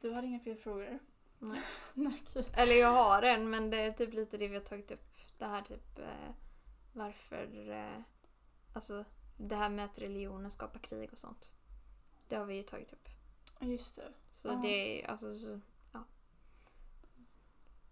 Du 0.01 0.09
har 0.09 0.23
inga 0.23 0.39
fler 0.39 0.55
frågor? 0.55 0.99
Nej. 1.39 1.61
Eller 2.57 2.75
jag 2.75 2.91
har 2.93 3.21
en 3.21 3.49
men 3.49 3.69
det 3.69 3.77
är 3.77 3.91
typ 3.91 4.13
lite 4.13 4.37
det 4.37 4.47
vi 4.47 4.55
har 4.55 4.63
tagit 4.63 4.91
upp. 4.91 5.17
Det 5.37 5.45
här 5.45 5.61
typ 5.61 5.99
eh, 5.99 6.31
varför, 6.93 7.69
eh, 7.71 8.01
alltså 8.73 9.05
det 9.37 9.55
här 9.55 9.69
med 9.69 9.85
att 9.85 9.99
religionen 9.99 10.51
skapar 10.51 10.79
krig 10.79 11.09
och 11.11 11.17
sånt. 11.17 11.51
Det 12.29 12.35
har 12.35 12.45
vi 12.45 12.55
ju 12.55 12.63
tagit 12.63 12.93
upp. 12.93 13.09
Just 13.61 13.95
det. 13.95 14.13
Så 14.31 14.47
Ja. 14.47 14.55
det 14.55 15.03
är 15.03 15.07
alltså 15.07 15.35
så, 15.35 15.59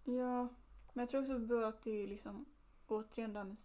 Ja, 0.04 0.48
men 0.92 1.02
jag 1.02 1.08
tror 1.08 1.20
också 1.20 1.64
att 1.64 1.82
det 1.82 1.90
är 2.02 2.06
liksom 2.08 2.44
återigen 2.86 3.32
det 3.32 3.38
här 3.38 3.44
med 3.46 3.60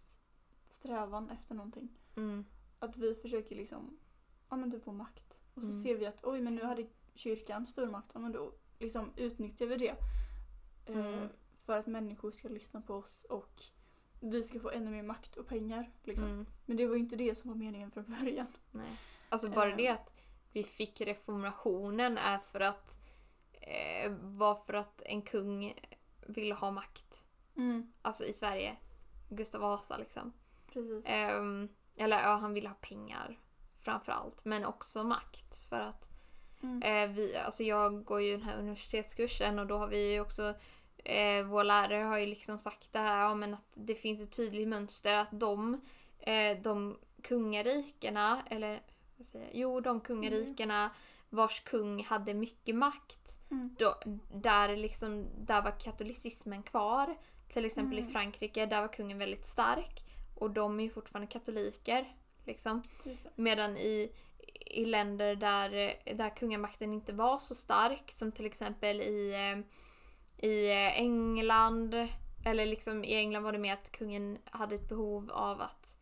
strävan 0.66 1.30
efter 1.30 1.54
någonting. 1.54 1.88
mm, 2.16 2.44
Att 2.78 2.96
vi 2.96 3.14
försöker 3.14 3.56
liksom, 3.56 3.98
ja 4.50 4.56
men 4.56 4.70
du 4.70 4.80
får 4.80 4.92
makt. 4.92 5.42
Och 5.54 5.62
så 5.62 5.68
Mm. 5.70 5.82
ser 5.82 5.96
vi 5.96 6.06
att 6.06 6.24
oj 6.24 6.40
men 6.40 6.54
nu 6.54 6.62
hade 6.64 6.86
kyrkan 7.14 7.66
stor 7.66 7.86
makt. 7.86 8.10
Ja 8.14 8.20
men 8.20 8.32
då 8.32 8.52
liksom 8.78 9.10
utnyttjar 9.16 9.66
vi 9.66 9.76
det. 9.76 9.96
Eh, 10.86 11.06
Mm. 11.14 11.28
för 11.64 11.78
att 11.78 11.86
människor 11.86 12.30
ska 12.32 12.48
lyssna 12.48 12.80
på 12.80 12.94
oss 12.94 13.24
och 13.24 13.62
vi 14.20 14.42
ska 14.42 14.60
få 14.60 14.70
ännu 14.70 14.90
mer 14.90 15.02
makt 15.02 15.36
och 15.36 15.46
pengar. 15.46 15.92
Liksom. 16.02 16.26
mm, 16.28 16.46
Men 16.66 16.76
det 16.76 16.86
var 16.86 16.94
ju 16.94 17.00
inte 17.00 17.16
det 17.16 17.34
som 17.34 17.50
var 17.50 17.56
meningen 17.56 17.90
från 17.90 18.04
början. 18.04 18.46
nej. 18.70 18.96
Alltså 19.28 19.48
bara 19.50 19.70
Eh. 19.70 19.76
det 19.76 19.88
att 19.88 20.13
vi 20.54 20.64
fick 20.64 21.00
reformationen 21.00 22.18
är 22.18 22.38
för 22.38 22.60
att 22.60 22.98
eh, 23.52 24.12
var 24.20 24.54
för 24.54 24.74
att 24.74 25.02
en 25.04 25.22
kung 25.22 25.74
ville 26.26 26.54
ha 26.54 26.70
makt. 26.70 27.26
Alltså 28.02 28.24
i 28.24 28.32
Sverige. 28.32 28.76
Gustav 29.28 29.60
Vasa 29.60 29.96
liksom. 29.96 30.32
Ehm, 31.04 31.68
eller 31.96 32.22
ja, 32.22 32.34
han 32.36 32.54
ville 32.54 32.68
ha 32.68 32.76
pengar 32.80 33.38
framför 33.78 34.12
allt. 34.12 34.44
Men 34.44 34.64
också 34.64 35.04
makt. 35.04 35.68
För 35.68 35.80
att 35.80 36.08
Mm. 36.62 36.82
eh, 36.82 37.16
vi, 37.16 37.36
alltså 37.36 37.62
jag 37.62 38.04
går 38.04 38.20
ju 38.22 38.32
den 38.32 38.42
här 38.42 38.58
universitetskursen 38.58 39.58
och 39.58 39.66
då 39.66 39.78
har 39.78 39.86
vi 39.88 40.12
ju 40.12 40.20
också 40.20 40.54
eh, 41.04 41.44
vår 41.44 41.64
lärare 41.64 42.02
har 42.04 42.18
ju 42.18 42.26
liksom 42.26 42.58
sagt 42.58 42.92
det 42.92 42.98
här 42.98 43.22
ja, 43.22 43.34
men 43.34 43.54
att 43.54 43.72
det 43.74 43.94
finns 43.94 44.20
ett 44.20 44.36
tydligt 44.36 44.68
mönster 44.68 45.14
att 45.16 45.28
de, 45.30 45.80
eh, 46.20 46.58
de 46.62 46.98
kungarikena, 47.22 48.42
eller? 48.50 48.82
Jo, 49.52 49.80
de 49.80 50.00
kungarikena 50.00 50.90
vars 51.30 51.60
kung 51.60 52.04
hade 52.04 52.34
mycket 52.34 52.74
makt 52.74 53.40
Mm. 53.50 53.76
då, 53.78 53.94
där, 54.34 54.76
liksom, 54.76 55.26
där 55.46 55.62
var 55.62 55.80
katolicismen 55.80 56.62
kvar. 56.62 57.16
Till 57.48 57.64
exempel 57.64 57.98
Mm. 57.98 58.08
i 58.08 58.12
Frankrike, 58.12 58.66
där 58.66 58.80
var 58.80 58.88
kungen 58.92 59.18
väldigt 59.18 59.46
stark. 59.46 60.04
Och 60.34 60.50
de 60.50 60.80
är 60.80 60.84
ju 60.84 60.90
fortfarande 60.90 61.26
katoliker. 61.32 62.16
Liksom. 62.44 62.82
Medan 63.34 63.76
i, 63.76 64.12
i 64.66 64.84
länder 64.84 65.36
där, 65.36 65.70
där 66.14 66.36
kungamakten 66.36 66.92
inte 66.92 67.12
var 67.12 67.38
så 67.38 67.54
stark, 67.54 68.10
som 68.10 68.32
till 68.32 68.46
exempel 68.46 69.00
i, 69.00 69.32
eh, 69.34 70.48
i 70.50 70.70
England, 70.96 71.94
eller 72.44 72.66
liksom 72.66 73.04
i 73.04 73.14
England 73.14 73.42
var 73.42 73.52
det 73.52 73.58
mer 73.58 73.72
att 73.72 73.92
kungen 73.92 74.38
hade 74.44 74.74
ett 74.74 74.88
behov 74.88 75.30
av 75.32 75.60
att 75.60 75.96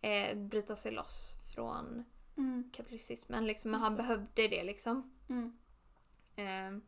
eh, 0.00 0.36
bryta 0.38 0.76
sig 0.76 0.92
loss 0.92 1.36
från 1.54 2.04
Mm. 2.36 2.70
katolicismen. 2.72 3.46
Liksom, 3.46 3.74
han 3.74 3.96
behövde 3.96 4.48
det 4.48 4.64
liksom. 4.64 5.12
Mm. 5.28 5.56
Ehm, 6.36 6.82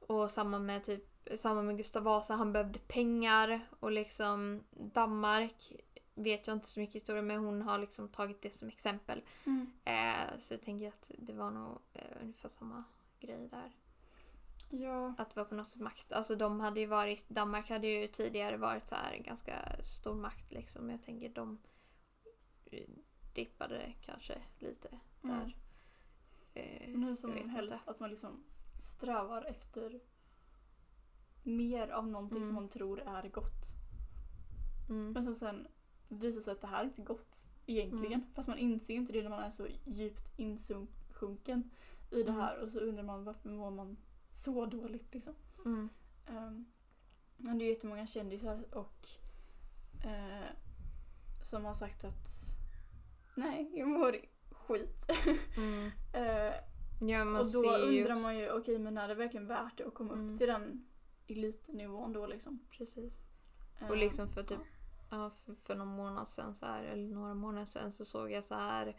och 0.00 0.30
samma 0.30 0.58
med 0.58 0.84
typ 0.84 1.04
samma 1.36 1.62
med 1.62 1.76
Gustav 1.76 2.02
Vasa, 2.02 2.34
han 2.34 2.52
behövde 2.52 2.78
pengar 2.78 3.60
och 3.80 3.92
liksom 3.92 4.64
Danmark 4.70 5.72
vet 6.14 6.46
jag 6.46 6.56
inte 6.56 6.68
så 6.68 6.80
mycket 6.80 6.96
historia 6.96 7.22
men 7.22 7.44
hon 7.44 7.62
har 7.62 7.78
liksom 7.78 8.08
tagit 8.08 8.42
det 8.42 8.50
som 8.50 8.68
exempel. 8.68 9.22
Mm. 9.44 9.72
Eh, 9.84 10.38
så 10.38 10.54
jag 10.54 10.62
tänker 10.62 10.88
att 10.88 11.10
det 11.18 11.32
var 11.32 11.50
nog 11.50 11.78
eh, 11.94 12.16
ungefär 12.22 12.48
samma 12.48 12.84
grej 13.20 13.48
där. 13.50 13.72
Ja. 14.70 15.14
Att 15.18 15.30
det 15.30 15.40
var 15.40 15.44
på 15.44 15.54
något 15.54 15.66
sätt 15.66 15.80
makt. 15.80 16.12
Alltså 16.12 16.36
de 16.36 16.60
hade 16.60 16.80
ju 16.80 16.86
varit, 16.86 17.28
Danmark 17.28 17.70
hade 17.70 17.86
ju 17.86 18.06
tidigare 18.06 18.56
varit 18.56 18.88
så 18.88 18.94
här 18.94 19.16
ganska 19.16 19.54
stor 19.82 20.14
makt 20.14 20.52
liksom. 20.52 20.90
Jag 20.90 21.02
tänker 21.02 21.28
de 21.28 21.58
dippade 23.38 23.92
kanske 24.02 24.38
lite 24.58 24.88
Mm. 25.24 25.36
där. 25.38 25.56
Eh, 26.54 26.88
Nu 26.98 27.08
jag 27.08 27.18
som 27.18 27.32
helst 27.32 27.72
inte. 27.72 27.80
att 27.90 28.00
man 28.00 28.10
liksom 28.10 28.44
strävar 28.80 29.42
efter 29.44 30.00
mer 31.42 31.88
av 31.88 32.06
någonting 32.08 32.36
Mm. 32.38 32.46
som 32.48 32.54
man 32.54 32.68
tror 32.68 33.00
är 33.00 33.28
gott. 33.28 33.64
Mm. 34.88 35.12
Men 35.12 35.24
som 35.24 35.34
sen 35.34 35.66
visar 36.08 36.40
sig 36.40 36.52
att 36.52 36.60
det 36.60 36.66
här 36.66 36.80
är 36.80 36.84
inte 36.84 37.02
gott 37.02 37.46
egentligen. 37.66 38.12
Mm. 38.20 38.34
Fast 38.34 38.48
man 38.48 38.58
inser 38.58 38.94
inte 38.94 39.12
det 39.12 39.22
när 39.22 39.30
man 39.30 39.42
är 39.42 39.50
så 39.50 39.66
djupt 39.84 40.38
insjunken 40.38 41.70
i 42.10 42.22
det 42.22 42.28
Mm. 42.30 42.40
här. 42.40 42.58
Och 42.62 42.70
så 42.72 42.78
undrar 42.80 43.02
man 43.04 43.24
varför 43.24 43.48
mår 43.48 43.70
man 43.70 43.96
så 44.32 44.66
dåligt 44.66 45.14
liksom. 45.14 45.34
Mm. 45.64 45.88
Um, 46.28 46.66
men 47.36 47.58
det 47.58 47.64
är 47.64 47.68
jättemånga 47.68 48.06
kändisar 48.06 48.74
och 48.74 49.08
eh, 50.04 50.50
som 51.44 51.64
har 51.64 51.74
sagt 51.74 52.04
att 52.04 52.47
nej, 53.38 53.70
jag 53.78 53.88
mår 53.88 54.16
skit. 54.50 55.10
Mm. 55.56 55.90
Eh, 56.12 56.54
Ja, 57.00 57.22
och 57.22 57.46
då 57.52 57.58
undrar 57.76 58.12
också- 58.12 58.22
man 58.22 58.38
ju, 58.38 58.50
okej 58.52 58.78
men 58.78 58.98
är 58.98 59.08
det 59.08 59.14
verkligen 59.14 59.46
värt 59.46 59.78
det 59.78 59.86
att 59.86 59.94
komma 59.94 60.12
Mm. 60.12 60.32
upp 60.32 60.38
till 60.38 60.46
den 60.46 60.86
elitnivån 61.26 62.12
då 62.12 62.26
liksom? 62.26 62.58
Precis. 62.70 63.20
Eh, 63.80 63.88
Och 63.90 63.96
liksom 63.96 64.28
för 64.28 64.42
typ 64.42 64.58
ja, 65.10 65.30
för, 65.30 65.54
för 65.54 65.74
någon 65.74 65.88
månad 65.88 66.28
sedan 66.28 66.54
så 66.54 66.66
här, 66.66 66.84
eller 66.84 67.14
några 67.14 67.34
månader 67.34 67.64
sedan 67.66 67.92
så 67.92 68.04
såg 68.04 68.30
jag 68.32 68.44
så 68.44 68.54
här. 68.54 68.96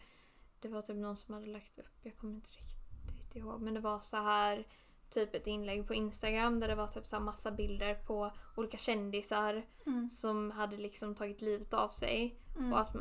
Det 0.59 0.67
var 0.67 0.81
typ 0.81 0.95
någon 0.95 1.17
som 1.17 1.33
hade 1.33 1.45
lagt 1.47 1.79
upp, 1.79 1.85
jag 2.03 2.17
kommer 2.17 2.33
inte 2.33 2.51
riktigt 2.51 3.35
ihåg, 3.35 3.61
men 3.61 3.73
det 3.73 3.79
var 3.79 3.99
så 3.99 4.17
här 4.17 4.67
typ 5.10 5.36
ett 5.36 5.47
inlägg 5.47 5.88
på 5.88 5.93
Instagram 5.93 6.60
där 6.60 6.68
det 6.68 6.76
var 6.76 6.88
typ 6.88 7.07
så 7.07 7.20
massa 7.20 7.51
bilder 7.51 7.95
på 7.95 8.32
olika 8.57 8.78
kändisar 8.78 9.66
Mm. 9.86 10.10
som 10.10 10.51
hade 10.51 10.78
liksom 10.78 11.16
tagit 11.16 11.41
livet 11.41 11.74
av 11.74 11.89
sig. 11.89 12.39
Mm. 12.57 12.74
Och 12.74 12.80
att 12.80 12.95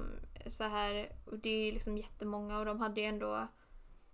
så 0.47 0.65
här, 0.65 1.13
och 1.27 1.39
det 1.39 1.49
är 1.51 1.67
ju 1.67 1.73
liksom 1.73 1.97
jättemånga 1.97 2.59
och 2.59 2.65
de 2.65 2.81
hade 2.81 3.01
ju 3.01 3.07
ändå 3.07 3.49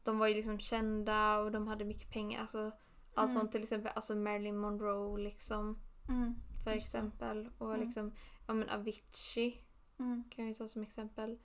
de 0.05 0.19
var 0.19 0.27
ju 0.29 0.35
liksom 0.35 0.59
kända 0.59 1.39
och 1.41 1.51
de 1.53 1.67
hade 1.69 1.85
mycket 1.85 2.11
pengar. 2.11 2.41
Alltså, 2.41 2.71
allt 3.15 3.31
Mm. 3.31 3.41
sånt 3.41 3.53
till 3.53 3.63
exempel 3.63 3.93
alltså 3.95 4.15
Marilyn 4.15 4.57
Monroe 4.59 5.21
liksom 5.21 5.79
Mm. 6.09 6.35
för 6.65 6.71
exempel. 6.71 7.51
Och 7.59 7.75
Mm. 7.75 7.87
liksom, 7.87 8.13
ja 8.47 8.55
men 8.55 8.69
Avicii 8.69 9.65
Mm. 9.99 10.25
kan 10.31 10.47
vi 10.47 10.55
ta 10.55 10.69
som 10.69 10.83
exempel. 10.83 11.39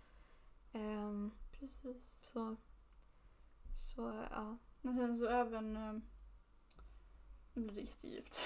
Ehm, 0.74 1.32
Precis. 1.60 2.30
så, 2.34 2.56
så 3.76 4.26
ja. 4.32 4.58
Men 4.82 4.98
sen 4.98 5.18
så 5.18 5.26
även... 5.26 5.78
eh, 5.78 5.94
Nu 7.60 7.66
blir 7.66 7.76
det 7.82 7.82
jättedjupt. 7.88 8.40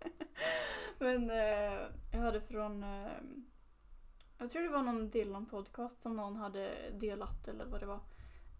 Men 0.98 1.30
eh, 1.30 1.88
jag 2.12 2.18
hörde 2.20 2.40
från... 2.40 2.82
Eh, 2.84 3.12
jag 4.38 4.50
tror 4.50 4.62
det 4.62 4.68
var 4.68 4.82
någon 4.82 5.10
del 5.10 5.28
av 5.30 5.36
en 5.36 5.46
podcast 5.46 6.00
som 6.00 6.16
någon 6.16 6.36
hade 6.36 6.74
delat 6.98 7.48
eller 7.48 7.66
vad 7.66 7.80
det 7.80 7.86
var. 7.86 8.00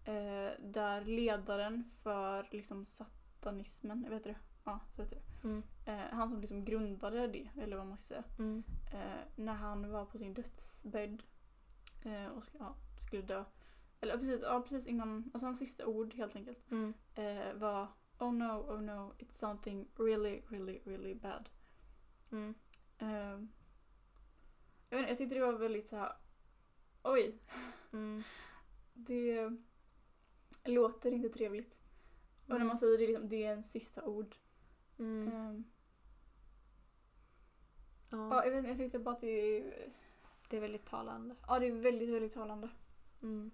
Eh, 0.05 0.51
där 0.59 1.05
ledaren 1.05 1.91
för 2.03 2.47
liksom 2.51 2.85
satanismen, 2.85 4.03
jag 4.03 4.09
vet 4.09 4.23
det? 4.23 4.35
Ja, 4.63 4.79
så 4.95 5.01
heter 5.01 5.15
det. 5.15 5.47
Mm. 5.47 5.63
Eh, 5.85 6.11
han 6.15 6.29
som 6.29 6.41
liksom 6.41 6.65
grundade 6.65 7.27
det, 7.27 7.49
eller 7.61 7.77
vad 7.77 7.87
man 7.87 7.97
ska 7.97 8.07
säga. 8.07 8.23
Mm. 8.39 8.63
Eh, 8.93 9.21
när 9.35 9.53
han 9.53 9.91
var 9.91 10.05
på 10.05 10.17
sin 10.17 10.33
dödsbädd 10.33 11.23
eh, 12.03 12.25
och 12.27 12.43
sk- 12.43 12.55
ja, 12.59 12.75
skulle 12.99 13.21
dö. 13.21 13.43
Eller 14.01 14.17
precis, 14.17 14.41
ja, 14.43 14.61
precis 14.61 14.85
innan, 14.87 15.31
alltså 15.33 15.45
hans 15.45 15.59
sista 15.59 15.85
ord 15.85 16.13
helt 16.13 16.35
enkelt 16.35 16.71
Mm. 16.71 16.93
var 17.59 17.87
Oh 18.21 18.31
no, 18.31 18.65
oh 18.69 18.81
no, 18.81 19.13
it's 19.19 19.39
something 19.39 19.87
really, 19.95 20.41
really, 20.47 20.81
really 20.85 21.13
bad. 21.15 21.49
Mm. 22.31 22.55
Eh, 22.97 23.39
jag, 24.89 24.99
inte, 24.99 25.09
jag 25.09 25.17
tyckte 25.17 25.35
det 25.35 25.41
var 25.45 25.53
väldigt 25.53 25.87
så 25.87 25.95
här. 25.95 26.15
oj, 27.03 27.37
Mm. 27.93 28.23
det 28.93 29.51
låter 30.65 31.11
inte 31.11 31.29
trevligt. 31.29 31.79
Och 32.47 32.59
när 32.59 32.65
man 32.65 32.77
säger 32.77 32.97
det, 32.97 33.07
liksom, 33.07 33.29
det 33.29 33.43
är 33.43 33.53
en 33.53 33.63
sista 33.63 34.05
ord. 34.05 34.35
Mm. 34.99 35.27
Eh, 35.27 35.61
ja, 38.09 38.35
Ja, 38.35 38.45
jag, 38.45 38.51
vet, 38.51 38.67
jag 38.67 38.77
tyckte 38.77 38.99
bara 38.99 39.15
att 39.15 39.21
det 39.21 39.27
är, 39.27 39.91
det 40.49 40.57
är 40.57 40.61
väldigt 40.61 40.85
talande. 40.85 41.35
ja, 41.47 41.59
det 41.59 41.67
är 41.67 41.71
väldigt, 41.71 42.09
väldigt 42.09 42.33
talande. 42.33 42.69
Mm. 43.21 43.51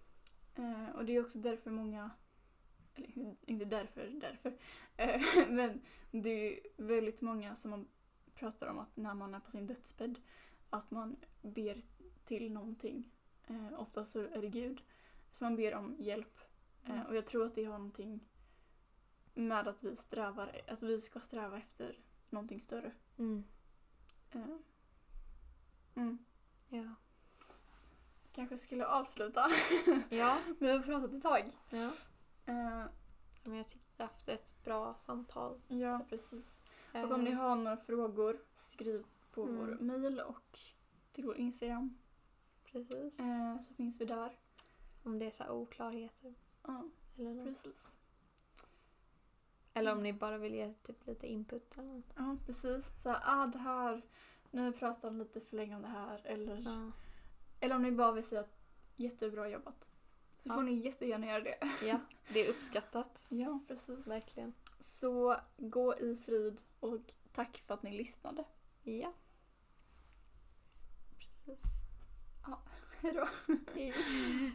Eh, 0.55 0.89
och 0.95 1.05
det 1.05 1.15
är 1.15 1.21
också 1.21 1.39
därför 1.39 1.71
många, 1.71 2.11
eller 2.97 3.35
inte 3.45 3.65
därför, 3.65 4.07
därför, 4.07 4.57
eh, 4.97 5.21
men 5.49 5.81
det 6.11 6.29
är 6.29 6.59
väldigt 6.77 7.21
många 7.21 7.55
som 7.55 7.71
man 7.71 7.87
pratar 8.33 8.67
om 8.67 8.79
att 8.79 8.97
när 8.97 9.13
man 9.13 9.35
är 9.35 9.39
på 9.39 9.51
sin 9.51 9.67
dödsbädd, 9.67 10.19
att 10.69 10.91
man 10.91 11.15
ber 11.41 11.81
till 12.25 12.51
någonting. 12.51 13.11
Eh, 13.47 13.79
oftast 13.79 14.11
så 14.11 14.19
är 14.19 14.41
det 14.41 14.49
Gud. 14.49 14.81
Så 15.31 15.43
man 15.43 15.55
ber 15.55 15.75
om 15.75 15.95
hjälp. 15.99 16.39
Eh, 16.83 16.91
Mm. 16.91 17.05
och 17.05 17.15
jag 17.15 17.25
tror 17.25 17.45
att 17.45 17.55
det 17.55 17.63
har 17.65 17.77
någonting 17.77 18.19
med 19.33 19.67
att 19.67 19.83
vi 19.83 19.95
strävar, 19.95 20.61
att 20.67 20.83
vi 20.83 21.01
ska 21.01 21.19
sträva 21.19 21.57
efter 21.57 21.95
någonting 22.29 22.61
större. 22.61 22.91
Mm. 23.17 23.43
Eh, 24.31 24.41
mm. 25.95 26.17
Ja. 26.69 26.95
Kanske 28.31 28.57
skulle 28.57 28.85
avsluta. 28.85 29.49
Ja. 30.09 30.37
vi 30.59 30.69
har 30.71 30.79
pratat 30.79 31.13
ett 31.13 31.23
tag. 31.23 31.51
ja. 31.69 31.91
Eh, 32.47 32.85
Men 33.43 33.57
jag 33.57 33.67
tycker 33.67 33.85
vi 33.97 34.03
har 34.03 34.07
haft 34.07 34.27
ett 34.29 34.63
bra 34.63 34.95
samtal. 34.95 35.61
ja, 35.67 36.05
precis. 36.09 36.55
Eh, 36.93 37.03
Och 37.03 37.11
om 37.11 37.21
ni 37.23 37.31
har 37.31 37.55
några 37.55 37.77
frågor, 37.77 38.39
skriv 38.53 39.03
på 39.31 39.43
Mm. 39.43 39.57
vår 39.57 39.77
mail 39.83 40.19
och 40.19 40.59
till 41.11 41.25
vår 41.25 41.37
Instagram. 41.37 41.97
Precis. 42.65 43.19
Eh, 43.19 43.59
så 43.61 43.73
finns 43.73 44.01
vi 44.01 44.05
där. 44.05 44.39
Om 45.03 45.19
det 45.19 45.25
är 45.25 45.31
så 45.31 45.49
oklarheter. 45.49 46.33
Ja, 46.63 46.83
Eller, 47.17 47.33
något. 47.33 47.45
precis. 47.45 47.87
eller 49.73 49.91
om 49.91 50.03
ni 50.03 50.13
bara 50.13 50.37
vill 50.37 50.53
ge 50.55 50.73
typ 50.73 51.07
lite 51.07 51.27
input 51.27 51.77
eller 51.77 51.93
något. 51.93 52.13
Ja, 52.15 52.37
precis. 52.45 52.91
Så 53.03 53.09
här, 53.09 53.19
ah, 53.25 53.45
det 53.47 53.57
här, 53.57 54.01
nu 54.51 54.61
har 54.61 55.09
vi 55.11 55.17
lite 55.19 55.41
för 55.41 55.55
länge 55.55 55.75
om 55.75 55.81
det 55.81 55.87
här. 55.87 56.21
Eller, 56.23 56.91
eller 57.59 57.75
om 57.75 57.81
ni 57.81 57.91
bara 57.91 58.11
vill 58.11 58.23
säga 58.23 58.43
jättebra 58.95 59.49
jobbat. 59.49 59.89
Så 60.37 60.49
Ja. 60.49 60.53
får 60.55 60.63
ni 60.63 60.73
jättegärna 60.73 61.25
göra 61.27 61.39
det. 61.43 61.57
ja, 61.85 61.99
det 62.33 62.45
är 62.45 62.49
uppskattat. 62.49 63.25
Ja, 63.29 63.59
precis. 63.67 64.07
Verkligen. 64.07 64.53
Så 64.79 65.35
gå 65.57 65.97
i 65.97 66.15
frid 66.25 66.61
och 66.79 66.99
tack 67.31 67.63
för 67.67 67.73
att 67.73 67.83
ni 67.83 67.91
lyssnade. 67.97 68.43
Ja. 68.83 69.13
Precis. 71.17 71.59
Hej 73.01 73.13
då. 73.13 73.27
Hej. 73.73 73.93